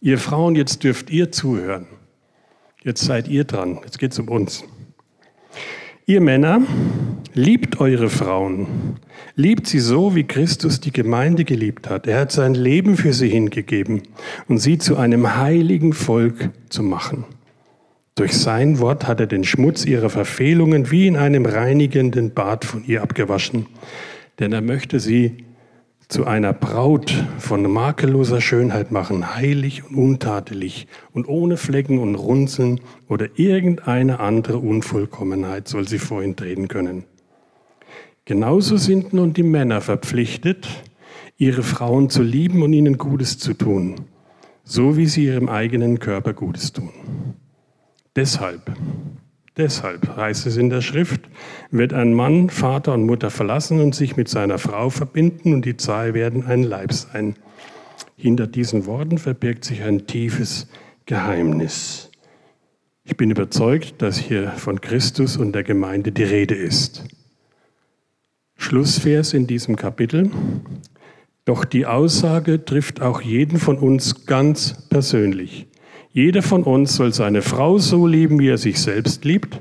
Ihr 0.00 0.18
Frauen, 0.18 0.56
jetzt 0.56 0.82
dürft 0.82 1.10
ihr 1.10 1.30
zuhören. 1.30 1.86
Jetzt 2.82 3.04
seid 3.04 3.28
ihr 3.28 3.44
dran. 3.44 3.78
Jetzt 3.84 4.00
geht 4.00 4.10
es 4.12 4.18
um 4.18 4.28
uns. 4.28 4.64
Ihr 6.08 6.20
Männer, 6.20 6.62
liebt 7.34 7.80
eure 7.80 8.08
Frauen. 8.08 8.68
Liebt 9.34 9.66
sie 9.66 9.80
so, 9.80 10.14
wie 10.14 10.22
Christus 10.22 10.78
die 10.78 10.92
Gemeinde 10.92 11.44
geliebt 11.44 11.90
hat. 11.90 12.06
Er 12.06 12.20
hat 12.20 12.30
sein 12.30 12.54
Leben 12.54 12.96
für 12.96 13.12
sie 13.12 13.28
hingegeben 13.28 14.02
und 14.46 14.58
sie 14.58 14.78
zu 14.78 14.96
einem 14.98 15.36
heiligen 15.36 15.92
Volk 15.92 16.50
zu 16.68 16.84
machen. 16.84 17.24
Durch 18.14 18.34
sein 18.34 18.78
Wort 18.78 19.08
hat 19.08 19.18
er 19.18 19.26
den 19.26 19.42
Schmutz 19.42 19.84
ihrer 19.84 20.08
Verfehlungen 20.08 20.92
wie 20.92 21.08
in 21.08 21.16
einem 21.16 21.44
reinigenden 21.44 22.30
Bad 22.30 22.64
von 22.64 22.84
ihr 22.86 23.02
abgewaschen. 23.02 23.66
Denn 24.38 24.52
er 24.52 24.62
möchte 24.62 25.00
sie 25.00 25.38
zu 26.08 26.24
einer 26.24 26.52
Braut 26.52 27.12
von 27.38 27.70
makelloser 27.70 28.40
Schönheit 28.40 28.92
machen, 28.92 29.34
heilig 29.34 29.84
und 29.84 29.96
untadelig 29.96 30.86
und 31.12 31.28
ohne 31.28 31.56
Flecken 31.56 31.98
und 31.98 32.14
Runzeln 32.14 32.80
oder 33.08 33.28
irgendeine 33.34 34.20
andere 34.20 34.58
Unvollkommenheit 34.58 35.66
soll 35.66 35.88
sie 35.88 35.98
vor 35.98 36.22
ihn 36.22 36.36
treten 36.36 36.68
können. 36.68 37.04
Genauso 38.24 38.76
sind 38.76 39.12
nun 39.12 39.32
die 39.32 39.42
Männer 39.42 39.80
verpflichtet, 39.80 40.68
ihre 41.36 41.62
Frauen 41.62 42.08
zu 42.08 42.22
lieben 42.22 42.62
und 42.62 42.72
ihnen 42.72 42.98
Gutes 42.98 43.38
zu 43.38 43.54
tun, 43.54 43.96
so 44.64 44.96
wie 44.96 45.06
sie 45.06 45.26
ihrem 45.26 45.48
eigenen 45.48 45.98
Körper 45.98 46.32
Gutes 46.34 46.72
tun. 46.72 46.90
Deshalb 48.14 48.72
Deshalb 49.56 50.16
heißt 50.16 50.46
es 50.46 50.58
in 50.58 50.68
der 50.68 50.82
Schrift, 50.82 51.22
wird 51.70 51.94
ein 51.94 52.12
Mann 52.12 52.50
Vater 52.50 52.92
und 52.92 53.06
Mutter 53.06 53.30
verlassen 53.30 53.80
und 53.80 53.94
sich 53.94 54.16
mit 54.16 54.28
seiner 54.28 54.58
Frau 54.58 54.90
verbinden 54.90 55.54
und 55.54 55.64
die 55.64 55.78
zwei 55.78 56.12
werden 56.12 56.44
ein 56.44 56.62
Leib 56.62 56.92
sein. 56.92 57.36
Hinter 58.16 58.46
diesen 58.46 58.84
Worten 58.84 59.16
verbirgt 59.16 59.64
sich 59.64 59.82
ein 59.82 60.06
tiefes 60.06 60.68
Geheimnis. 61.06 62.10
Ich 63.04 63.16
bin 63.16 63.30
überzeugt, 63.30 64.02
dass 64.02 64.18
hier 64.18 64.50
von 64.50 64.80
Christus 64.80 65.36
und 65.36 65.52
der 65.52 65.62
Gemeinde 65.62 66.12
die 66.12 66.24
Rede 66.24 66.54
ist. 66.54 67.04
Schlussvers 68.56 69.32
in 69.32 69.46
diesem 69.46 69.76
Kapitel. 69.76 70.30
Doch 71.44 71.64
die 71.64 71.86
Aussage 71.86 72.64
trifft 72.64 73.00
auch 73.00 73.20
jeden 73.20 73.58
von 73.58 73.78
uns 73.78 74.26
ganz 74.26 74.88
persönlich. 74.88 75.68
Jeder 76.16 76.40
von 76.40 76.62
uns 76.62 76.96
soll 76.96 77.12
seine 77.12 77.42
Frau 77.42 77.76
so 77.76 78.06
lieben, 78.06 78.38
wie 78.38 78.48
er 78.48 78.56
sich 78.56 78.80
selbst 78.80 79.26
liebt. 79.26 79.60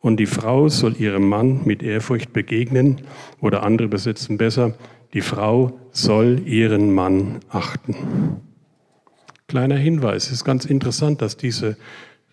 Und 0.00 0.18
die 0.18 0.26
Frau 0.26 0.68
soll 0.68 0.94
ihrem 1.00 1.26
Mann 1.26 1.62
mit 1.64 1.82
Ehrfurcht 1.82 2.34
begegnen. 2.34 3.00
Oder 3.40 3.62
andere 3.62 3.86
übersetzen 3.86 4.36
besser, 4.36 4.74
die 5.14 5.22
Frau 5.22 5.80
soll 5.90 6.42
ihren 6.44 6.92
Mann 6.92 7.40
achten. 7.48 7.96
Kleiner 9.48 9.76
Hinweis, 9.76 10.26
es 10.26 10.32
ist 10.32 10.44
ganz 10.44 10.66
interessant, 10.66 11.22
dass 11.22 11.38
diese 11.38 11.78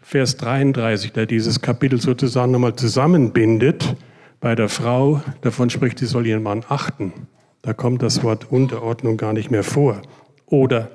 Vers 0.02 0.36
33, 0.36 1.14
der 1.14 1.26
dieses 1.26 1.62
Kapitel 1.62 2.02
sozusagen 2.02 2.52
nochmal 2.52 2.76
zusammenbindet, 2.76 3.96
bei 4.42 4.56
der 4.56 4.68
Frau 4.68 5.22
davon 5.40 5.70
spricht, 5.70 6.00
sie 6.00 6.06
soll 6.06 6.28
ihren 6.28 6.44
Mann 6.44 6.66
achten. 6.68 7.14
Da 7.62 7.72
kommt 7.72 8.02
das 8.02 8.24
Wort 8.24 8.52
Unterordnung 8.52 9.16
gar 9.16 9.32
nicht 9.32 9.52
mehr 9.52 9.64
vor. 9.64 10.02
Oder 10.48 10.92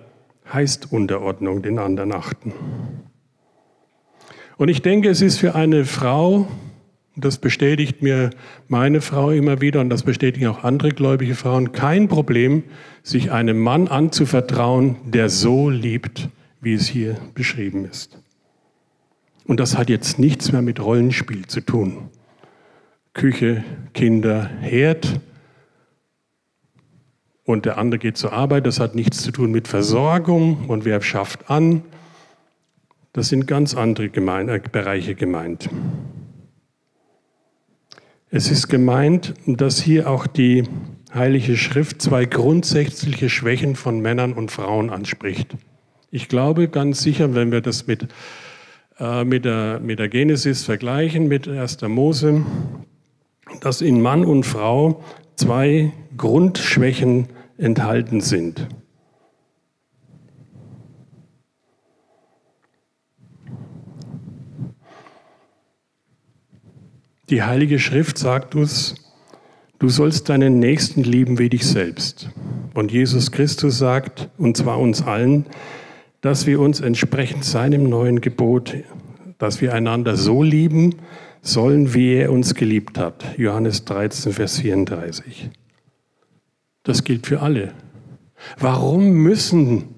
heißt 0.51 0.93
Unterordnung, 0.93 1.63
den 1.63 1.79
anderen 1.79 2.13
achten. 2.13 2.53
Und 4.57 4.69
ich 4.69 4.83
denke, 4.83 5.09
es 5.09 5.23
ist 5.23 5.39
für 5.39 5.55
eine 5.55 5.85
Frau, 5.85 6.47
das 7.17 7.39
bestätigt 7.39 8.03
mir 8.03 8.31
meine 8.69 9.01
Frau 9.01 9.31
immer 9.31 9.61
wieder 9.61 9.81
und 9.81 9.91
das 9.91 10.03
bestätigen 10.03 10.47
auch 10.47 10.65
andere 10.65 10.91
gläubige 10.91 11.35
Frauen, 11.35 11.73
kein 11.73 12.09
Problem, 12.09 12.63
sich 13.03 13.33
einem 13.33 13.59
Mann 13.59 13.89
anzuvertrauen, 13.89 14.97
der 15.05 15.29
so 15.29 15.69
liebt, 15.69 16.29
wie 16.61 16.75
es 16.75 16.87
hier 16.87 17.17
beschrieben 17.35 17.85
ist. 17.85 18.19
Und 19.45 19.59
das 19.59 19.77
hat 19.77 19.91
jetzt 19.91 20.19
nichts 20.19 20.53
mehr 20.53 20.63
mit 20.63 20.81
Rollenspiel 20.81 21.47
zu 21.47 21.61
tun. 21.61 22.09
Küche, 23.13 23.65
Kinder, 23.93 24.49
Herd 24.61 25.21
und 27.45 27.65
der 27.65 27.79
andere 27.79 27.99
geht 27.99 28.17
zur 28.17 28.33
Arbeit. 28.33 28.67
Das 28.67 28.81
hat 28.81 28.95
nichts 28.95 29.23
zu 29.23 29.33
tun 29.33 29.51
mit 29.51 29.69
Versorgung 29.69 30.67
und 30.69 30.85
wer 30.85 31.01
schafft 31.01 31.51
an. 31.51 31.83
Das 33.13 33.29
sind 33.29 33.47
ganz 33.47 33.75
andere 33.75 34.09
Gemein 34.09 34.49
äh, 34.49 34.61
Bereiche 34.71 35.15
gemeint. 35.15 35.69
Es 38.31 38.51
ist 38.51 38.69
gemeint, 38.69 39.35
dass 39.47 39.83
hier 39.83 40.09
auch 40.09 40.27
die 40.27 40.65
Heilige 41.13 41.59
Schrift 41.59 42.01
zwei 42.01 42.25
grundsätzliche 42.25 43.29
Schwächen 43.29 43.77
von 43.77 44.01
Männern 44.01 44.33
und 44.33 44.51
Frauen 44.51 44.89
anspricht. 44.89 45.55
Ich 46.11 46.29
glaube 46.29 46.69
ganz 46.69 47.03
sicher, 47.03 47.35
wenn 47.35 47.53
wir 47.53 47.61
das 47.61 47.87
mit, 47.87 48.09
äh, 48.99 49.25
mit, 49.25 49.45
der, 49.45 49.81
mit 49.81 49.99
der 49.99 50.09
Genesis 50.09 50.65
vergleichen, 50.65 51.29
mit 51.29 51.47
1. 51.47 51.83
Mose, 51.83 52.47
dass 53.61 53.83
in 53.83 54.01
Mann 54.01 54.25
und 54.25 54.45
Frau 54.45 55.05
zwei 55.43 55.93
Grundschwächen 56.17 57.27
enthalten 57.59 58.21
sind. 58.21 58.69
Die 67.29 67.43
Heilige 67.43 67.81
Schrift 67.81 68.19
sagt 68.19 68.55
uns, 68.55 68.95
du 69.81 69.89
sollst 69.89 70.29
deinen 70.29 70.61
Nächsten 70.61 71.03
lieben 71.03 71.41
wie 71.41 71.49
dich 71.49 71.67
selbst. 71.67 72.31
Und 72.75 72.93
Jesus 72.93 73.33
Christus 73.33 73.79
sagt, 73.79 74.31
und 74.39 74.57
zwar 74.57 74.79
uns 74.79 75.03
allen, 75.03 75.47
dass 76.21 76.47
wir 76.47 76.61
uns 76.61 76.79
entsprechend 76.81 77.45
seinem 77.45 77.89
neuen 77.89 78.21
Gebot, 78.21 78.77
dass 79.39 79.61
wir 79.61 79.75
einander 79.75 80.17
so 80.17 80.45
lieben 80.45 81.01
sollen, 81.43 81.93
wie 81.93 82.15
er 82.15 82.33
uns 82.33 82.55
geliebt 82.55 82.99
hat. 82.99 83.37
Johannes 83.37 83.85
13, 83.85 84.33
Vers 84.33 84.61
34. 84.61 85.51
Das 86.85 87.05
gilt 87.05 87.27
für 87.27 87.41
alle. 87.41 87.75
Warum 88.59 89.11
müssen 89.11 89.97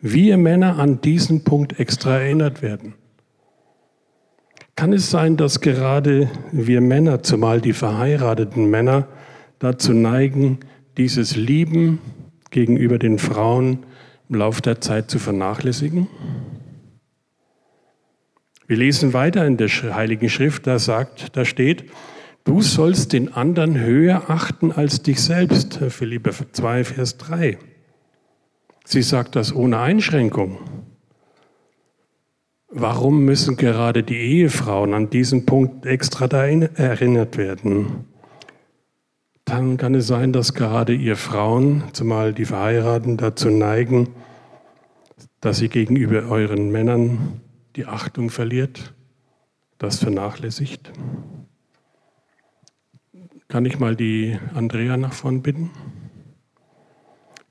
wir 0.00 0.36
Männer 0.36 0.78
an 0.78 1.00
diesen 1.00 1.44
Punkt 1.44 1.78
extra 1.78 2.18
erinnert 2.18 2.62
werden? 2.62 2.94
Kann 4.76 4.92
es 4.92 5.10
sein, 5.10 5.36
dass 5.36 5.60
gerade 5.60 6.30
wir 6.50 6.80
Männer, 6.80 7.22
zumal 7.22 7.60
die 7.60 7.72
verheirateten 7.72 8.70
Männer, 8.70 9.06
dazu 9.58 9.92
neigen, 9.92 10.58
dieses 10.96 11.36
Lieben 11.36 12.00
gegenüber 12.50 12.98
den 12.98 13.18
Frauen 13.18 13.84
im 14.28 14.36
Laufe 14.36 14.62
der 14.62 14.80
Zeit 14.80 15.10
zu 15.10 15.18
vernachlässigen? 15.18 16.08
Wir 18.66 18.78
lesen 18.78 19.12
weiter 19.12 19.46
in 19.46 19.58
der 19.58 19.68
Heiligen 19.68 20.30
Schrift, 20.30 20.66
da 20.66 20.78
sagt, 20.78 21.36
da 21.36 21.44
steht, 21.44 21.84
du 22.44 22.62
sollst 22.62 23.12
den 23.12 23.34
anderen 23.34 23.78
höher 23.78 24.30
achten 24.30 24.72
als 24.72 25.02
dich 25.02 25.20
selbst, 25.20 25.80
Philippe 25.90 26.32
2, 26.50 26.84
Vers 26.84 27.18
3. 27.18 27.58
Sie 28.84 29.02
sagt 29.02 29.36
das 29.36 29.54
ohne 29.54 29.80
Einschränkung. 29.80 30.58
Warum 32.68 33.24
müssen 33.24 33.56
gerade 33.56 34.02
die 34.02 34.16
Ehefrauen 34.16 34.94
an 34.94 35.10
diesen 35.10 35.44
Punkt 35.44 35.84
extra 35.84 36.26
erinnert 36.26 37.36
werden? 37.36 38.06
Dann 39.44 39.76
kann 39.76 39.94
es 39.94 40.06
sein, 40.06 40.32
dass 40.32 40.54
gerade 40.54 40.94
ihr 40.94 41.16
Frauen, 41.16 41.84
zumal 41.92 42.32
die 42.32 42.46
Verheirateten, 42.46 43.18
dazu 43.18 43.50
neigen, 43.50 44.08
dass 45.40 45.58
sie 45.58 45.68
gegenüber 45.68 46.28
euren 46.30 46.70
Männern 46.70 47.42
die 47.76 47.86
Achtung 47.86 48.30
verliert, 48.30 48.94
das 49.78 49.98
vernachlässigt. 49.98 50.92
Kann 53.48 53.64
ich 53.64 53.78
mal 53.78 53.96
die 53.96 54.38
Andrea 54.54 54.96
nach 54.96 55.12
vorn 55.12 55.42
bitten? 55.42 55.70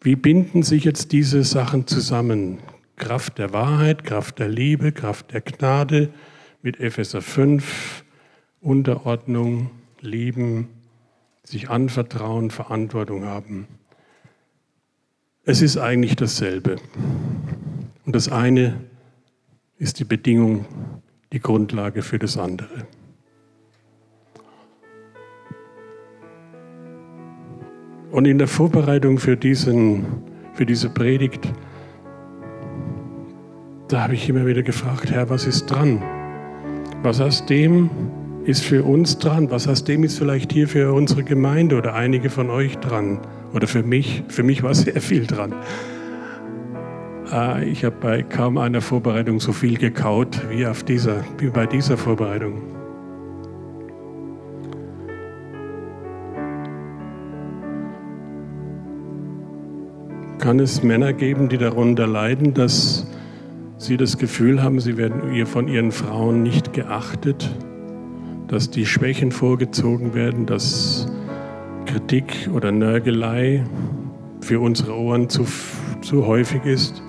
Wie 0.01 0.15
binden 0.15 0.63
sich 0.63 0.83
jetzt 0.83 1.11
diese 1.11 1.43
Sachen 1.43 1.87
zusammen? 1.87 2.59
Kraft 2.95 3.37
der 3.37 3.53
Wahrheit, 3.53 4.03
Kraft 4.03 4.39
der 4.39 4.49
Liebe, 4.49 4.91
Kraft 4.91 5.31
der 5.33 5.41
Gnade 5.41 6.09
mit 6.61 6.79
Epheser 6.79 7.21
5, 7.21 8.03
Unterordnung, 8.61 9.71
Lieben, 9.99 10.69
sich 11.43 11.69
anvertrauen, 11.69 12.51
Verantwortung 12.51 13.25
haben. 13.25 13.67
Es 15.43 15.61
ist 15.61 15.77
eigentlich 15.77 16.15
dasselbe. 16.15 16.77
Und 18.05 18.15
das 18.15 18.29
eine 18.29 18.79
ist 19.83 19.99
die 19.99 20.05
Bedingung, 20.05 20.65
die 21.31 21.39
Grundlage 21.39 22.01
für 22.01 22.17
das 22.17 22.37
andere. 22.37 22.87
Und 28.11 28.25
in 28.25 28.39
der 28.39 28.47
Vorbereitung 28.47 29.19
für, 29.19 29.37
diesen, 29.37 30.05
für 30.53 30.65
diese 30.65 30.89
Predigt 30.89 31.53
da 33.93 34.01
habe 34.01 34.15
ich 34.15 34.27
immer 34.27 34.47
wieder 34.47 34.63
gefragt, 34.63 35.11
Herr, 35.11 35.29
was 35.29 35.45
ist 35.45 35.67
dran? 35.67 36.01
Was 37.03 37.21
aus 37.21 37.45
dem 37.45 37.91
ist 38.43 38.63
für 38.63 38.83
uns 38.83 39.19
dran? 39.19 39.51
Was 39.51 39.67
aus 39.67 39.83
dem 39.83 40.03
ist 40.03 40.17
vielleicht 40.17 40.51
hier 40.51 40.67
für 40.67 40.93
unsere 40.93 41.23
Gemeinde 41.23 41.77
oder 41.77 41.93
einige 41.93 42.31
von 42.31 42.49
euch 42.49 42.75
dran? 42.79 43.19
Oder 43.53 43.67
für 43.67 43.83
mich? 43.83 44.23
Für 44.29 44.41
mich 44.41 44.63
war 44.63 44.73
sehr 44.73 44.99
viel 44.99 45.27
dran. 45.27 45.53
Äh, 47.33 47.65
ich 47.69 47.83
habe 47.83 47.95
bei 47.99 48.23
kaum 48.23 48.57
einer 48.57 48.81
Vorbereitung 48.81 49.39
so 49.39 49.51
viel 49.51 49.77
gekaut 49.77 50.39
wie, 50.49 50.65
auf 50.65 50.83
dieser, 50.83 51.23
wie 51.39 51.49
bei 51.49 51.65
dieser 51.65 51.97
Vorbereitung. 51.97 52.61
Kann 60.37 60.59
es 60.59 60.83
Männer 60.83 61.13
geben, 61.13 61.47
die 61.47 61.57
darunter 61.57 62.05
leiden, 62.05 62.53
dass 62.53 63.07
Sie 63.77 63.97
das 63.97 64.17
Gefühl 64.17 64.61
haben, 64.61 64.79
Sie 64.79 64.97
werden 64.97 65.45
von 65.45 65.67
Ihren 65.67 65.91
Frauen 65.91 66.43
nicht 66.43 66.73
geachtet, 66.73 67.49
dass 68.47 68.69
die 68.69 68.85
Schwächen 68.85 69.31
vorgezogen 69.31 70.13
werden, 70.13 70.45
dass 70.45 71.07
Kritik 71.85 72.49
oder 72.53 72.71
Nörgelei 72.71 73.63
für 74.41 74.59
unsere 74.59 74.97
Ohren 74.97 75.29
zu, 75.29 75.45
zu 76.01 76.27
häufig 76.27 76.65
ist, 76.65 77.01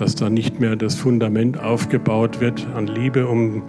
dass 0.00 0.14
da 0.14 0.30
nicht 0.30 0.60
mehr 0.60 0.76
das 0.76 0.94
Fundament 0.94 1.62
aufgebaut 1.62 2.40
wird 2.40 2.66
an 2.74 2.86
Liebe, 2.86 3.26
um 3.26 3.62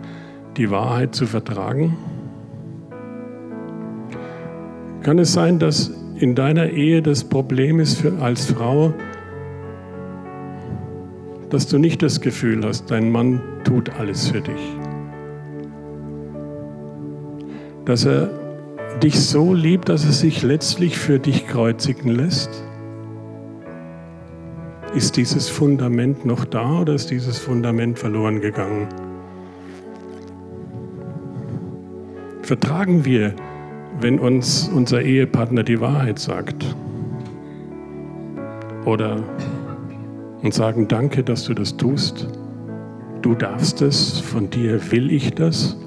die 0.56 0.72
Wahrheit 0.72 1.14
zu 1.14 1.26
vertragen? 1.26 1.98
Kann 5.04 5.20
es 5.20 5.34
sein, 5.34 5.60
dass 5.60 5.92
in 6.16 6.34
deiner 6.36 6.70
Ehe 6.70 7.02
das 7.02 7.26
Problem 7.26 7.82
ist 7.82 8.00
für, 8.00 8.14
als 8.22 8.46
Frau, 8.46 8.94
dass 11.50 11.68
du 11.68 11.78
nicht 11.78 12.02
das 12.02 12.22
Gefühl 12.22 12.64
hast, 12.64 12.90
dein 12.90 13.12
Mann 13.12 13.42
tut 13.66 13.90
alles 14.00 14.30
für 14.30 14.40
dich. 14.40 14.78
Dass 17.84 18.06
er 18.06 18.30
dich 19.04 19.20
so 19.20 19.54
liebt, 19.54 19.90
dass 19.90 20.06
er 20.06 20.14
sich 20.14 20.44
letztlich 20.44 20.98
für 20.98 21.20
dich 21.20 21.48
kreuzigen 21.48 22.16
lässt. 22.16 22.50
Ist 24.94 25.16
dieses 25.16 25.48
Fundament 25.48 26.26
noch 26.26 26.44
da 26.44 26.82
oder 26.82 26.96
ist 26.96 27.12
dieses 27.12 27.40
Fundament 27.40 27.98
verloren 27.98 28.42
gegangen? 28.42 28.88
Vertragen 32.42 33.06
wir, 33.06 33.34
wenn 34.02 34.20
uns 34.20 34.70
unser 34.74 35.02
Ehepartner 35.02 35.64
die 35.64 35.80
Wahrheit 35.80 36.20
sagt? 36.20 36.76
Oder 38.84 39.24
und 40.42 40.54
sagen, 40.54 40.88
danke, 40.88 41.24
dass 41.24 41.46
du 41.46 41.54
das 41.54 41.78
tust. 41.78 42.28
Du 43.22 43.36
darfst 43.36 43.82
es, 43.82 44.20
von 44.20 44.50
dir 44.50 44.92
will 44.92 45.12
ich 45.12 45.34
das. 45.34 45.78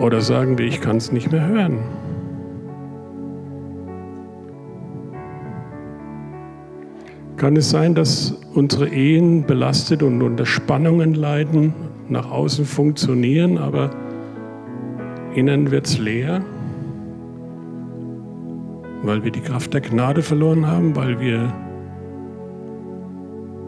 Oder 0.00 0.20
sagen 0.20 0.58
wir, 0.58 0.66
ich 0.66 0.80
kann 0.80 0.96
es 0.96 1.12
nicht 1.12 1.30
mehr 1.30 1.46
hören. 1.46 1.78
Kann 7.44 7.56
es 7.56 7.68
sein, 7.68 7.94
dass 7.94 8.34
unsere 8.54 8.88
Ehen 8.88 9.44
belastet 9.44 10.02
und 10.02 10.22
unter 10.22 10.46
Spannungen 10.46 11.12
leiden, 11.12 11.74
nach 12.08 12.30
außen 12.30 12.64
funktionieren, 12.64 13.58
aber 13.58 13.90
innen 15.34 15.70
wird 15.70 15.84
es 15.84 15.98
leer? 15.98 16.42
weil 19.02 19.22
wir 19.22 19.30
die 19.30 19.42
Kraft 19.42 19.74
der 19.74 19.82
Gnade 19.82 20.22
verloren 20.22 20.66
haben, 20.66 20.96
weil 20.96 21.20
wir 21.20 21.52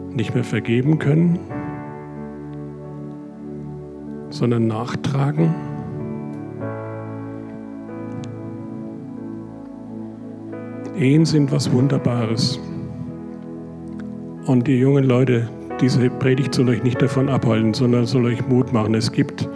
nicht 0.09 0.33
mehr 0.33 0.43
vergeben 0.43 0.97
können, 0.97 1.37
sondern 4.31 4.65
nachtragen. 4.65 5.53
Ehen 10.97 11.25
sind 11.25 11.51
was 11.51 11.71
Wunderbares. 11.71 12.59
Und 14.47 14.65
die 14.65 14.79
jungen 14.79 15.03
Leute, 15.03 15.49
diese 15.81 16.09
Predigt 16.09 16.55
soll 16.55 16.69
euch 16.69 16.81
nicht 16.81 17.01
davon 17.01 17.27
abhalten, 17.27 17.73
sondern 17.73 18.05
soll 18.05 18.27
euch 18.27 18.47
Mut 18.47 18.71
machen. 18.71 18.95
Es 18.95 19.11
gibt, 19.11 19.47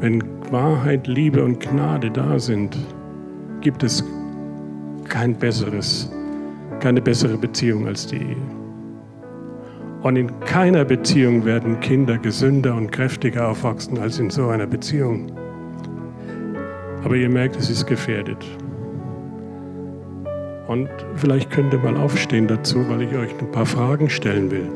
wenn 0.00 0.24
Wahrheit, 0.50 1.06
Liebe 1.06 1.44
und 1.44 1.60
Gnade 1.60 2.10
da 2.10 2.36
sind, 2.36 2.76
gibt 3.60 3.84
es 3.84 4.04
kein 5.08 5.36
besseres, 5.36 6.10
keine 6.80 7.00
bessere 7.00 7.38
Beziehung 7.38 7.86
als 7.86 8.08
die 8.08 8.16
Ehe. 8.16 8.36
Und 10.02 10.16
in 10.16 10.40
keiner 10.40 10.84
Beziehung 10.84 11.44
werden 11.44 11.78
Kinder 11.78 12.18
gesünder 12.18 12.74
und 12.74 12.90
kräftiger 12.90 13.48
aufwachsen 13.48 13.98
als 13.98 14.18
in 14.18 14.30
so 14.30 14.48
einer 14.48 14.66
Beziehung. 14.66 15.30
Aber 17.04 17.14
ihr 17.14 17.28
merkt, 17.28 17.54
es 17.54 17.70
ist 17.70 17.86
gefährdet. 17.86 18.44
Und 20.68 20.90
vielleicht 21.16 21.50
könnt 21.50 21.72
ihr 21.72 21.78
mal 21.78 21.96
aufstehen 21.96 22.46
dazu, 22.46 22.86
weil 22.90 23.00
ich 23.00 23.16
euch 23.16 23.30
ein 23.40 23.50
paar 23.50 23.64
Fragen 23.64 24.10
stellen 24.10 24.50
will. 24.50 24.70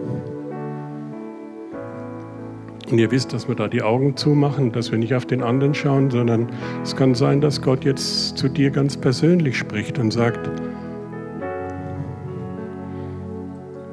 Und 2.91 2.99
ihr 2.99 3.11
wisst, 3.11 3.35
dass 3.35 3.47
wir 3.47 3.55
da 3.55 3.69
die 3.69 3.83
Augen 3.83 4.17
zumachen, 4.17 4.73
dass 4.73 4.91
wir 4.91 4.99
nicht 4.99 5.15
auf 5.15 5.27
den 5.27 5.43
anderen 5.43 5.75
schauen, 5.75 6.11
sondern 6.11 6.49
es 6.83 6.97
kann 6.97 7.15
sein, 7.15 7.43
dass 7.43 7.61
Gott 7.61 7.85
jetzt 7.85 8.39
zu 8.39 8.49
dir 8.49 8.71
ganz 8.71 8.97
persönlich 8.97 9.57
spricht 9.59 9.99
und 9.99 10.13
sagt, 10.13 10.51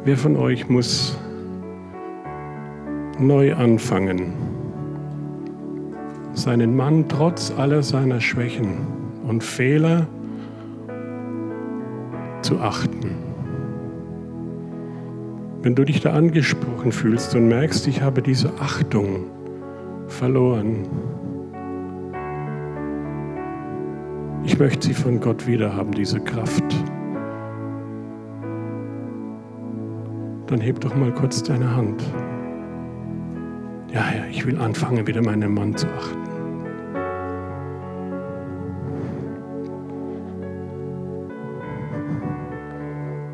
wer 0.05 0.17
von 0.17 0.37
euch 0.37 0.69
muss 0.69 1.17
neu 3.19 3.53
anfangen, 3.55 4.33
seinen 6.33 6.77
Mann 6.77 7.05
trotz 7.09 7.53
aller 7.57 7.83
seiner 7.83 8.21
Schwächen 8.21 8.87
und 9.27 9.43
Fehler 9.43 10.07
zu 12.49 12.59
achten? 12.59 13.11
Wenn 15.61 15.75
du 15.75 15.83
dich 15.83 16.01
da 16.01 16.13
angesprochen 16.13 16.91
fühlst 16.91 17.35
und 17.35 17.47
merkst, 17.47 17.85
ich 17.87 18.01
habe 18.01 18.23
diese 18.23 18.51
Achtung 18.59 19.25
verloren, 20.07 20.87
ich 24.43 24.57
möchte 24.57 24.87
sie 24.87 24.95
von 24.95 25.19
Gott 25.19 25.45
wiederhaben, 25.45 25.91
diese 25.91 26.19
Kraft, 26.19 26.63
dann 30.47 30.59
heb 30.59 30.79
doch 30.79 30.95
mal 30.95 31.13
kurz 31.13 31.43
deine 31.43 31.75
Hand. 31.75 32.01
Ja, 33.93 34.01
ja, 34.11 34.25
ich 34.31 34.43
will 34.47 34.57
anfangen, 34.57 35.05
wieder 35.05 35.21
meinen 35.21 35.53
Mann 35.53 35.75
zu 35.77 35.85
achten. 35.85 36.28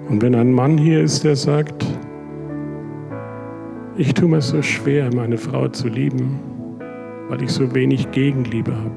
Und 0.08 0.22
wenn 0.22 0.36
ein 0.36 0.52
Mann 0.52 0.78
hier 0.78 1.02
ist, 1.02 1.24
der 1.24 1.36
sagt, 1.36 1.86
ich 3.98 4.14
tue 4.14 4.30
mir 4.30 4.42
so 4.42 4.62
schwer, 4.62 5.10
meine 5.16 5.38
Frau 5.38 5.68
zu 5.68 5.88
lieben, 5.88 6.40
weil 7.30 7.42
ich 7.42 7.52
so 7.52 7.74
wenig 7.74 8.12
Gegenliebe 8.12 8.76
habe. 8.76 8.92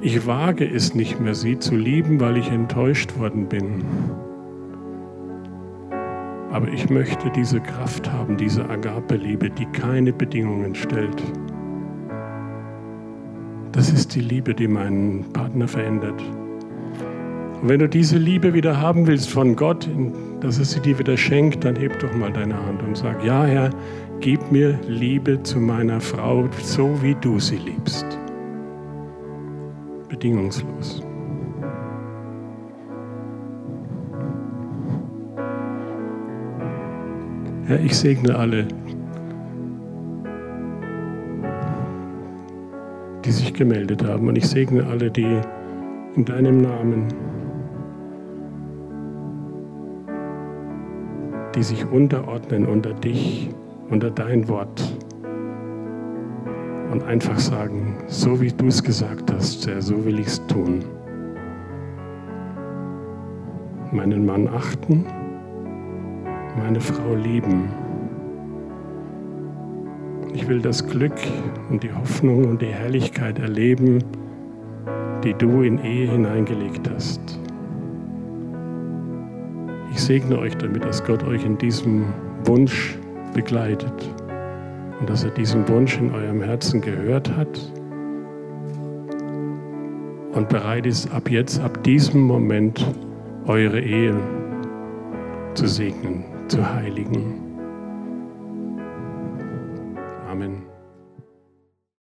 Ich 0.00 0.26
wage 0.26 0.68
es 0.68 0.94
nicht 0.94 1.20
mehr, 1.20 1.34
sie 1.34 1.58
zu 1.58 1.76
lieben, 1.76 2.20
weil 2.20 2.36
ich 2.36 2.50
enttäuscht 2.50 3.18
worden 3.18 3.46
bin. 3.46 3.84
Aber 6.50 6.68
ich 6.68 6.90
möchte 6.90 7.30
diese 7.30 7.60
Kraft 7.60 8.12
haben, 8.12 8.36
diese 8.36 8.68
Agape-Liebe, 8.68 9.50
die 9.50 9.66
keine 9.66 10.12
Bedingungen 10.12 10.74
stellt. 10.74 11.22
Das 13.72 13.92
ist 13.92 14.14
die 14.14 14.20
Liebe, 14.20 14.54
die 14.54 14.68
meinen 14.68 15.24
Partner 15.32 15.66
verändert. 15.66 16.22
Und 17.64 17.70
wenn 17.70 17.78
du 17.78 17.88
diese 17.88 18.18
Liebe 18.18 18.52
wieder 18.52 18.78
haben 18.78 19.06
willst 19.06 19.30
von 19.30 19.56
Gott, 19.56 19.88
dass 20.40 20.58
er 20.58 20.66
sie 20.66 20.80
dir 20.80 20.98
wieder 20.98 21.16
schenkt, 21.16 21.64
dann 21.64 21.74
heb 21.76 21.98
doch 21.98 22.14
mal 22.14 22.30
deine 22.30 22.54
Hand 22.54 22.82
und 22.82 22.94
sag, 22.94 23.24
ja 23.24 23.46
Herr, 23.46 23.70
gib 24.20 24.52
mir 24.52 24.78
Liebe 24.86 25.42
zu 25.44 25.58
meiner 25.58 25.98
Frau, 25.98 26.46
so 26.60 27.00
wie 27.00 27.16
du 27.22 27.38
sie 27.38 27.56
liebst. 27.56 28.04
Bedingungslos. 30.10 31.02
Herr, 37.64 37.80
ich 37.80 37.96
segne 37.96 38.36
alle, 38.36 38.68
die 43.24 43.32
sich 43.32 43.54
gemeldet 43.54 44.04
haben. 44.04 44.28
Und 44.28 44.36
ich 44.36 44.46
segne 44.46 44.86
alle, 44.86 45.10
die 45.10 45.40
in 46.14 46.26
deinem 46.26 46.58
Namen 46.58 47.08
die 51.54 51.62
sich 51.62 51.86
unterordnen 51.86 52.66
unter 52.66 52.92
dich, 52.92 53.48
unter 53.90 54.10
dein 54.10 54.48
Wort 54.48 54.82
und 56.90 57.02
einfach 57.04 57.38
sagen, 57.38 57.96
so 58.06 58.40
wie 58.40 58.52
du 58.52 58.66
es 58.66 58.82
gesagt 58.82 59.32
hast, 59.32 59.66
Herr, 59.66 59.82
so 59.82 60.04
will 60.04 60.18
ich 60.18 60.26
es 60.26 60.46
tun. 60.46 60.84
Meinen 63.92 64.26
Mann 64.26 64.48
achten, 64.48 65.04
meine 66.56 66.80
Frau 66.80 67.14
lieben. 67.14 67.68
Ich 70.32 70.48
will 70.48 70.60
das 70.60 70.86
Glück 70.86 71.16
und 71.70 71.82
die 71.82 71.92
Hoffnung 71.92 72.44
und 72.44 72.62
die 72.62 72.66
Herrlichkeit 72.66 73.38
erleben, 73.38 74.02
die 75.22 75.34
du 75.34 75.62
in 75.62 75.78
Ehe 75.78 76.10
hineingelegt 76.10 76.90
hast. 76.92 77.43
Segne 80.04 80.38
euch 80.38 80.54
damit, 80.58 80.84
dass 80.84 81.02
Gott 81.02 81.24
euch 81.24 81.46
in 81.46 81.56
diesem 81.56 82.04
Wunsch 82.44 82.98
begleitet 83.32 84.14
und 85.00 85.08
dass 85.08 85.24
er 85.24 85.30
diesen 85.30 85.66
Wunsch 85.66 85.96
in 85.96 86.12
eurem 86.12 86.42
Herzen 86.42 86.82
gehört 86.82 87.34
hat 87.34 87.58
und 90.34 90.50
bereit 90.50 90.84
ist, 90.84 91.10
ab 91.10 91.30
jetzt, 91.30 91.58
ab 91.58 91.82
diesem 91.84 92.20
Moment 92.20 92.86
eure 93.46 93.80
Ehe 93.80 94.14
zu 95.54 95.66
segnen, 95.66 96.24
zu 96.48 96.70
heiligen. 96.74 97.43